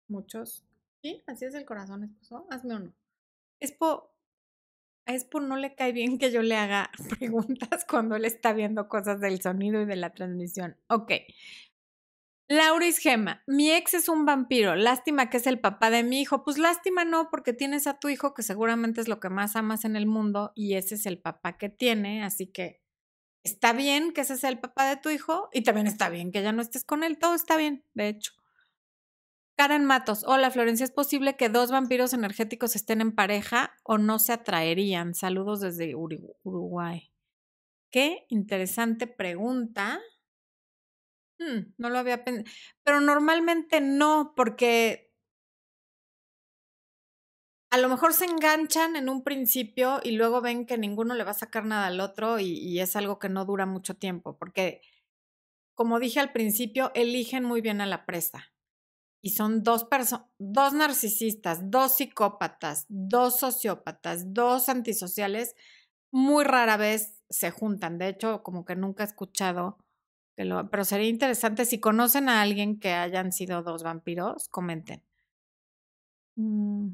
muchos. 0.08 0.65
Sí, 1.06 1.22
así 1.28 1.46
es 1.46 1.54
el 1.54 1.66
corazón, 1.66 2.04
esposo. 2.04 2.48
Hazme 2.50 2.78
uno. 2.78 2.92
Espo, 3.60 4.18
a 5.06 5.14
Expo 5.14 5.40
no 5.40 5.56
le 5.56 5.76
cae 5.76 5.92
bien 5.92 6.18
que 6.18 6.32
yo 6.32 6.42
le 6.42 6.56
haga 6.56 6.90
preguntas 7.20 7.86
cuando 7.88 8.16
él 8.16 8.26
está 8.26 8.54
viendo 8.54 8.90
cosas 8.90 9.22
del 9.22 9.40
sonido 9.40 9.80
y 9.80 9.86
de 9.86 9.98
la 9.98 10.16
transmisión. 10.16 10.78
Ok. 10.90 11.12
Lauris 12.50 12.98
Gema, 12.98 13.44
mi 13.46 13.70
ex 13.70 13.94
es 13.94 14.10
un 14.10 14.26
vampiro, 14.26 14.76
lástima 14.76 15.30
que 15.30 15.38
es 15.38 15.46
el 15.46 15.60
papá 15.60 15.92
de 15.92 16.02
mi 16.02 16.22
hijo. 16.22 16.44
Pues 16.44 16.58
lástima 16.58 17.06
no, 17.06 17.30
porque 17.30 17.54
tienes 17.54 17.86
a 17.86 18.00
tu 18.00 18.10
hijo 18.10 18.34
que 18.34 18.42
seguramente 18.42 19.00
es 19.00 19.08
lo 19.08 19.20
que 19.20 19.30
más 19.30 19.56
amas 19.56 19.86
en 19.86 19.96
el 19.96 20.08
mundo 20.08 20.54
y 20.56 20.74
ese 20.74 20.96
es 20.96 21.06
el 21.06 21.20
papá 21.20 21.60
que 21.60 21.70
tiene, 21.70 22.24
así 22.24 22.48
que 22.48 22.82
está 23.44 23.74
bien 23.74 24.12
que 24.12 24.22
ese 24.22 24.38
sea 24.38 24.50
el 24.50 24.60
papá 24.60 24.90
de 24.90 24.98
tu 24.98 25.12
hijo 25.12 25.50
y 25.54 25.62
también 25.62 25.86
está 25.86 26.10
bien 26.10 26.32
que 26.32 26.42
ya 26.42 26.52
no 26.52 26.64
estés 26.64 26.84
con 26.84 27.04
él, 27.04 27.20
todo 27.20 27.36
está 27.36 27.58
bien, 27.58 27.86
de 27.94 28.08
hecho. 28.08 28.34
Karen 29.58 29.86
Matos, 29.86 30.26
hola 30.28 30.52
Florencia, 30.52 30.84
¿es 30.84 30.92
posible 30.92 31.38
que 31.38 31.48
dos 31.48 31.72
vampiros 31.72 32.14
energéticos 32.14 32.76
estén 32.76 33.00
en 33.00 33.16
pareja 33.16 33.74
o 33.84 33.98
no 33.98 34.20
se 34.20 34.34
atraerían? 34.34 35.14
Saludos 35.16 35.62
desde 35.62 35.96
Uruguay. 35.96 37.10
Qué 37.90 38.26
interesante 38.30 39.08
pregunta. 39.08 40.02
Hmm, 41.40 41.74
no 41.78 41.90
lo 41.90 42.00
había 42.00 42.24
pensado, 42.24 42.50
pero 42.84 43.00
normalmente 43.00 43.80
no, 43.80 44.34
porque 44.36 45.14
a 47.70 47.78
lo 47.78 47.88
mejor 47.88 48.14
se 48.14 48.26
enganchan 48.26 48.98
en 48.98 49.08
un 49.08 49.24
principio 49.24 50.00
y 50.04 50.12
luego 50.12 50.42
ven 50.42 50.66
que 50.66 50.78
ninguno 50.78 51.14
le 51.14 51.24
va 51.24 51.32
a 51.32 51.34
sacar 51.34 51.66
nada 51.66 51.88
al 51.88 52.02
otro 52.02 52.40
y, 52.40 52.58
y 52.58 52.80
es 52.82 52.96
algo 52.98 53.20
que 53.20 53.30
no 53.30 53.46
dura 53.46 53.66
mucho 53.66 53.96
tiempo, 53.96 54.38
porque 54.38 54.82
como 55.76 56.00
dije 56.00 56.20
al 56.20 56.34
principio, 56.34 56.92
eligen 56.96 57.46
muy 57.46 57.62
bien 57.62 57.82
a 57.82 57.86
la 57.86 58.06
presa. 58.06 58.55
Y 59.26 59.32
son 59.32 59.64
dos 59.64 59.88
dos 60.38 60.74
narcisistas, 60.74 61.72
dos 61.72 61.96
psicópatas, 61.96 62.86
dos 62.90 63.40
sociópatas, 63.40 64.36
dos 64.36 64.70
antisociales, 64.70 65.56
muy 66.12 66.44
rara 66.44 66.78
vez 66.78 67.24
se 67.32 67.50
juntan. 67.50 67.98
De 67.98 68.08
hecho, 68.08 68.44
como 68.44 68.66
que 68.66 68.76
nunca 68.76 69.04
he 69.04 69.08
escuchado, 69.08 69.80
pero 70.36 70.86
sería 70.86 71.10
interesante 71.10 71.66
si 71.66 71.80
conocen 71.80 72.30
a 72.30 72.44
alguien 72.44 72.80
que 72.80 72.92
hayan 72.92 73.32
sido 73.32 73.64
dos 73.64 73.82
vampiros, 73.82 74.48
comenten. 74.50 75.02
Mm. 76.36 76.90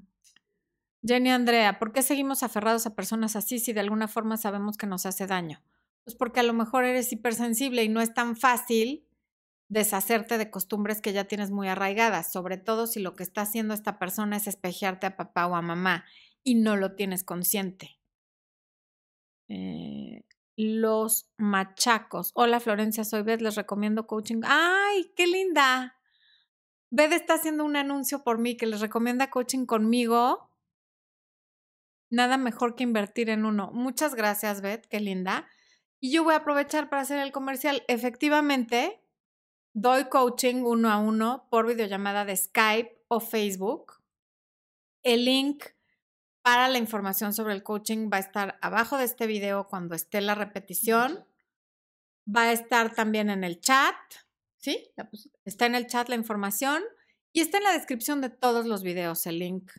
Jenny 1.03 1.31
Andrea, 1.31 1.79
¿por 1.79 1.91
qué 1.91 2.01
seguimos 2.01 2.43
aferrados 2.43 2.85
a 2.85 2.95
personas 2.95 3.35
así 3.35 3.59
si 3.59 3.73
de 3.73 3.81
alguna 3.81 4.07
forma 4.07 4.37
sabemos 4.37 4.77
que 4.77 4.87
nos 4.87 5.05
hace 5.05 5.27
daño? 5.27 5.61
Pues 6.05 6.15
porque 6.15 6.39
a 6.39 6.43
lo 6.43 6.53
mejor 6.53 6.85
eres 6.85 7.11
hipersensible 7.11 7.83
y 7.83 7.89
no 7.89 7.99
es 7.99 8.13
tan 8.13 8.37
fácil 8.37 9.05
deshacerte 9.71 10.37
de 10.37 10.51
costumbres 10.51 10.99
que 10.99 11.13
ya 11.13 11.23
tienes 11.23 11.49
muy 11.49 11.69
arraigadas, 11.69 12.29
sobre 12.29 12.57
todo 12.57 12.87
si 12.87 12.99
lo 12.99 13.15
que 13.15 13.23
está 13.23 13.43
haciendo 13.43 13.73
esta 13.73 13.99
persona 13.99 14.35
es 14.35 14.47
espejearte 14.47 15.07
a 15.07 15.15
papá 15.15 15.47
o 15.47 15.55
a 15.55 15.61
mamá 15.61 16.03
y 16.43 16.55
no 16.55 16.75
lo 16.75 16.93
tienes 16.95 17.23
consciente. 17.23 17.97
Eh, 19.47 20.25
los 20.57 21.31
machacos. 21.37 22.31
Hola 22.35 22.59
Florencia, 22.59 23.05
soy 23.05 23.21
Beth, 23.21 23.39
les 23.39 23.55
recomiendo 23.55 24.07
coaching. 24.07 24.41
¡Ay, 24.43 25.13
qué 25.15 25.25
linda! 25.25 25.95
Beth 26.89 27.13
está 27.13 27.35
haciendo 27.35 27.63
un 27.63 27.77
anuncio 27.77 28.25
por 28.25 28.39
mí 28.39 28.57
que 28.57 28.65
les 28.65 28.81
recomienda 28.81 29.29
coaching 29.29 29.65
conmigo. 29.65 30.51
Nada 32.09 32.35
mejor 32.35 32.75
que 32.75 32.83
invertir 32.83 33.29
en 33.29 33.45
uno. 33.45 33.71
Muchas 33.71 34.15
gracias, 34.15 34.59
Beth, 34.59 34.85
qué 34.87 34.99
linda. 34.99 35.47
Y 36.01 36.11
yo 36.11 36.25
voy 36.25 36.33
a 36.33 36.37
aprovechar 36.39 36.89
para 36.89 37.03
hacer 37.03 37.19
el 37.19 37.31
comercial. 37.31 37.83
Efectivamente, 37.87 39.00
doy 39.73 40.09
coaching 40.09 40.63
uno 40.63 40.89
a 40.89 40.97
uno 40.97 41.47
por 41.49 41.67
videollamada 41.67 42.25
de 42.25 42.35
Skype 42.35 43.03
o 43.07 43.19
Facebook. 43.19 44.01
El 45.03 45.25
link 45.25 45.65
para 46.41 46.67
la 46.67 46.77
información 46.77 47.33
sobre 47.33 47.53
el 47.53 47.63
coaching 47.63 48.09
va 48.11 48.17
a 48.17 48.21
estar 48.21 48.57
abajo 48.61 48.97
de 48.97 49.05
este 49.05 49.27
video 49.27 49.67
cuando 49.67 49.95
esté 49.95 50.21
la 50.21 50.35
repetición. 50.35 51.25
Va 52.27 52.43
a 52.43 52.51
estar 52.51 52.93
también 52.93 53.29
en 53.29 53.43
el 53.43 53.59
chat. 53.59 53.95
¿Sí? 54.57 54.91
Está 55.43 55.65
en 55.65 55.75
el 55.75 55.87
chat 55.87 56.07
la 56.07 56.15
información 56.15 56.83
y 57.33 57.41
está 57.41 57.57
en 57.57 57.63
la 57.63 57.73
descripción 57.73 58.21
de 58.21 58.29
todos 58.29 58.67
los 58.67 58.83
videos 58.83 59.25
el 59.25 59.39
link 59.39 59.71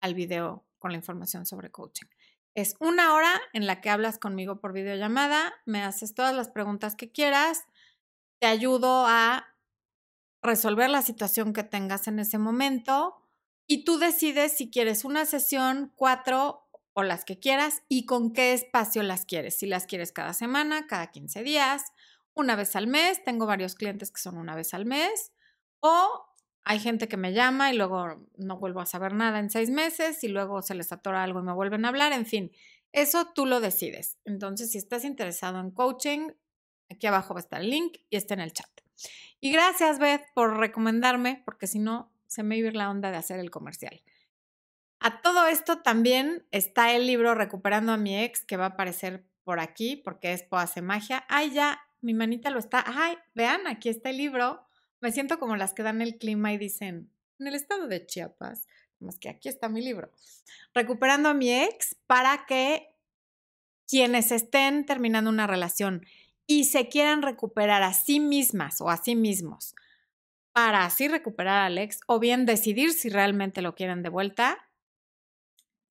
al 0.00 0.14
video 0.14 0.64
con 0.78 0.92
la 0.92 0.96
información 0.96 1.44
sobre 1.44 1.70
coaching. 1.70 2.06
Es 2.54 2.74
una 2.80 3.14
hora 3.14 3.40
en 3.52 3.66
la 3.66 3.80
que 3.80 3.90
hablas 3.90 4.18
conmigo 4.18 4.60
por 4.60 4.72
videollamada, 4.72 5.52
me 5.66 5.82
haces 5.82 6.14
todas 6.14 6.34
las 6.34 6.48
preguntas 6.48 6.96
que 6.96 7.12
quieras, 7.12 7.64
te 8.40 8.46
ayudo 8.46 9.06
a 9.06 9.54
resolver 10.42 10.90
la 10.90 11.02
situación 11.02 11.52
que 11.52 11.62
tengas 11.62 12.08
en 12.08 12.18
ese 12.18 12.38
momento 12.38 13.16
y 13.66 13.84
tú 13.84 13.98
decides 13.98 14.56
si 14.56 14.70
quieres 14.70 15.04
una 15.04 15.26
sesión, 15.26 15.92
cuatro 15.94 16.66
o 16.92 17.02
las 17.02 17.24
que 17.24 17.38
quieras 17.38 17.82
y 17.88 18.06
con 18.06 18.32
qué 18.32 18.52
espacio 18.52 19.02
las 19.02 19.24
quieres. 19.24 19.56
Si 19.56 19.66
las 19.66 19.86
quieres 19.86 20.10
cada 20.10 20.32
semana, 20.32 20.86
cada 20.88 21.12
15 21.12 21.42
días, 21.42 21.92
una 22.34 22.56
vez 22.56 22.74
al 22.74 22.86
mes. 22.86 23.22
Tengo 23.22 23.46
varios 23.46 23.74
clientes 23.74 24.10
que 24.10 24.20
son 24.20 24.38
una 24.38 24.56
vez 24.56 24.74
al 24.74 24.86
mes. 24.86 25.32
O 25.80 26.26
hay 26.64 26.78
gente 26.78 27.08
que 27.08 27.16
me 27.16 27.32
llama 27.32 27.72
y 27.72 27.76
luego 27.76 28.26
no 28.36 28.58
vuelvo 28.58 28.80
a 28.80 28.86
saber 28.86 29.12
nada 29.12 29.38
en 29.38 29.50
seis 29.50 29.70
meses 29.70 30.24
y 30.24 30.28
luego 30.28 30.62
se 30.62 30.74
les 30.74 30.92
atora 30.92 31.22
algo 31.22 31.40
y 31.40 31.44
me 31.44 31.52
vuelven 31.52 31.84
a 31.84 31.88
hablar. 31.88 32.12
En 32.12 32.26
fin, 32.26 32.50
eso 32.92 33.26
tú 33.34 33.46
lo 33.46 33.60
decides. 33.60 34.18
Entonces, 34.24 34.72
si 34.72 34.78
estás 34.78 35.04
interesado 35.04 35.60
en 35.60 35.70
coaching, 35.70 36.30
aquí 36.90 37.06
abajo 37.06 37.34
va 37.34 37.40
a 37.40 37.42
estar 37.42 37.60
el 37.60 37.70
link 37.70 37.98
y 38.10 38.16
está 38.16 38.34
en 38.34 38.40
el 38.40 38.52
chat. 38.52 38.70
Y 39.40 39.52
gracias, 39.52 39.98
Beth, 39.98 40.22
por 40.34 40.58
recomendarme, 40.58 41.42
porque 41.44 41.66
si 41.66 41.78
no, 41.78 42.12
se 42.26 42.42
me 42.42 42.56
iba 42.56 42.66
a 42.66 42.70
ir 42.70 42.76
la 42.76 42.90
onda 42.90 43.10
de 43.10 43.16
hacer 43.16 43.40
el 43.40 43.50
comercial. 43.50 44.02
A 44.98 45.22
todo 45.22 45.46
esto 45.46 45.80
también 45.80 46.46
está 46.50 46.92
el 46.92 47.06
libro 47.06 47.34
Recuperando 47.34 47.92
a 47.92 47.96
mi 47.96 48.22
ex, 48.22 48.44
que 48.44 48.58
va 48.58 48.64
a 48.64 48.68
aparecer 48.68 49.24
por 49.44 49.60
aquí, 49.60 49.96
porque 49.96 50.34
es 50.34 50.44
hace 50.50 50.82
magia. 50.82 51.24
Ay, 51.28 51.52
ya, 51.52 51.80
mi 52.02 52.12
manita 52.12 52.50
lo 52.50 52.58
está. 52.58 52.84
Ay, 52.86 53.16
vean, 53.34 53.66
aquí 53.66 53.88
está 53.88 54.10
el 54.10 54.18
libro 54.18 54.66
me 55.00 55.12
siento 55.12 55.38
como 55.38 55.56
las 55.56 55.72
que 55.74 55.82
dan 55.82 56.02
el 56.02 56.18
clima 56.18 56.52
y 56.52 56.58
dicen, 56.58 57.10
en 57.38 57.46
el 57.46 57.54
estado 57.54 57.88
de 57.88 58.06
Chiapas, 58.06 58.66
más 58.98 59.18
que 59.18 59.30
aquí 59.30 59.48
está 59.48 59.68
mi 59.68 59.80
libro, 59.80 60.12
recuperando 60.74 61.30
a 61.30 61.34
mi 61.34 61.52
ex 61.52 61.96
para 62.06 62.44
que 62.46 62.94
quienes 63.88 64.30
estén 64.30 64.84
terminando 64.84 65.30
una 65.30 65.46
relación 65.46 66.04
y 66.50 66.64
se 66.64 66.88
quieran 66.88 67.22
recuperar 67.22 67.84
a 67.84 67.92
sí 67.92 68.18
mismas 68.18 68.80
o 68.80 68.90
a 68.90 68.96
sí 68.96 69.14
mismos 69.14 69.76
para 70.50 70.84
así 70.84 71.06
recuperar 71.06 71.62
al 71.64 71.78
ex 71.78 72.00
o 72.08 72.18
bien 72.18 72.44
decidir 72.44 72.92
si 72.92 73.08
realmente 73.08 73.62
lo 73.62 73.76
quieren 73.76 74.02
de 74.02 74.08
vuelta, 74.08 74.58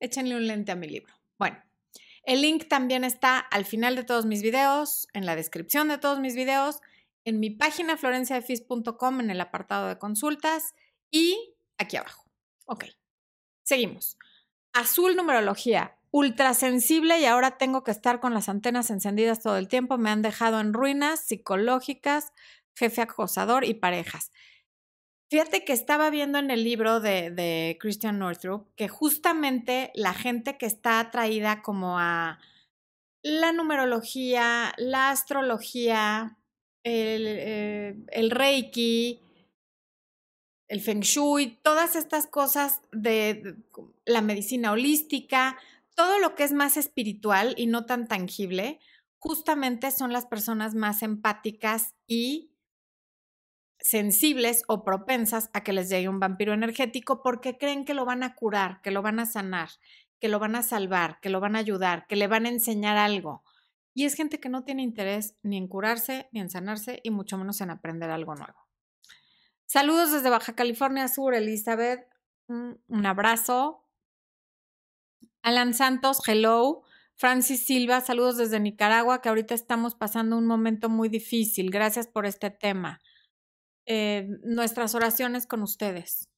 échenle 0.01 0.35
un 0.35 0.47
lente 0.47 0.73
a 0.73 0.75
mi 0.75 0.89
libro. 0.89 1.13
Bueno, 1.37 1.63
el 2.23 2.41
link 2.41 2.67
también 2.67 3.05
está 3.05 3.39
al 3.39 3.63
final 3.63 3.95
de 3.95 4.03
todos 4.03 4.25
mis 4.25 4.41
videos, 4.41 5.07
en 5.13 5.25
la 5.25 5.37
descripción 5.37 5.87
de 5.87 5.97
todos 5.97 6.19
mis 6.19 6.35
videos 6.35 6.81
en 7.23 7.39
mi 7.39 7.51
página 7.51 7.95
florenciafis.com 7.95 9.21
en 9.21 9.29
el 9.29 9.39
apartado 9.39 9.87
de 9.87 9.97
consultas 9.97 10.75
y 11.09 11.55
aquí 11.77 11.95
abajo. 11.95 12.25
Ok, 12.65 12.83
seguimos. 13.63 14.17
Azul 14.73 15.15
numerología, 15.15 15.97
ultrasensible 16.11 17.19
y 17.19 17.25
ahora 17.25 17.57
tengo 17.57 17.83
que 17.83 17.91
estar 17.91 18.19
con 18.19 18.33
las 18.33 18.49
antenas 18.49 18.89
encendidas 18.89 19.41
todo 19.41 19.57
el 19.57 19.67
tiempo. 19.67 19.97
Me 19.97 20.09
han 20.09 20.21
dejado 20.21 20.59
en 20.59 20.73
ruinas 20.73 21.21
psicológicas, 21.21 22.33
jefe 22.75 23.01
acosador 23.01 23.65
y 23.65 23.75
parejas. 23.75 24.31
Fíjate 25.29 25.63
que 25.63 25.73
estaba 25.73 26.09
viendo 26.09 26.39
en 26.39 26.49
el 26.49 26.63
libro 26.63 26.99
de, 26.99 27.77
Christian 27.79 28.17
Northrup 28.17 28.67
que 28.75 28.87
justamente 28.87 29.91
la 29.93 30.13
gente 30.13 30.57
que 30.57 30.65
está 30.65 30.99
atraída 30.99 31.61
como 31.61 31.99
a 31.99 32.39
la 33.21 33.51
numerología, 33.51 34.73
la 34.77 35.11
astrología, 35.11 36.37
eh, 36.83 37.95
el, 38.07 38.31
Reiki, 38.31 39.21
el 40.67 40.81
Feng 40.81 41.01
Shui, 41.01 41.59
todas 41.61 41.95
estas 41.95 42.25
cosas 42.25 42.81
de 42.91 43.55
la 44.05 44.21
medicina 44.21 44.71
holística, 44.71 45.59
todo 45.95 46.19
lo 46.19 46.35
que 46.35 46.43
es 46.43 46.53
más 46.53 46.77
espiritual 46.77 47.53
y 47.57 47.67
no 47.67 47.85
tan 47.85 48.07
tangible, 48.07 48.79
justamente 49.17 49.91
son 49.91 50.13
las 50.13 50.25
personas 50.25 50.75
más 50.75 51.03
empáticas 51.03 51.95
y 52.07 52.55
sensibles 53.79 54.63
o 54.67 54.83
propensas 54.83 55.49
a 55.53 55.63
que 55.63 55.73
les 55.73 55.89
llegue 55.89 56.09
un 56.09 56.19
vampiro 56.19 56.53
energético 56.53 57.21
porque 57.21 57.57
creen 57.57 57.85
que 57.85 57.93
lo 57.93 58.05
van 58.05 58.23
a 58.23 58.35
curar, 58.35 58.81
que 58.81 58.91
lo 58.91 59.01
van 59.01 59.19
a 59.19 59.25
sanar, 59.25 59.69
que 60.19 60.27
lo 60.27 60.39
van 60.39 60.55
a 60.55 60.63
salvar, 60.63 61.19
que 61.21 61.29
lo 61.29 61.39
van 61.39 61.55
a 61.55 61.59
ayudar, 61.59 62.05
que 62.07 62.15
le 62.15 62.27
van 62.27 62.45
a 62.45 62.49
enseñar 62.49 62.97
algo. 62.97 63.43
Y 63.93 64.05
es 64.05 64.15
gente 64.15 64.39
que 64.39 64.49
no 64.49 64.63
tiene 64.63 64.83
interés 64.83 65.35
ni 65.43 65.57
en 65.57 65.67
curarse, 65.67 66.29
ni 66.31 66.39
en 66.39 66.49
sanarse, 66.49 66.99
y 67.03 67.11
mucho 67.11 67.37
menos 67.37 67.59
en 67.61 67.69
aprender 67.69 68.09
algo 68.11 68.35
nuevo. 68.35 68.67
Saludos 69.65 70.11
desde 70.11 70.29
Baja 70.29 70.53
California 70.53 71.07
Sur, 71.07 71.33
Elizabeth. 71.33 72.07
Un 72.47 73.05
abrazo. 73.05 73.85
Alan 75.49 75.73
Santos, 75.73 76.19
hello. 76.27 76.83
Francis 77.15 77.65
Silva, 77.65 78.01
saludos 78.01 78.37
desde 78.37 78.59
Nicaragua, 78.59 79.19
que 79.19 79.29
ahorita 79.29 79.55
estamos 79.55 79.95
pasando 79.95 80.37
un 80.37 80.45
momento 80.45 80.89
muy 80.89 81.09
difícil. 81.09 81.71
Gracias 81.71 82.05
por 82.07 82.27
este 82.27 82.51
tema. 82.51 83.01
Eh, 83.87 84.27
nuestras 84.43 84.93
oraciones 84.93 85.47
con 85.47 85.63
ustedes. 85.63 86.29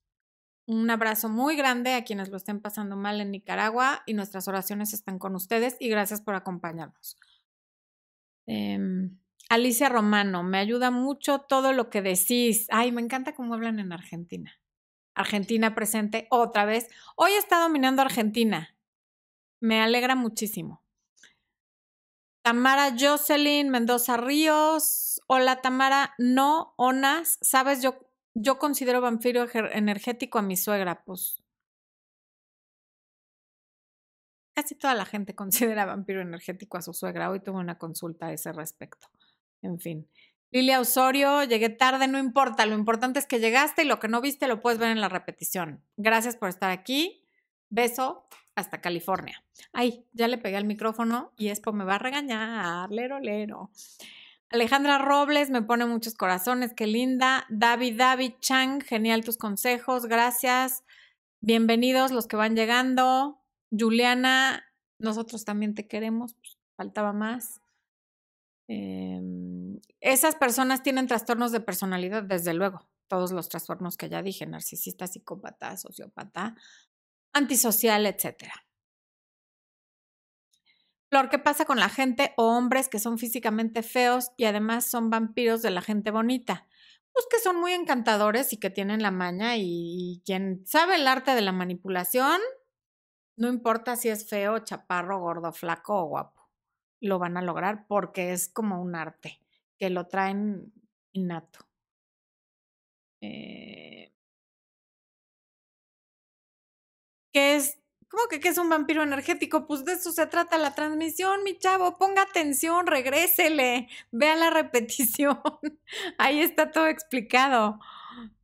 Un 0.66 0.90
abrazo 0.90 1.28
muy 1.28 1.58
grande 1.58 1.94
a 1.94 2.06
quienes 2.06 2.30
lo 2.30 2.38
estén 2.38 2.62
pasando 2.62 2.96
mal 2.96 3.20
en 3.20 3.32
Nicaragua 3.32 4.02
y 4.06 4.14
nuestras 4.14 4.48
oraciones 4.48 4.94
están 4.94 5.20
con 5.20 5.36
ustedes 5.36 5.76
y 5.82 5.90
gracias 5.90 6.22
por 6.22 6.36
acompañarnos. 6.36 7.18
Em, 8.48 9.20
Alicia 9.50 9.90
Romano, 9.90 10.42
me 10.44 10.58
ayuda 10.58 10.90
mucho 10.90 11.40
todo 11.40 11.74
lo 11.74 11.90
que 11.90 12.02
decís. 12.02 12.66
Ay, 12.72 12.94
me 12.94 13.02
encanta 13.02 13.36
cómo 13.36 13.56
hablan 13.56 13.80
en 13.80 13.92
Argentina. 13.92 14.54
Argentina 15.16 15.76
presente 15.76 16.28
otra 16.30 16.64
vez. 16.64 16.88
Hoy 17.18 17.32
está 17.34 17.60
dominando 17.60 18.02
Argentina. 18.02 18.74
Me 19.62 19.80
alegra 19.80 20.16
muchísimo. 20.16 20.84
Tamara 22.42 22.96
Jocelyn 23.00 23.70
Mendoza 23.70 24.18
Ríos. 24.18 25.22
Hola 25.28 25.62
Tamara, 25.62 26.16
no, 26.18 26.74
Onas. 26.78 27.38
Sabes, 27.42 27.84
yo, 27.84 28.00
yo 28.34 28.58
considero 28.58 29.02
vampiro 29.02 29.46
energético 29.54 30.40
a 30.40 30.42
mi 30.42 30.58
suegra. 30.58 31.04
Pues 31.06 31.44
casi 34.56 34.74
toda 34.74 34.96
la 34.96 35.06
gente 35.06 35.36
considera 35.36 35.86
vampiro 35.86 36.22
energético 36.22 36.78
a 36.78 36.82
su 36.82 36.94
suegra. 36.94 37.30
Hoy 37.30 37.42
tuve 37.42 37.60
una 37.60 37.78
consulta 37.78 38.28
a 38.28 38.34
ese 38.34 38.52
respecto. 38.52 39.08
En 39.62 39.80
fin. 39.80 40.10
Lilia 40.50 40.82
Osorio, 40.82 41.44
llegué 41.44 41.70
tarde, 41.70 42.08
no 42.08 42.18
importa. 42.18 42.66
Lo 42.66 42.74
importante 42.74 43.20
es 43.20 43.28
que 43.28 43.40
llegaste 43.40 43.84
y 43.84 43.86
lo 43.86 44.00
que 44.00 44.08
no 44.08 44.22
viste 44.22 44.48
lo 44.48 44.60
puedes 44.60 44.80
ver 44.80 44.90
en 44.90 45.00
la 45.00 45.08
repetición. 45.08 45.86
Gracias 45.98 46.36
por 46.36 46.50
estar 46.50 46.72
aquí. 46.72 47.24
Beso 47.70 48.28
hasta 48.56 48.82
California. 48.82 49.44
Ay, 49.74 50.06
ya 50.14 50.28
le 50.28 50.38
pegué 50.38 50.58
al 50.58 50.66
micrófono 50.66 51.34
y 51.38 51.50
Expo 51.50 51.74
me 51.74 51.86
va 51.86 51.96
a 51.96 52.00
regañar. 52.00 52.92
Lero, 52.92 53.20
lero. 53.20 53.72
Alejandra 54.50 54.98
Robles 54.98 55.50
me 55.50 55.62
pone 55.62 55.86
muchos 55.86 56.16
corazones, 56.16 56.74
qué 56.76 56.86
linda. 56.86 57.46
David, 57.50 57.98
David 57.98 58.34
Chang, 58.42 58.82
genial 58.82 59.24
tus 59.24 59.38
consejos, 59.38 60.08
gracias. 60.08 60.84
Bienvenidos 61.40 62.12
los 62.12 62.28
que 62.28 62.36
van 62.36 62.56
llegando. 62.56 63.42
Juliana, 63.72 64.66
nosotros 65.00 65.46
también 65.46 65.74
te 65.74 65.88
queremos, 65.88 66.34
pues, 66.36 66.58
faltaba 66.76 67.14
más. 67.14 67.62
Em, 68.68 69.80
esas 70.02 70.36
personas 70.36 70.84
tienen 70.84 71.08
trastornos 71.08 71.52
de 71.52 71.62
personalidad, 71.62 72.24
desde 72.24 72.54
luego. 72.54 72.90
Todos 73.08 73.32
los 73.32 73.50
trastornos 73.50 73.98
que 73.98 74.10
ya 74.10 74.22
dije, 74.22 74.46
narcisista, 74.46 75.08
psicópata, 75.08 75.76
sociópata, 75.78 76.56
antisocial, 77.34 78.06
etcétera. 78.06 78.54
Flor, 81.12 81.28
¿qué 81.30 81.40
pasa 81.40 81.66
con 81.66 81.78
la 81.78 81.90
gente 81.90 82.34
o 82.38 82.56
hombres 82.56 82.88
que 82.88 82.98
son 82.98 83.18
físicamente 83.18 83.84
feos 83.84 84.32
y 84.38 84.46
además 84.46 84.86
son 84.86 85.10
vampiros 85.10 85.62
de 85.62 85.70
la 85.70 85.82
gente 85.82 86.10
bonita? 86.10 86.68
Pues 87.12 87.26
que 87.30 87.40
son 87.40 87.60
muy 87.60 87.74
encantadores 87.74 88.54
y 88.54 88.58
que 88.58 88.70
tienen 88.70 89.02
la 89.02 89.12
maña 89.12 89.58
y, 89.58 90.22
quien 90.26 90.66
sabe 90.66 90.96
el 90.96 91.08
arte 91.08 91.36
de 91.36 91.42
la 91.42 91.52
manipulación, 91.52 92.40
no 93.36 93.50
importa 93.50 93.98
si 93.98 94.08
es 94.08 94.30
feo, 94.30 94.60
chaparro, 94.60 95.20
gordo, 95.20 95.52
flaco 95.52 96.02
o 96.02 96.06
guapo, 96.06 96.50
lo 97.02 97.20
van 97.20 97.36
a 97.36 97.42
lograr 97.42 97.88
porque 97.88 98.32
es 98.32 98.48
como 98.48 98.82
un 98.82 98.96
arte 98.96 99.42
que 99.78 99.90
lo 99.90 100.08
traen 100.08 100.72
innato. 101.12 101.60
Eh, 103.20 104.14
¿Qué 107.32 107.56
es 107.56 107.82
¿Cómo 108.12 108.24
que, 108.30 108.46
es 108.46 108.58
un 108.58 108.70
vampiro 108.70 109.04
energético? 109.04 109.66
Pues 109.68 109.86
de 109.86 109.94
eso 109.94 110.12
se 110.12 110.28
trata 110.28 110.58
la 110.58 110.76
transmisión, 110.76 111.44
mi 111.46 111.58
chavo. 111.58 111.98
Ponga 111.98 112.24
atención, 112.24 112.86
regrésele, 112.86 113.88
vea 114.12 114.36
la 114.36 114.50
repetición. 114.50 115.40
Ahí 116.18 116.42
está 116.42 116.72
todo 116.72 116.88
explicado. 116.88 117.80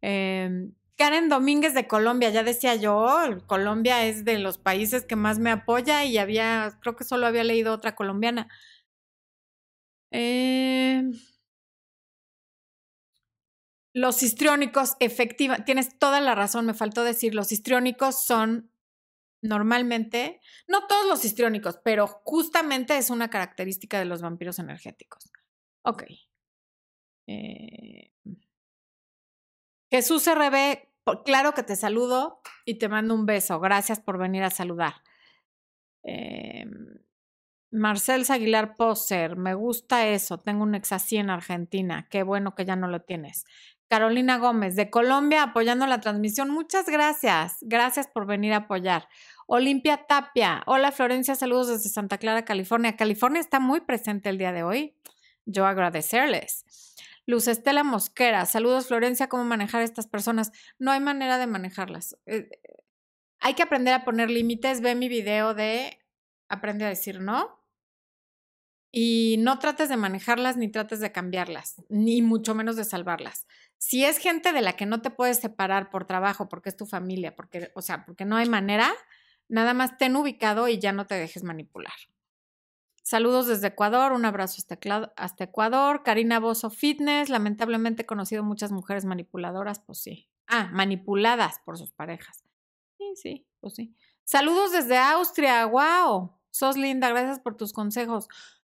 Em, 0.01 0.73
Karen 0.95 1.27
Domínguez 1.27 1.73
de 1.73 1.85
Colombia, 1.87 2.29
ya 2.29 2.43
decía 2.43 2.75
yo, 2.75 3.07
Colombia 3.45 4.05
es 4.05 4.23
de 4.23 4.39
los 4.39 4.57
países 4.57 5.05
que 5.05 5.17
más 5.17 5.37
me 5.39 5.51
apoya 5.51 6.05
y 6.05 6.17
había, 6.17 6.79
creo 6.81 6.95
que 6.95 7.03
solo 7.03 7.27
había 7.27 7.43
leído 7.43 7.73
otra 7.73 7.93
colombiana. 7.95 8.47
Em, 10.11 11.11
los 13.93 14.23
histriónicos, 14.23 14.95
efectiva, 15.01 15.65
tienes 15.65 15.97
toda 15.99 16.21
la 16.21 16.35
razón, 16.35 16.65
me 16.65 16.73
faltó 16.73 17.03
decir, 17.03 17.35
los 17.35 17.51
histriónicos 17.51 18.23
son 18.23 18.71
normalmente, 19.47 20.39
no 20.67 20.87
todos 20.87 21.07
los 21.07 21.25
histriónicos, 21.25 21.79
pero 21.83 22.07
justamente 22.23 22.97
es 22.97 23.09
una 23.09 23.29
característica 23.29 23.99
de 23.99 24.05
los 24.05 24.21
vampiros 24.21 24.59
energéticos. 24.59 25.31
Ok. 25.83 26.03
Eh, 27.27 28.11
Jesús 29.89 30.27
RB, 30.27 31.23
claro 31.23 31.53
que 31.53 31.63
te 31.63 31.75
saludo 31.75 32.41
y 32.65 32.75
te 32.75 32.89
mando 32.89 33.15
un 33.15 33.25
beso. 33.25 33.59
Gracias 33.59 33.99
por 33.99 34.17
venir 34.17 34.43
a 34.43 34.49
saludar. 34.49 34.95
Eh, 36.03 36.65
Marcel 37.71 38.25
Aguilar 38.29 38.77
Poser, 38.77 39.35
me 39.35 39.53
gusta 39.53 40.07
eso. 40.07 40.39
Tengo 40.39 40.63
un 40.63 40.75
ex 40.75 40.91
así 40.91 41.17
en 41.17 41.29
Argentina. 41.29 42.07
Qué 42.09 42.23
bueno 42.23 42.55
que 42.55 42.65
ya 42.65 42.75
no 42.75 42.87
lo 42.87 43.01
tienes. 43.01 43.45
Carolina 43.89 44.37
Gómez, 44.37 44.75
de 44.75 44.89
Colombia, 44.89 45.43
apoyando 45.43 45.87
la 45.87 45.99
transmisión. 46.01 46.49
Muchas 46.49 46.87
gracias. 46.87 47.57
Gracias 47.61 48.07
por 48.07 48.25
venir 48.25 48.53
a 48.53 48.57
apoyar. 48.57 49.07
Olimpia 49.49 50.05
Tapia. 50.07 50.61
Hola 50.65 50.91
Florencia, 50.91 51.33
saludos 51.35 51.69
desde 51.69 51.89
Santa 51.89 52.17
Clara, 52.17 52.43
California. 52.43 52.97
California 52.97 53.39
está 53.39 53.61
muy 53.61 53.79
presente 53.79 54.27
el 54.27 54.37
día 54.37 54.51
de 54.51 54.63
hoy. 54.63 54.93
Yo 55.45 55.65
agradecerles. 55.65 56.65
Luz 57.25 57.47
Estela 57.47 57.85
Mosquera, 57.85 58.45
saludos 58.45 58.87
Florencia, 58.87 59.29
¿cómo 59.29 59.45
manejar 59.45 59.81
a 59.81 59.85
estas 59.85 60.05
personas? 60.05 60.51
No 60.79 60.91
hay 60.91 60.99
manera 60.99 61.37
de 61.37 61.47
manejarlas. 61.47 62.17
Eh, 62.25 62.49
hay 63.39 63.53
que 63.53 63.63
aprender 63.63 63.93
a 63.93 64.03
poner 64.03 64.29
límites. 64.29 64.81
Ve 64.81 64.95
mi 64.95 65.07
video 65.07 65.53
de 65.53 65.97
Aprende 66.49 66.85
a 66.85 66.89
decir 66.89 67.21
no 67.21 67.57
y 68.91 69.37
no 69.39 69.59
trates 69.59 69.89
de 69.89 69.97
manejarlas 69.97 70.57
ni 70.57 70.69
trates 70.69 70.99
de 70.99 71.11
cambiarlas, 71.11 71.83
ni 71.89 72.21
mucho 72.21 72.55
menos 72.55 72.75
de 72.75 72.83
salvarlas. 72.83 73.47
Si 73.77 74.03
es 74.03 74.17
gente 74.17 74.53
de 74.53 74.61
la 74.61 74.73
que 74.73 74.85
no 74.85 75.01
te 75.01 75.09
puedes 75.09 75.39
separar 75.39 75.89
por 75.89 76.05
trabajo, 76.05 76.49
porque 76.49 76.69
es 76.69 76.77
tu 76.77 76.85
familia, 76.85 77.35
porque, 77.35 77.71
o 77.75 77.81
sea, 77.81 78.05
porque 78.05 78.25
no 78.25 78.37
hay 78.37 78.47
manera, 78.47 78.91
nada 79.49 79.73
más 79.73 79.97
ten 79.97 80.15
ubicado 80.15 80.67
y 80.67 80.79
ya 80.79 80.91
no 80.91 81.05
te 81.05 81.15
dejes 81.15 81.43
manipular. 81.43 81.93
Saludos 83.03 83.47
desde 83.47 83.67
Ecuador, 83.67 84.11
un 84.11 84.25
abrazo 84.25 84.61
hasta, 85.15 85.43
Ecuador. 85.45 86.03
Karina 86.03 86.41
Bozo 86.41 86.69
Fitness, 86.69 87.29
lamentablemente 87.29 88.01
he 88.01 88.05
conocido 88.05 88.43
muchas 88.43 88.73
mujeres 88.73 89.05
manipuladoras, 89.05 89.79
pues 89.79 89.99
sí. 89.99 90.27
Ah, 90.47 90.69
manipuladas 90.73 91.59
por 91.63 91.77
sus 91.77 91.91
parejas. 91.91 92.43
Sí, 92.97 93.13
sí, 93.15 93.47
pues 93.61 93.75
sí. 93.75 93.95
Saludos 94.25 94.73
desde 94.73 94.97
Austria, 94.97 95.65
wow. 95.65 96.33
Sos 96.51 96.75
linda, 96.75 97.07
gracias 97.07 97.39
por 97.39 97.55
tus 97.55 97.71
consejos. 97.71 98.27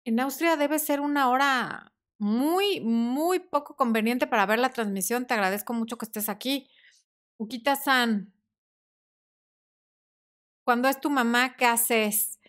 En 0.04 0.20
Austria 0.20 0.58
debe 0.58 0.78
ser 0.78 1.02
una 1.02 1.30
hora 1.30 1.94
muy, 2.20 2.82
muy 2.82 3.40
poco 3.40 3.76
conveniente 3.76 4.28
para 4.28 4.46
ver 4.46 4.60
la 4.60 4.70
transmisión. 4.70 5.26
Te 5.26 5.34
agradezco 5.34 5.74
mucho 5.74 5.98
que 5.98 6.06
estés 6.06 6.30
aquí. 6.30 6.70
Ukita 7.38 7.76
San, 7.76 8.32
cuando 10.70 10.88
es 10.88 11.02
tu 11.02 11.10
mamá, 11.10 11.56
¿qué 11.58 11.66
haces? 11.66 12.40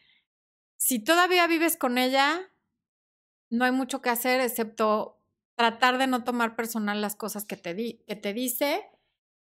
Si 0.77 1.03
todavía 1.03 1.47
vives 1.47 1.79
con 1.79 1.97
ella, 1.97 2.53
no 3.49 3.65
hay 3.65 3.73
mucho 3.73 4.03
que 4.03 4.11
hacer 4.11 4.43
excepto 4.43 5.23
tratar 5.55 5.97
de 5.97 6.07
no 6.07 6.23
tomar 6.23 6.55
personal 6.55 7.01
las 7.01 7.17
cosas 7.17 7.47
que 7.47 7.57
te, 7.57 7.73
di 7.73 8.05
que 8.07 8.17
te 8.17 8.35
dice. 8.35 8.83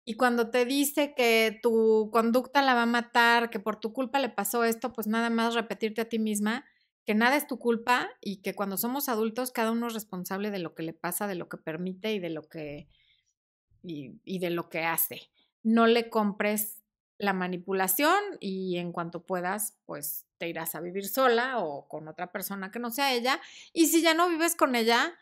Y 0.05 0.13
cuando 0.13 0.51
te 0.51 0.63
dice 0.65 1.15
que 1.17 1.59
tu 1.63 2.11
conducta 2.13 2.61
la 2.61 2.75
va 2.75 2.83
a 2.83 2.85
matar, 2.85 3.49
que 3.49 3.59
por 3.59 3.79
tu 3.79 3.93
culpa 3.93 4.19
le 4.19 4.29
pasó 4.29 4.63
esto, 4.63 4.93
pues 4.93 5.07
nada 5.07 5.31
más 5.31 5.55
repetirte 5.55 6.01
a 6.01 6.09
ti 6.09 6.19
misma 6.19 6.63
que 7.03 7.15
nada 7.15 7.35
es 7.35 7.47
tu 7.47 7.57
culpa 7.57 8.07
y 8.21 8.43
que 8.43 8.53
cuando 8.53 8.77
somos 8.77 9.09
adultos 9.09 9.49
cada 9.49 9.71
uno 9.71 9.87
es 9.87 9.95
responsable 9.95 10.51
de 10.51 10.59
lo 10.59 10.75
que 10.75 10.83
le 10.83 10.93
pasa, 10.93 11.25
de 11.25 11.33
lo 11.33 11.49
que 11.49 11.57
permite 11.57 12.13
y 12.13 12.19
de 12.19 12.29
lo 12.29 12.43
que 12.43 12.89
y, 13.81 14.37
de 14.37 14.51
lo 14.51 14.69
que 14.69 14.83
hace. 14.83 15.31
No 15.63 15.87
le 15.87 16.11
compres 16.11 16.83
la 17.19 17.33
manipulación 17.33 18.17
y 18.39 18.77
en 18.77 18.91
cuanto 18.91 19.25
puedas, 19.25 19.75
pues 19.85 20.25
te 20.37 20.47
irás 20.47 20.75
a 20.75 20.81
vivir 20.81 21.07
sola 21.07 21.59
o 21.59 21.87
con 21.87 22.07
otra 22.07 22.31
persona 22.31 22.71
que 22.71 22.79
no 22.79 22.91
sea 22.91 23.13
ella. 23.13 23.39
Y 23.73 23.87
si 23.87 24.01
ya 24.01 24.13
no 24.13 24.29
vives 24.29 24.55
con 24.55 24.75
ella, 24.75 25.15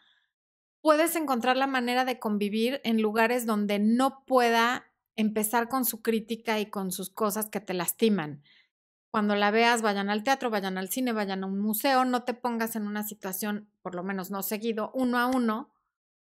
puedes 0.82 1.16
encontrar 1.16 1.58
la 1.58 1.68
manera 1.68 2.06
de 2.06 2.20
convivir 2.20 2.82
en 2.84 3.02
lugares 3.02 3.46
donde 3.46 3.80
no 3.80 4.24
pueda 4.26 4.92
empezar 5.16 5.70
con 5.70 5.86
su 5.86 6.02
crítica 6.02 6.60
y 6.60 6.68
con 6.68 6.92
sus 6.92 7.10
cosas 7.10 7.50
que 7.50 7.62
te 7.62 7.74
lastiman. 7.74 8.44
Cuando 9.10 9.36
la 9.36 9.50
veas, 9.50 9.82
vayan 9.82 10.10
al 10.10 10.24
teatro, 10.24 10.50
vayan 10.50 10.78
al 10.78 10.90
cine, 10.90 11.14
vayan 11.14 11.44
a 11.44 11.48
un 11.48 11.60
museo, 11.60 12.04
no 12.04 12.24
te 12.24 12.34
pongas 12.34 12.76
en 12.76 12.86
una 12.86 13.04
situación, 13.04 13.70
por 13.82 13.96
lo 13.96 14.04
menos 14.04 14.30
no 14.30 14.44
seguido, 14.44 14.92
uno 14.94 15.18
a 15.18 15.28
uno, 15.28 15.74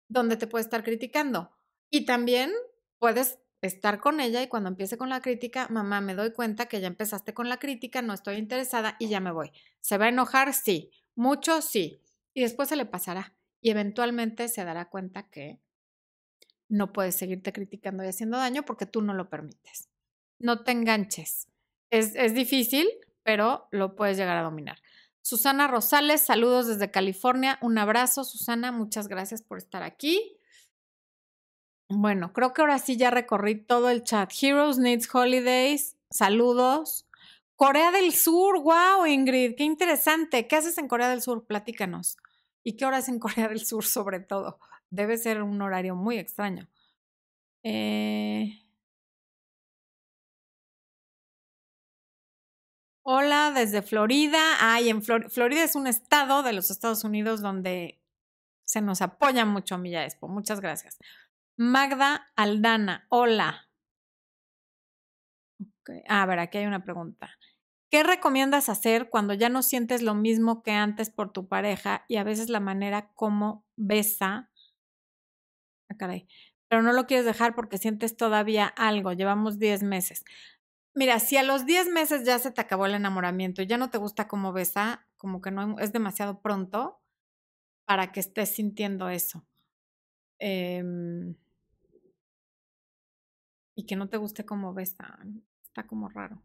donde 0.07 0.38
te 0.38 0.47
puede 0.47 0.63
estar 0.63 0.84
criticando. 0.84 1.51
Y 1.91 2.05
también 2.05 2.51
puedes 2.97 3.38
estar 3.62 3.99
con 3.99 4.20
ella 4.20 4.41
y 4.41 4.47
cuando 4.47 4.70
empiece 4.70 4.97
con 4.97 5.10
la 5.10 5.22
crítica, 5.22 5.68
mamá, 5.70 6.01
me 6.01 6.16
doy 6.16 6.32
cuenta 6.32 6.68
que 6.68 6.80
ya 6.82 6.88
empezaste 6.88 7.34
con 7.34 7.49
la 7.49 7.57
crítica, 7.57 8.01
no 8.01 8.14
estoy 8.14 8.36
interesada 8.38 8.95
y 8.99 9.10
ya 9.10 9.20
me 9.20 9.32
voy. 9.32 9.51
¿Se 9.82 9.97
va 9.97 10.05
a 10.05 10.10
enojar? 10.10 10.53
Sí. 10.53 10.91
Mucho, 11.16 11.62
sí. 11.62 12.01
Y 12.34 12.41
después 12.41 12.70
se 12.70 12.76
le 12.76 12.86
pasará. 12.86 13.36
Y 13.62 13.72
eventualmente 13.72 14.47
se 14.47 14.64
dará 14.64 14.89
cuenta 14.89 15.30
que 15.30 15.60
no 16.70 16.93
puedes 16.93 17.16
seguirte 17.16 17.51
criticando 17.51 18.03
y 18.03 18.07
haciendo 18.07 18.38
daño 18.38 18.64
porque 18.64 18.86
tú 18.86 19.01
no 19.01 19.14
lo 19.14 19.30
permites. 19.30 19.89
No 20.39 20.64
te 20.64 20.72
enganches. 20.72 21.49
Es, 21.89 22.34
difícil, 22.34 22.88
pero 23.24 23.68
lo 23.72 23.95
puedes 23.95 24.16
llegar 24.16 24.38
a 24.38 24.43
dominar. 24.43 24.78
Susana 25.22 25.68
Rosales, 25.68 26.22
saludos 26.22 26.68
desde 26.68 26.91
California. 26.91 27.57
Un 27.62 27.78
abrazo, 27.78 28.24
Susana. 28.24 28.72
Muchas 28.72 29.07
gracias 29.07 29.41
por 29.41 29.57
estar 29.57 29.84
aquí. 29.84 30.39
Bueno, 31.90 32.34
creo 32.34 32.54
que 32.54 32.62
ahora 32.62 32.78
sí 32.78 32.98
ya 32.98 33.10
recorrí 33.10 33.56
todo 33.56 33.90
el 33.90 34.04
chat. 34.04 34.32
Heroes 34.40 34.78
Needs 34.78 35.14
Holidays, 35.14 35.98
saludos. 36.12 37.08
Corea 37.56 37.92
del 37.92 38.14
Sur, 38.14 38.62
wow, 38.62 39.06
Ingrid, 39.08 39.56
qué 39.56 39.64
interesante. 39.64 40.48
¿Qué 40.48 40.56
haces 40.56 40.78
en 40.78 40.88
Corea 40.88 41.10
del 41.10 41.22
Sur? 41.22 41.46
Platícanos. 41.48 42.18
¿Y 42.64 42.78
qué 42.78 42.86
horas 42.86 43.10
en 43.10 43.20
Corea 43.20 43.48
del 43.48 43.66
Sur 43.66 43.86
sobre 43.86 44.20
todo? 44.20 44.60
Debe 44.92 45.18
ser 45.18 45.42
un 45.42 45.62
horario 45.62 45.96
muy 45.96 46.18
extraño. 46.20 46.70
Eh, 47.64 48.60
Hola, 53.04 53.52
desde 53.56 53.82
Florida. 53.82 54.40
Ay, 54.60 54.90
en 54.90 55.02
Florida 55.02 55.64
es 55.64 55.76
un 55.76 55.88
estado 55.88 56.44
de 56.44 56.54
los 56.54 56.70
Estados 56.70 57.04
Unidos 57.04 57.42
donde 57.42 58.00
se 58.66 58.82
nos 58.82 59.02
apoya 59.02 59.46
mucho 59.46 59.80
Milla 59.80 60.06
Expo. 60.06 60.28
Muchas 60.28 60.62
gracias. 60.62 61.00
Magda 61.60 62.32
Aldana, 62.38 63.05
hola. 63.10 63.68
A 66.07 66.26
ver, 66.26 66.39
aquí 66.39 66.57
hay 66.57 66.66
una 66.66 66.86
pregunta. 66.86 67.32
¿Qué 67.91 68.03
recomiendas 68.03 68.70
hacer 68.70 69.10
cuando 69.10 69.34
ya 69.34 69.49
no 69.49 69.62
sientes 69.62 70.01
lo 70.01 70.16
mismo 70.16 70.64
que 70.64 70.72
antes 70.72 71.10
por 71.10 71.34
tu 71.34 71.49
pareja 71.49 72.05
y 72.07 72.16
a 72.16 72.24
veces 72.24 72.49
la 72.49 72.62
manera 72.62 73.12
como 73.14 73.66
besa? 73.76 74.49
Ah, 75.89 75.97
caray. 75.97 76.28
Pero 76.70 76.82
no 76.82 76.93
lo 76.93 77.07
quieres 77.07 77.26
dejar 77.26 77.55
porque 77.55 77.78
sientes 77.78 78.16
todavía 78.16 78.68
algo. 78.68 79.12
Llevamos 79.14 79.60
10 79.60 79.84
meses. 79.84 80.24
Mira, 80.95 81.20
si 81.20 81.38
a 81.38 81.43
los 81.43 81.66
10 81.66 81.89
meses 81.89 82.26
ya 82.26 82.39
se 82.39 82.51
te 82.51 82.62
acabó 82.62 82.86
el 82.86 82.95
enamoramiento 82.95 83.62
y 83.62 83.68
ya 83.68 83.78
no 83.78 83.89
te 83.89 83.97
gusta 83.97 84.28
cómo 84.28 84.53
besa, 84.53 85.07
como 85.18 85.41
que 85.41 85.51
no 85.51 85.80
es 85.80 85.91
demasiado 85.91 86.41
pronto 86.41 87.01
para 87.86 88.12
que 88.12 88.22
estés 88.22 88.55
sintiendo 88.55 89.10
eso. 89.10 89.45
Em, 90.39 91.36
y 93.80 93.86
que 93.86 93.96
no 93.96 94.10
te 94.10 94.18
guste 94.18 94.46
cómo 94.46 94.74
besa. 94.74 95.18
Está 95.64 95.88
como 95.88 96.10
raro. 96.10 96.44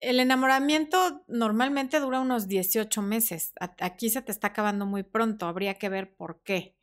El 0.00 0.18
enamoramiento 0.18 1.24
normalmente 1.28 2.00
dura 2.00 2.18
unos 2.18 2.48
18 2.48 3.00
meses. 3.00 3.52
Aquí 3.78 4.10
se 4.10 4.22
te 4.22 4.32
está 4.32 4.48
acabando 4.48 4.84
muy 4.84 5.04
pronto. 5.04 5.46
Habría 5.46 5.74
que 5.74 5.88
ver 5.88 6.16
por 6.16 6.42
qué. 6.42 6.76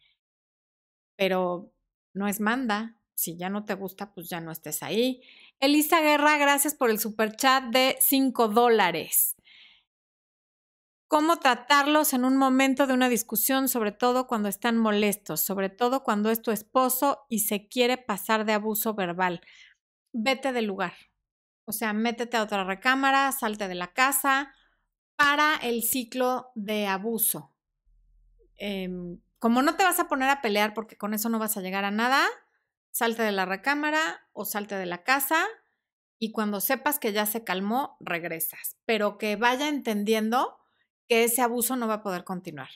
Pero 1.18 1.74
no 2.14 2.30
es 2.30 2.40
manda. 2.40 2.96
Si 3.16 3.36
ya 3.36 3.50
no 3.50 3.66
te 3.66 3.74
gusta, 3.74 4.14
pues 4.14 4.30
ya 4.30 4.40
no 4.40 4.52
estés 4.52 4.82
ahí. 4.82 5.22
Elisa 5.60 6.00
Guerra, 6.00 6.38
gracias 6.38 6.74
por 6.74 6.90
el 6.90 7.00
super 7.00 7.36
chat 7.36 7.66
de 7.66 7.98
5 8.00 8.48
dólares. 8.48 9.36
¿Cómo 11.08 11.38
tratarlos 11.38 12.14
en 12.14 12.26
un 12.26 12.36
momento 12.36 12.88
de 12.88 12.94
una 12.94 13.10
discusión, 13.10 13.70
sobre 13.70 13.92
todo 13.92 14.26
cuando 14.26 14.50
están 14.50 14.78
molestos, 14.78 15.40
sobre 15.40 15.70
todo 15.70 16.04
cuando 16.04 16.32
es 16.32 16.42
tu 16.42 16.52
esposo 16.52 17.26
y 17.30 17.40
se 17.40 17.68
quiere 17.68 17.98
pasar 17.98 18.44
de 18.44 18.54
abuso 18.54 18.96
verbal? 18.96 19.42
Vete 20.18 20.54
del 20.54 20.66
lugar. 20.66 20.94
O 21.66 21.74
sea, 21.74 21.92
métete 21.92 22.38
a 22.38 22.44
otra 22.44 22.64
recámara, 22.64 23.34
salte 23.34 23.68
de 23.68 23.76
la 23.76 23.92
casa 23.92 24.54
para 25.18 25.58
el 25.58 25.84
ciclo 25.84 26.52
de 26.56 26.88
abuso. 26.88 27.54
Em, 28.56 29.20
como 29.40 29.62
no 29.62 29.76
te 29.76 29.84
vas 29.84 30.00
a 30.00 30.08
poner 30.08 30.30
a 30.30 30.42
pelear 30.42 30.74
porque 30.74 30.96
con 30.96 31.14
eso 31.14 31.28
no 31.28 31.38
vas 31.38 31.58
a 31.58 31.62
llegar 31.62 31.84
a 31.84 31.92
nada, 31.92 32.26
salte 32.92 33.24
de 33.24 33.34
la 33.34 33.46
recámara 33.46 34.26
o 34.32 34.46
salte 34.46 34.76
de 34.76 34.86
la 34.86 35.04
casa 35.04 35.46
y 36.18 36.32
cuando 36.32 36.62
sepas 36.62 36.98
que 36.98 37.12
ya 37.12 37.26
se 37.26 37.44
calmó, 37.44 37.98
regresas. 38.00 38.78
Pero 38.86 39.18
que 39.18 39.36
vaya 39.36 39.68
entendiendo 39.68 40.58
que 41.10 41.26
ese 41.26 41.42
abuso 41.42 41.76
no 41.76 41.90
va 41.90 41.96
a 41.96 42.04
poder 42.04 42.24
continuar. 42.24 42.70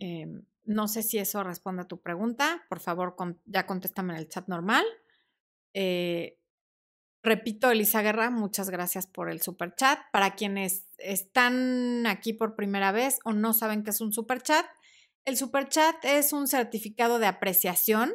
Em, 0.00 0.46
no 0.64 0.88
sé 0.88 1.04
si 1.04 1.18
eso 1.18 1.44
responde 1.44 1.82
a 1.82 1.88
tu 1.88 2.00
pregunta. 2.00 2.64
Por 2.68 2.80
favor, 2.80 3.14
ya 3.44 3.66
contéstame 3.66 4.14
en 4.14 4.18
el 4.18 4.28
chat 4.28 4.48
normal. 4.48 4.84
Eh, 5.74 6.39
Repito, 7.22 7.70
Elisa 7.70 8.00
Guerra, 8.00 8.30
muchas 8.30 8.70
gracias 8.70 9.06
por 9.06 9.30
el 9.30 9.42
super 9.42 9.74
chat. 9.74 9.98
Para 10.10 10.34
quienes 10.36 10.86
están 10.98 12.06
aquí 12.06 12.32
por 12.32 12.56
primera 12.56 12.92
vez 12.92 13.18
o 13.24 13.32
no 13.32 13.52
saben 13.52 13.82
qué 13.84 13.90
es 13.90 14.00
un 14.00 14.12
super 14.12 14.42
chat, 14.42 14.64
el 15.26 15.36
super 15.36 15.68
chat 15.68 15.96
es 16.02 16.32
un 16.32 16.48
certificado 16.48 17.18
de 17.18 17.26
apreciación. 17.26 18.14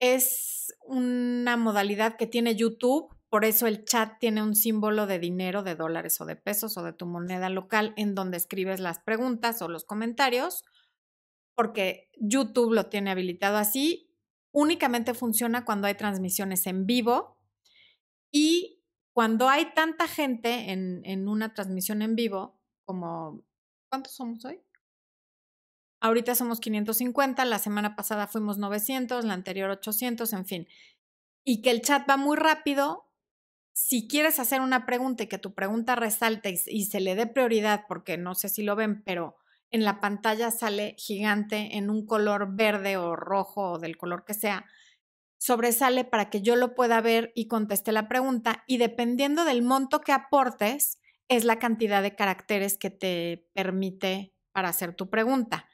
Es 0.00 0.74
una 0.86 1.56
modalidad 1.56 2.16
que 2.16 2.26
tiene 2.26 2.56
YouTube, 2.56 3.14
por 3.28 3.44
eso 3.44 3.66
el 3.66 3.84
chat 3.84 4.18
tiene 4.18 4.42
un 4.42 4.54
símbolo 4.54 5.06
de 5.06 5.18
dinero, 5.18 5.62
de 5.62 5.74
dólares 5.74 6.20
o 6.20 6.24
de 6.24 6.36
pesos 6.36 6.78
o 6.78 6.82
de 6.82 6.94
tu 6.94 7.04
moneda 7.04 7.50
local 7.50 7.92
en 7.96 8.14
donde 8.14 8.38
escribes 8.38 8.80
las 8.80 9.00
preguntas 9.00 9.60
o 9.60 9.68
los 9.68 9.84
comentarios, 9.84 10.64
porque 11.54 12.08
YouTube 12.16 12.72
lo 12.72 12.86
tiene 12.86 13.10
habilitado 13.10 13.58
así. 13.58 14.14
Únicamente 14.52 15.12
funciona 15.12 15.66
cuando 15.66 15.88
hay 15.88 15.94
transmisiones 15.94 16.66
en 16.66 16.86
vivo 16.86 17.37
y 18.30 18.82
cuando 19.12 19.48
hay 19.48 19.72
tanta 19.74 20.06
gente 20.06 20.70
en, 20.70 21.02
en 21.04 21.28
una 21.28 21.52
transmisión 21.54 22.02
en 22.02 22.14
vivo, 22.14 22.60
como, 22.84 23.44
¿cuántos 23.88 24.14
somos 24.14 24.44
hoy? 24.44 24.60
Ahorita 26.00 26.34
somos 26.34 26.60
550, 26.60 27.44
la 27.44 27.58
semana 27.58 27.96
pasada 27.96 28.28
fuimos 28.28 28.58
900, 28.58 29.24
la 29.24 29.34
anterior 29.34 29.70
800, 29.70 30.32
en 30.32 30.46
fin. 30.46 30.68
Y 31.44 31.60
que 31.62 31.70
el 31.70 31.82
chat 31.82 32.08
va 32.08 32.16
muy 32.16 32.36
rápido. 32.36 33.10
Si 33.72 34.06
quieres 34.06 34.38
hacer 34.38 34.60
una 34.60 34.86
pregunta 34.86 35.24
y 35.24 35.26
que 35.26 35.38
tu 35.38 35.54
pregunta 35.54 35.96
resalte 35.96 36.50
y, 36.50 36.60
y, 36.66 36.84
se 36.84 37.00
le 37.00 37.16
dé 37.16 37.26
prioridad, 37.26 37.86
porque 37.88 38.16
no 38.16 38.34
sé 38.34 38.48
si 38.48 38.62
lo 38.62 38.76
ven, 38.76 39.02
pero 39.02 39.36
en 39.70 39.84
la 39.84 40.00
pantalla 40.00 40.50
sale 40.50 40.94
gigante 40.96 41.76
en 41.76 41.90
un 41.90 42.06
color 42.06 42.54
verde 42.54 42.96
o 42.96 43.16
rojo 43.16 43.72
o 43.72 43.78
del 43.78 43.96
color 43.96 44.24
que 44.24 44.34
sea, 44.34 44.64
sobresale 45.38 46.04
para 46.04 46.30
que 46.30 46.42
yo 46.42 46.56
lo 46.56 46.74
pueda 46.74 47.00
ver 47.00 47.32
y 47.34 47.46
conteste 47.46 47.92
la 47.92 48.08
pregunta 48.08 48.64
y 48.66 48.78
dependiendo 48.78 49.44
del 49.44 49.62
monto 49.62 50.00
que 50.00 50.12
aportes, 50.12 50.98
es 51.28 51.44
la 51.44 51.58
cantidad 51.58 52.02
de 52.02 52.14
caracteres 52.14 52.76
que 52.76 52.90
te 52.90 53.48
permite 53.54 54.34
para 54.52 54.68
hacer 54.68 54.94
tu 54.94 55.08
pregunta. 55.08 55.66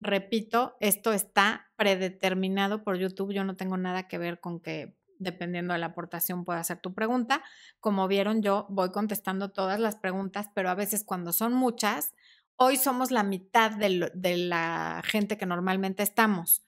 Repito, 0.00 0.76
esto 0.80 1.12
está 1.12 1.70
predeterminado 1.76 2.82
por 2.82 2.98
YouTube. 2.98 3.32
Yo 3.32 3.44
no 3.44 3.56
tengo 3.56 3.76
nada 3.76 4.08
que 4.08 4.18
ver 4.18 4.40
con 4.40 4.60
que 4.60 4.96
dependiendo 5.18 5.72
de 5.72 5.78
la 5.78 5.86
aportación 5.86 6.44
pueda 6.44 6.58
hacer 6.58 6.78
tu 6.78 6.92
pregunta. 6.94 7.42
Como 7.78 8.08
vieron, 8.08 8.42
yo 8.42 8.66
voy 8.68 8.90
contestando 8.90 9.52
todas 9.52 9.78
las 9.78 9.96
preguntas, 9.96 10.50
pero 10.52 10.68
a 10.68 10.74
veces 10.74 11.04
cuando 11.04 11.32
son 11.32 11.54
muchas, 11.54 12.12
hoy 12.56 12.76
somos 12.76 13.12
la 13.12 13.22
mitad 13.22 13.70
de, 13.70 14.10
de 14.12 14.36
la 14.36 15.00
gente 15.04 15.38
que 15.38 15.46
normalmente 15.46 16.02
estamos 16.02 16.64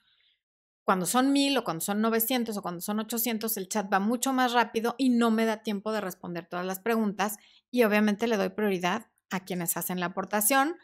cuando 0.84 1.06
son 1.06 1.32
mil 1.32 1.56
o 1.56 1.64
cuando 1.64 1.80
son 1.80 2.00
900 2.00 2.56
o 2.56 2.62
cuando 2.62 2.80
son 2.80 3.00
800, 3.00 3.56
el 3.56 3.68
chat 3.68 3.90
va 3.92 4.00
mucho 4.00 4.32
más 4.32 4.52
rápido 4.52 4.94
y 4.98 5.08
no 5.08 5.30
me 5.30 5.46
da 5.46 5.62
tiempo 5.62 5.92
de 5.92 6.00
responder 6.00 6.46
todas 6.46 6.66
las 6.66 6.80
preguntas 6.80 7.36
y 7.70 7.84
obviamente 7.84 8.26
le 8.26 8.36
doy 8.36 8.50
prioridad 8.50 9.06
a 9.30 9.40
quienes 9.40 9.76
hacen 9.76 9.98
la 9.98 10.06
aportación, 10.06 10.76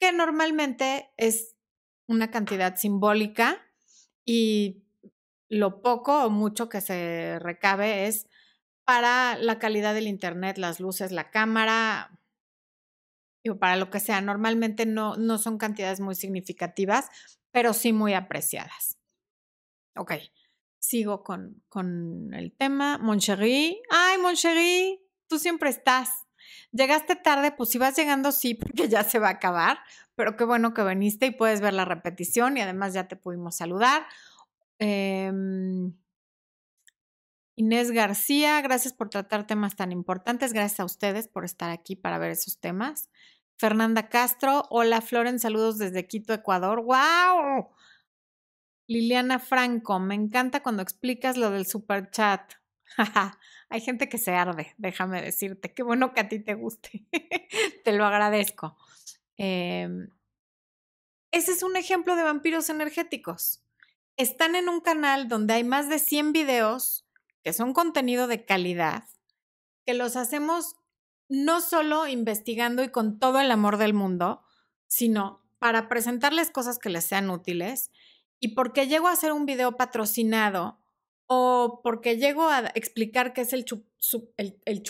que 0.00 0.12
normalmente 0.12 1.12
es 1.16 1.54
una 2.06 2.30
cantidad 2.30 2.76
simbólica 2.76 3.60
y 4.24 4.82
lo 5.48 5.82
poco 5.82 6.24
o 6.24 6.30
mucho 6.30 6.68
que 6.68 6.80
se 6.80 7.38
recabe 7.38 8.06
es 8.06 8.26
para 8.84 9.36
la 9.36 9.58
calidad 9.58 9.94
del 9.94 10.08
internet, 10.08 10.58
las 10.58 10.80
luces, 10.80 11.12
la 11.12 11.30
cámara, 11.30 12.18
o 13.48 13.58
para 13.58 13.76
lo 13.76 13.90
que 13.90 14.00
sea. 14.00 14.20
Normalmente 14.20 14.86
no, 14.86 15.16
no 15.16 15.38
son 15.38 15.58
cantidades 15.58 16.00
muy 16.00 16.14
significativas, 16.14 17.08
pero 17.50 17.72
sí 17.72 17.92
muy 17.92 18.14
apreciadas. 18.14 18.98
Ok, 19.96 20.12
sigo 20.78 21.22
con, 21.22 21.62
con 21.68 22.34
el 22.34 22.52
tema. 22.52 22.98
Moncherie, 22.98 23.80
ay, 23.90 24.18
Moncherie, 24.18 25.02
tú 25.28 25.38
siempre 25.38 25.70
estás. 25.70 26.26
Llegaste 26.72 27.16
tarde, 27.16 27.52
pues 27.52 27.70
si 27.70 27.78
vas 27.78 27.96
llegando, 27.96 28.32
sí, 28.32 28.54
porque 28.60 28.88
ya 28.88 29.04
se 29.04 29.18
va 29.18 29.28
a 29.28 29.32
acabar, 29.32 29.78
pero 30.14 30.36
qué 30.36 30.44
bueno 30.44 30.74
que 30.74 30.84
viniste 30.84 31.26
y 31.26 31.30
puedes 31.30 31.60
ver 31.60 31.74
la 31.74 31.84
repetición 31.84 32.56
y 32.56 32.60
además 32.60 32.92
ya 32.94 33.08
te 33.08 33.16
pudimos 33.16 33.56
saludar. 33.56 34.06
Em, 34.78 35.94
Inés 37.56 37.92
García, 37.92 38.60
gracias 38.60 38.92
por 38.92 39.10
tratar 39.10 39.46
temas 39.46 39.76
tan 39.76 39.92
importantes. 39.92 40.52
Gracias 40.52 40.80
a 40.80 40.84
ustedes 40.84 41.28
por 41.28 41.44
estar 41.44 41.70
aquí 41.70 41.94
para 41.94 42.18
ver 42.18 42.32
esos 42.32 42.58
temas. 42.58 43.10
Fernanda 43.56 44.08
Castro, 44.08 44.64
hola 44.70 45.00
Floren, 45.00 45.38
saludos 45.38 45.78
desde 45.78 46.08
Quito, 46.08 46.32
Ecuador. 46.32 46.82
¡Wow! 46.82 47.70
Liliana 48.86 49.38
Franco, 49.38 49.98
me 49.98 50.14
encanta 50.14 50.62
cuando 50.62 50.82
explicas 50.82 51.36
lo 51.36 51.50
del 51.50 51.66
super 51.66 52.10
chat. 52.10 52.52
Hay 53.68 53.80
gente 53.80 54.08
que 54.08 54.18
se 54.18 54.32
arde, 54.32 54.74
déjame 54.76 55.22
decirte. 55.22 55.72
Qué 55.72 55.82
bueno 55.82 56.12
que 56.12 56.20
a 56.20 56.28
ti 56.28 56.38
te 56.38 56.54
guste. 56.54 57.06
te 57.84 57.92
lo 57.92 58.04
agradezco. 58.04 58.76
Em, 59.36 60.10
ese 61.30 61.52
es 61.52 61.62
un 61.62 61.76
ejemplo 61.76 62.14
de 62.14 62.22
vampiros 62.22 62.68
energéticos. 62.68 63.62
Están 64.16 64.54
en 64.54 64.68
un 64.68 64.80
canal 64.80 65.28
donde 65.28 65.54
hay 65.54 65.64
más 65.64 65.88
de 65.88 65.98
100 65.98 66.32
videos 66.32 67.06
que 67.42 67.52
son 67.52 67.72
contenido 67.72 68.26
de 68.26 68.44
calidad, 68.44 69.04
que 69.84 69.94
los 69.94 70.16
hacemos 70.16 70.76
no 71.28 71.60
solo 71.60 72.06
investigando 72.06 72.84
y 72.84 72.90
con 72.90 73.18
todo 73.18 73.40
el 73.40 73.50
amor 73.50 73.76
del 73.76 73.94
mundo, 73.94 74.44
sino 74.86 75.42
para 75.58 75.88
presentarles 75.88 76.50
cosas 76.50 76.78
que 76.78 76.90
les 76.90 77.04
sean 77.04 77.30
útiles 77.30 77.90
y 78.44 78.48
porque 78.48 78.88
llego 78.88 79.08
a 79.08 79.12
hacer 79.12 79.32
un 79.32 79.46
video 79.46 79.78
patrocinado 79.78 80.78
o 81.26 81.80
porque 81.82 82.18
llego 82.18 82.50
a 82.50 82.70
explicar 82.74 83.32
qué 83.32 83.40
es 83.40 83.54
el, 83.54 83.64
el, 84.36 84.60
el 84.66 84.82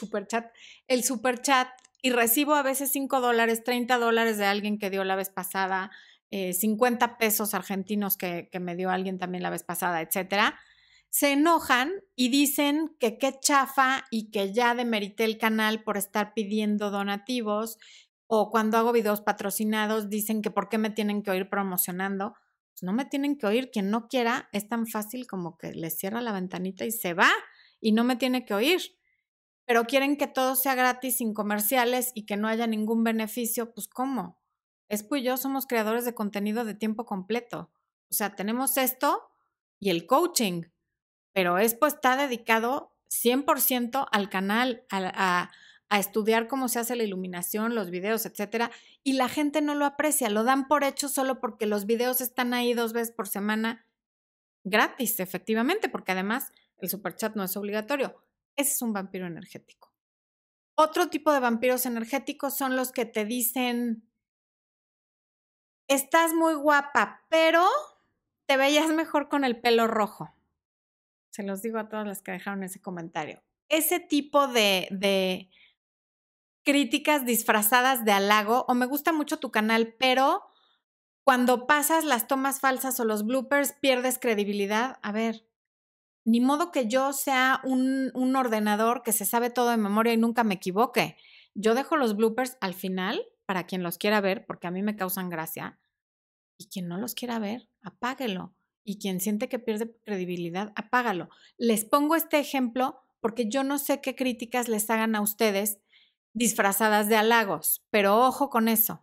el 0.89 1.05
super 1.05 1.41
chat 1.41 1.69
y 2.03 2.11
recibo 2.11 2.57
a 2.57 2.65
veces 2.65 2.91
5 2.91 3.21
dólares, 3.21 3.63
30 3.63 3.97
dólares 3.99 4.39
de 4.39 4.47
alguien 4.47 4.77
que 4.77 4.91
dio 4.91 5.05
la 5.05 5.15
vez 5.15 5.31
pasada, 5.31 5.93
50 6.33 7.07
eh, 7.07 7.11
pesos 7.17 7.55
argentinos 7.55 8.17
que, 8.17 8.49
que 8.51 8.59
me 8.59 8.75
dio 8.75 8.91
alguien 8.91 9.21
también 9.21 9.45
la 9.45 9.51
vez 9.51 9.63
pasada, 9.63 10.01
etcétera, 10.01 10.59
se 11.09 11.31
enojan 11.31 11.93
y 12.17 12.31
dicen 12.31 12.97
que 12.99 13.19
qué 13.19 13.39
chafa 13.39 14.05
y 14.11 14.33
que 14.33 14.53
ya 14.53 14.75
demerité 14.75 15.23
el 15.23 15.39
canal 15.39 15.85
por 15.85 15.97
estar 15.97 16.35
pidiendo 16.35 16.91
donativos 16.91 17.79
o 18.27 18.51
cuando 18.51 18.79
hago 18.79 18.91
videos 18.91 19.21
patrocinados 19.21 20.11
dicen 20.11 20.43
que 20.43 20.51
por 20.51 20.69
qué 20.69 20.77
me 20.77 20.91
tienen 20.91 21.23
que 21.23 21.31
oír 21.31 21.49
promocionando 21.49 22.35
no 22.83 22.93
me 22.93 23.05
tienen 23.05 23.37
que 23.37 23.47
oír. 23.47 23.71
Quien 23.71 23.91
no 23.91 24.09
quiera 24.09 24.49
es 24.53 24.69
tan 24.69 24.87
fácil 24.87 25.27
como 25.27 25.57
que 25.57 25.73
le 25.73 25.91
cierra 25.91 26.21
la 26.21 26.33
ventanita 26.33 26.85
y 26.85 26.91
se 26.91 27.15
va 27.15 27.31
y 27.81 27.93
no 27.93 28.05
me 28.05 28.17
tiene 28.17 28.45
que 28.45 28.55
oír. 28.55 28.81
pero 29.67 29.85
quieren 29.85 30.19
que 30.19 30.27
todo 30.27 30.57
sea 30.57 30.75
gratis, 30.75 31.17
sin 31.19 31.33
comerciales 31.33 32.13
y 32.15 32.27
que 32.27 32.37
no 32.37 32.49
haya 32.49 32.67
ningún 32.67 33.03
beneficio, 33.03 33.73
pues 33.73 33.89
¿cómo? 33.89 34.39
Espo 34.89 35.17
y 35.17 35.23
yo 35.23 35.39
somos 35.39 35.67
creadores 35.67 36.05
de 36.05 36.15
contenido 36.15 36.67
de 36.67 36.75
tiempo 36.75 37.07
completo. 37.07 37.73
O 38.11 38.15
sea, 38.15 38.35
tenemos 38.37 38.77
esto 38.77 39.23
y 39.81 39.89
el 39.89 40.07
coaching, 40.07 40.65
pero 41.33 41.59
Espo 41.59 41.87
está 41.87 42.17
dedicado 42.17 42.95
100% 43.09 44.07
al 44.11 44.29
canal, 44.29 44.85
a, 44.91 44.99
a, 45.15 45.51
estudiar 45.91 46.49
cómo 46.49 46.69
se 46.69 46.81
hace 46.81 46.97
la 46.97 47.05
iluminación, 47.05 47.75
los 47.75 47.91
videos, 47.91 48.27
etcétera, 48.27 48.71
y 49.03 49.15
la 49.15 49.29
gente 49.29 49.63
no 49.63 49.75
lo 49.75 49.87
aprecia, 49.87 50.29
lo 50.31 50.45
dan 50.45 50.67
por 50.67 50.85
hecho 50.85 51.09
solo 51.09 51.41
porque 51.41 51.67
los 51.67 51.87
videos 51.87 52.21
están 52.21 52.55
ahí 52.55 52.75
dos 52.75 52.93
veces 52.93 53.15
por 53.15 53.29
semana 53.29 53.87
gratis, 54.65 55.21
efectivamente, 55.21 55.89
porque 55.89 56.13
además 56.13 56.53
el 56.79 56.89
superchat 56.89 57.37
no 57.37 57.45
es 57.45 57.57
obligatorio. 57.57 58.25
Ese 58.57 58.73
es 58.73 58.83
un 58.83 58.93
vampiro 58.93 59.27
energético. 59.27 59.93
Otro 60.77 61.09
tipo 61.09 61.33
de 61.33 61.41
vampiros 61.41 61.87
energéticos 61.87 62.57
son 62.57 62.77
los 62.77 62.91
que 62.91 63.05
te 63.05 63.25
dicen, 63.25 64.09
estás 65.89 66.33
muy 66.35 66.55
guapa, 66.55 67.25
pero 67.29 67.65
te 68.47 68.57
veías 68.57 68.91
mejor 68.91 69.29
con 69.29 69.45
el 69.45 69.61
pelo 69.61 69.87
rojo. 69.87 70.35
Se 71.31 71.43
los 71.43 71.63
digo 71.63 71.79
a 71.79 71.89
todas 71.89 72.07
las 72.07 72.23
que 72.23 72.33
dejaron 72.33 72.63
ese 72.65 72.81
comentario. 72.81 73.43
Ese 73.69 74.01
tipo 74.01 74.49
de, 74.49 74.89
de 74.91 75.51
críticas 76.65 77.25
disfrazadas 77.25 78.05
de 78.05 78.13
halago, 78.13 78.65
o 78.69 78.75
me 78.75 78.87
gusta 78.87 79.13
mucho 79.13 79.39
tu 79.39 79.51
canal, 79.51 79.95
pero 79.99 80.43
cuando 81.25 81.67
pasas 81.67 82.05
las 82.05 82.27
tomas 82.27 82.61
falsas 82.61 82.99
o 83.01 83.05
los 83.05 83.25
bloopers 83.25 83.73
pierdes 83.73 84.19
credibilidad. 84.19 84.99
A 85.03 85.13
ver, 85.13 85.47
ni 86.25 86.41
modo 86.41 86.71
que 86.71 86.87
yo 86.87 87.13
sea 87.13 87.61
un, 87.65 88.11
un, 88.15 88.37
ordenador 88.37 89.03
que 89.03 89.13
se 89.13 89.25
sabe 89.25 89.51
todo 89.51 89.71
de 89.71 89.77
memoria 89.77 90.13
y 90.13 90.19
nunca 90.19 90.45
me 90.45 90.55
equivoque. 90.55 91.17
Yo 91.55 91.75
dejo 91.75 91.97
los 91.97 92.17
bloopers 92.17 92.59
al 92.61 92.75
final 92.75 93.25
para 93.47 93.65
quien 93.67 93.83
los 93.83 93.99
quiera 93.99 94.21
ver, 94.21 94.45
porque 94.47 94.67
a 94.67 94.71
mí 94.71 94.83
me 94.83 94.97
causan 94.97 95.31
gracia. 95.31 95.79
Y 96.59 96.69
quien 96.69 96.89
no 96.89 96.99
los 96.99 97.15
quiera 97.15 97.39
ver, 97.39 97.69
apáguelo. 97.83 98.55
Y 98.85 98.99
quien 98.99 99.21
siente 99.21 99.49
que 99.49 99.59
pierde 99.59 99.97
credibilidad, 100.05 100.73
apágalo. 100.77 101.31
Les 101.57 101.85
pongo 101.85 102.17
este 102.17 102.39
ejemplo 102.39 103.01
porque 103.21 103.49
yo 103.49 103.65
no 103.65 103.79
sé 103.79 104.03
qué 104.03 104.15
críticas 104.15 104.69
les 104.69 104.91
hagan 104.91 105.15
a 105.15 105.23
ustedes 105.23 105.81
disfrazadas 106.35 107.09
de 107.09 107.17
halagos, 107.17 107.83
pero 107.91 108.19
ojo 108.19 108.51
con 108.51 108.69
eso. 108.69 109.03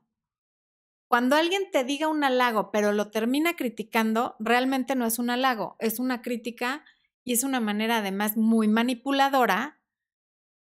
Cuando 1.08 1.36
alguien 1.36 1.64
te 1.72 1.84
diga 1.84 2.08
un 2.08 2.24
halago, 2.24 2.72
pero 2.72 2.94
lo 2.94 3.10
termina 3.10 3.56
criticando, 3.56 4.36
realmente 4.40 4.96
no 4.96 5.06
es 5.06 5.20
un 5.20 5.30
halago, 5.30 5.76
es 5.80 6.00
una 6.00 6.22
crítica 6.22 6.86
y 7.24 7.34
es 7.34 7.44
una 7.44 7.60
manera 7.60 7.98
además 7.98 8.38
muy 8.38 8.68
manipuladora 8.68 9.82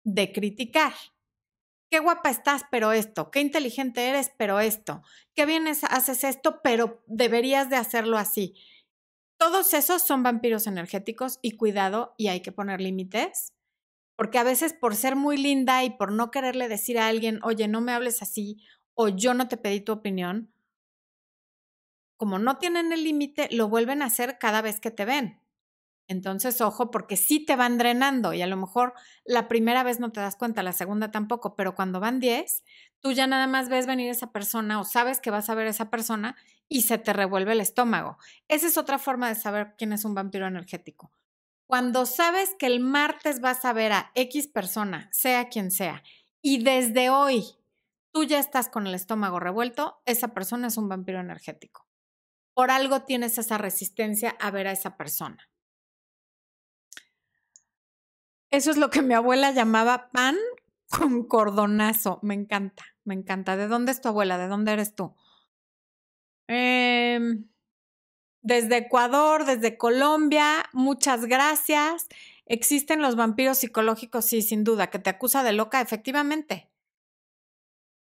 de 0.05 0.33
criticar. 0.33 0.95
Qué 1.91 1.99
guapa 2.01 2.31
estás, 2.31 2.65
pero 2.71 2.93
esto. 2.93 3.31
Qué 3.31 3.41
inteligente 3.41 4.09
eres, 4.09 4.31
pero 4.37 4.61
esto. 4.61 5.03
Qué 5.35 5.47
bien 5.47 5.67
haces 5.67 6.25
esto, 6.25 6.61
pero 6.63 7.03
deberías 7.07 7.71
de 7.71 7.77
hacerlo 7.77 8.19
así. 8.19 8.55
Todos 9.39 9.73
esos 9.73 10.03
son 10.03 10.23
vampiros 10.23 10.67
energéticos 10.67 11.39
y 11.43 11.53
cuidado 11.53 12.15
y 12.19 12.29
hay 12.29 12.41
que 12.41 12.53
poner 12.53 12.81
límites. 12.81 13.53
Porque 14.19 14.39
a 14.39 14.45
veces 14.45 14.75
por 14.75 14.97
ser 14.97 15.17
muy 15.17 15.39
linda 15.39 15.85
y 15.85 15.91
por 15.91 16.13
no 16.13 16.31
quererle 16.31 16.69
decir 16.69 16.99
a 16.99 17.09
alguien, 17.09 17.41
oye, 17.45 17.69
no 17.69 17.81
me 17.81 17.93
hables 17.93 18.21
así 18.21 18.59
o 18.95 19.09
yo 19.09 19.33
no 19.33 19.49
te 19.49 19.57
pedí 19.57 19.81
tu 19.81 19.93
opinión, 19.93 20.53
como 22.19 22.39
no 22.39 22.59
tienen 22.59 22.93
el 22.93 23.05
límite, 23.05 23.49
lo 23.53 23.69
vuelven 23.69 24.03
a 24.03 24.07
hacer 24.07 24.39
cada 24.39 24.61
vez 24.61 24.81
que 24.81 24.91
te 24.91 25.05
ven. 25.05 25.41
Entonces, 26.09 26.61
ojo, 26.63 26.91
porque 26.91 27.17
sí 27.17 27.45
te 27.45 27.57
van 27.57 27.79
drenando 27.79 28.35
y 28.35 28.43
a 28.43 28.47
lo 28.47 28.57
mejor 28.57 28.95
la 29.25 29.49
primera 29.49 29.83
vez 29.85 30.01
no 30.01 30.13
te 30.13 30.21
das 30.21 30.37
cuenta, 30.37 30.63
la 30.63 30.73
segunda 30.73 31.11
tampoco, 31.11 31.57
pero 31.57 31.75
cuando 31.75 32.01
van 32.01 32.21
10, 32.21 32.65
tú 33.01 33.13
ya 33.13 33.27
nada 33.27 33.47
más 33.47 33.69
ves 33.69 33.87
venir 33.87 34.11
esa 34.11 34.33
persona 34.33 34.81
o 34.81 34.85
sabes 34.85 35.21
que 35.21 35.31
vas 35.31 35.51
a 35.51 35.55
ver 35.55 35.67
esa 35.69 35.91
persona 35.91 36.37
y 36.69 36.83
se 36.83 36.99
te 36.99 37.13
revuelve 37.13 37.53
el 37.53 37.61
estómago. 37.61 38.19
Esa 38.49 38.69
es 38.69 38.79
otra 38.79 38.99
forma 38.99 39.29
de 39.29 39.37
saber 39.37 39.75
quién 39.79 39.93
es 39.93 40.05
un 40.05 40.15
vampiro 40.15 40.47
energético. 40.47 41.13
Cuando 41.69 42.07
sabes 42.07 42.55
que 42.59 42.65
el 42.65 42.81
martes 42.81 43.43
vas 43.43 43.67
a 43.67 43.75
ver 43.75 43.93
a 43.93 44.11
X 44.15 44.49
persona, 44.49 45.11
sea 45.13 45.51
quien 45.51 45.71
sea, 45.71 46.03
y 46.41 46.65
desde 46.65 47.11
hoy 47.11 47.45
tú 48.11 48.25
ya 48.25 48.39
estás 48.39 48.71
con 48.71 48.87
el 48.87 48.95
estómago 48.95 49.39
revuelto, 49.39 50.01
esa 50.07 50.29
persona 50.29 50.69
es 50.69 50.79
un 50.79 50.89
vampiro 50.89 51.21
energético. 51.21 51.87
Por 52.55 52.71
algo 52.71 53.03
tienes 53.03 53.37
esa 53.37 53.59
resistencia 53.59 54.35
a 54.41 54.51
ver 54.51 54.67
a 54.67 54.73
esa 54.73 54.97
persona. 54.97 55.51
Eso 58.51 58.71
es 58.71 58.79
lo 58.79 58.89
que 58.89 59.03
mi 59.03 59.13
abuela 59.13 59.51
llamaba 59.51 60.09
pan 60.11 60.37
con 60.89 61.29
cordonazo. 61.29 62.19
Me 62.23 62.33
encanta, 62.33 62.87
me 63.05 63.13
encanta. 63.13 63.59
¿De 63.59 63.69
dónde 63.69 63.93
es 63.93 64.01
tu 64.01 64.09
abuela? 64.09 64.39
¿De 64.39 64.49
dónde 64.49 64.73
eres 64.73 64.95
tú? 64.95 65.15
Em, 66.47 67.47
desde 68.43 68.77
Ecuador, 68.79 69.45
desde 69.45 69.77
Colombia, 69.77 70.65
muchas 70.73 71.27
gracias. 71.27 72.09
¿Existen 72.47 73.03
los 73.03 73.17
vampiros 73.17 73.59
psicológicos? 73.59 74.25
Sí, 74.25 74.43
sin 74.43 74.65
duda. 74.65 74.89
¿Que 74.89 74.99
te 74.99 75.11
acusa 75.11 75.43
de 75.43 75.53
loca? 75.53 75.81
Efectivamente. 75.81 76.71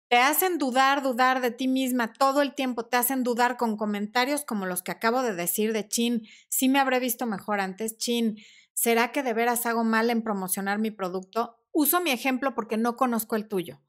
Te 0.08 0.18
hacen 0.18 0.58
dudar, 0.58 1.02
dudar 1.02 1.40
de 1.40 1.50
ti 1.50 1.66
misma 1.66 2.12
todo 2.12 2.42
el 2.42 2.54
tiempo. 2.54 2.84
Te 2.84 2.96
hacen 2.98 3.22
dudar 3.22 3.56
con 3.56 3.76
comentarios 3.76 4.44
como 4.44 4.66
los 4.66 4.82
que 4.82 4.92
acabo 4.92 5.22
de 5.22 5.34
decir 5.34 5.72
de 5.72 5.88
Chin. 5.88 6.26
Sí 6.48 6.68
me 6.68 6.78
habré 6.78 7.00
visto 7.00 7.26
mejor 7.26 7.60
antes, 7.60 7.96
Chin 7.96 8.36
¿será 8.74 9.12
que 9.12 9.22
de 9.22 9.32
veras 9.32 9.64
hago 9.66 9.84
mal 9.84 10.10
en 10.10 10.22
promocionar 10.22 10.78
mi 10.78 10.90
producto? 10.90 11.56
Uso 11.72 12.00
mi 12.00 12.10
ejemplo 12.10 12.54
porque 12.54 12.76
no 12.76 12.96
conozco 12.96 13.36
el 13.36 13.48
tuyo, 13.48 13.80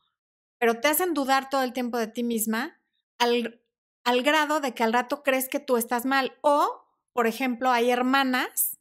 pero 0.58 0.80
te 0.80 0.88
hacen 0.88 1.14
dudar 1.14 1.50
todo 1.50 1.64
el 1.64 1.74
tiempo 1.74 1.98
de 1.98 2.08
ti 2.08 2.24
misma 2.24 2.80
al, 3.18 3.62
al 4.06 4.24
grado 4.24 4.62
de 4.62 4.74
que 4.74 4.84
al 4.84 4.94
rato 4.94 5.24
crees 5.24 5.50
que 5.50 5.60
tú 5.60 5.76
estás 5.76 6.06
mal. 6.06 6.38
O, 6.42 6.86
por 7.12 7.28
ejemplo, 7.28 7.72
hay 7.72 7.90
hermanas, 7.90 8.80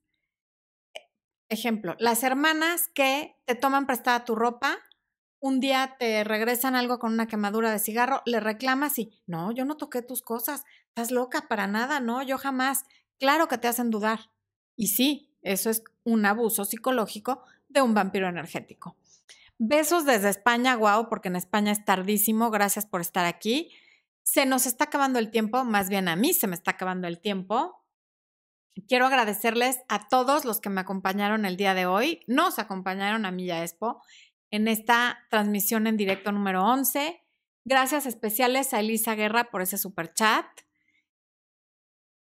ejemplo, 1.48 1.96
las 1.98 2.22
hermanas 2.22 2.88
que 2.94 3.36
te 3.46 3.54
toman 3.54 3.86
prestada 3.86 4.24
tu 4.24 4.34
ropa, 4.34 4.78
un 5.40 5.60
día 5.60 5.96
te 5.98 6.24
regresan 6.24 6.74
algo 6.74 6.98
con 6.98 7.12
una 7.12 7.26
quemadura 7.26 7.70
de 7.72 7.78
cigarro, 7.78 8.22
le 8.24 8.40
reclamas 8.40 8.98
y, 8.98 9.12
no, 9.26 9.52
yo 9.52 9.64
no 9.64 9.76
toqué 9.76 10.02
tus 10.02 10.22
cosas, 10.22 10.64
estás 10.88 11.10
loca 11.10 11.48
para 11.48 11.66
nada, 11.66 12.00
no, 12.00 12.22
yo 12.22 12.38
jamás. 12.38 12.84
Claro 13.18 13.48
que 13.48 13.58
te 13.58 13.68
hacen 13.68 13.90
dudar. 13.90 14.30
Y 14.76 14.88
sí, 14.88 15.34
eso 15.42 15.70
es 15.70 15.84
un 16.02 16.24
abuso 16.26 16.64
psicológico 16.64 17.42
de 17.68 17.82
un 17.82 17.94
vampiro 17.94 18.28
energético. 18.28 18.96
Besos 19.58 20.04
desde 20.04 20.30
España, 20.30 20.74
guau, 20.74 21.08
porque 21.08 21.28
en 21.28 21.36
España 21.36 21.72
es 21.72 21.84
tardísimo. 21.84 22.50
Gracias 22.50 22.86
por 22.86 23.00
estar 23.00 23.24
aquí. 23.24 23.70
Se 24.24 24.46
nos 24.46 24.66
está 24.66 24.84
acabando 24.84 25.18
el 25.18 25.30
tiempo, 25.30 25.64
más 25.64 25.88
bien 25.88 26.08
a 26.08 26.16
mí 26.16 26.32
se 26.32 26.46
me 26.46 26.54
está 26.54 26.72
acabando 26.72 27.06
el 27.06 27.20
tiempo. 27.20 27.84
Quiero 28.88 29.06
agradecerles 29.06 29.80
a 29.88 30.08
todos 30.08 30.44
los 30.44 30.60
que 30.60 30.70
me 30.70 30.80
acompañaron 30.80 31.44
el 31.44 31.56
día 31.56 31.74
de 31.74 31.86
hoy, 31.86 32.24
nos 32.26 32.58
acompañaron 32.58 33.24
a 33.24 33.30
Milla 33.30 33.62
Expo 33.62 34.02
en 34.50 34.66
esta 34.66 35.26
transmisión 35.30 35.86
en 35.86 35.96
directo 35.96 36.32
número 36.32 36.64
11. 36.64 37.22
Gracias 37.64 38.06
especiales 38.06 38.74
a 38.74 38.80
Elisa 38.80 39.14
Guerra 39.14 39.50
por 39.50 39.62
ese 39.62 39.78
super 39.78 40.12
chat. 40.12 40.46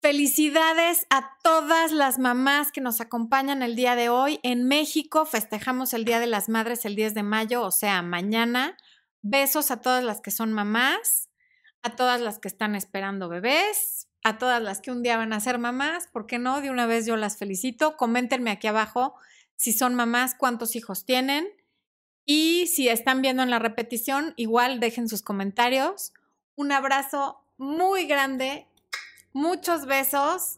Felicidades 0.00 1.06
a 1.10 1.36
todas 1.42 1.90
las 1.90 2.20
mamás 2.20 2.70
que 2.70 2.80
nos 2.80 3.00
acompañan 3.00 3.62
el 3.62 3.74
día 3.74 3.96
de 3.96 4.08
hoy. 4.08 4.38
En 4.44 4.68
México 4.68 5.26
festejamos 5.26 5.92
el 5.92 6.04
Día 6.04 6.20
de 6.20 6.28
las 6.28 6.48
Madres 6.48 6.84
el 6.84 6.94
10 6.94 7.14
de 7.14 7.24
mayo, 7.24 7.62
o 7.62 7.72
sea, 7.72 8.00
mañana. 8.02 8.76
Besos 9.22 9.72
a 9.72 9.80
todas 9.80 10.04
las 10.04 10.20
que 10.20 10.30
son 10.30 10.52
mamás, 10.52 11.27
a 11.82 11.96
todas 11.96 12.20
las 12.20 12.38
que 12.38 12.48
están 12.48 12.74
esperando 12.74 13.28
bebés, 13.28 14.08
a 14.24 14.38
todas 14.38 14.62
las 14.62 14.80
que 14.80 14.90
un 14.90 15.02
día 15.02 15.16
van 15.16 15.32
a 15.32 15.40
ser 15.40 15.58
mamás. 15.58 16.06
¿Por 16.08 16.26
qué 16.26 16.38
no? 16.38 16.60
De 16.60 16.70
una 16.70 16.86
vez 16.86 17.06
yo 17.06 17.16
las 17.16 17.36
felicito. 17.36 17.96
Coméntenme 17.96 18.50
aquí 18.50 18.66
abajo 18.66 19.14
si 19.56 19.72
son 19.72 19.94
mamás, 19.94 20.34
cuántos 20.34 20.76
hijos 20.76 21.04
tienen. 21.04 21.48
Y 22.24 22.66
si 22.66 22.88
están 22.88 23.22
viendo 23.22 23.42
en 23.42 23.50
la 23.50 23.58
repetición, 23.58 24.34
igual 24.36 24.80
dejen 24.80 25.08
sus 25.08 25.22
comentarios. 25.22 26.12
Un 26.56 26.72
abrazo 26.72 27.40
muy 27.56 28.06
grande 28.06 28.66
Muchos 29.34 29.84
besos 29.84 30.56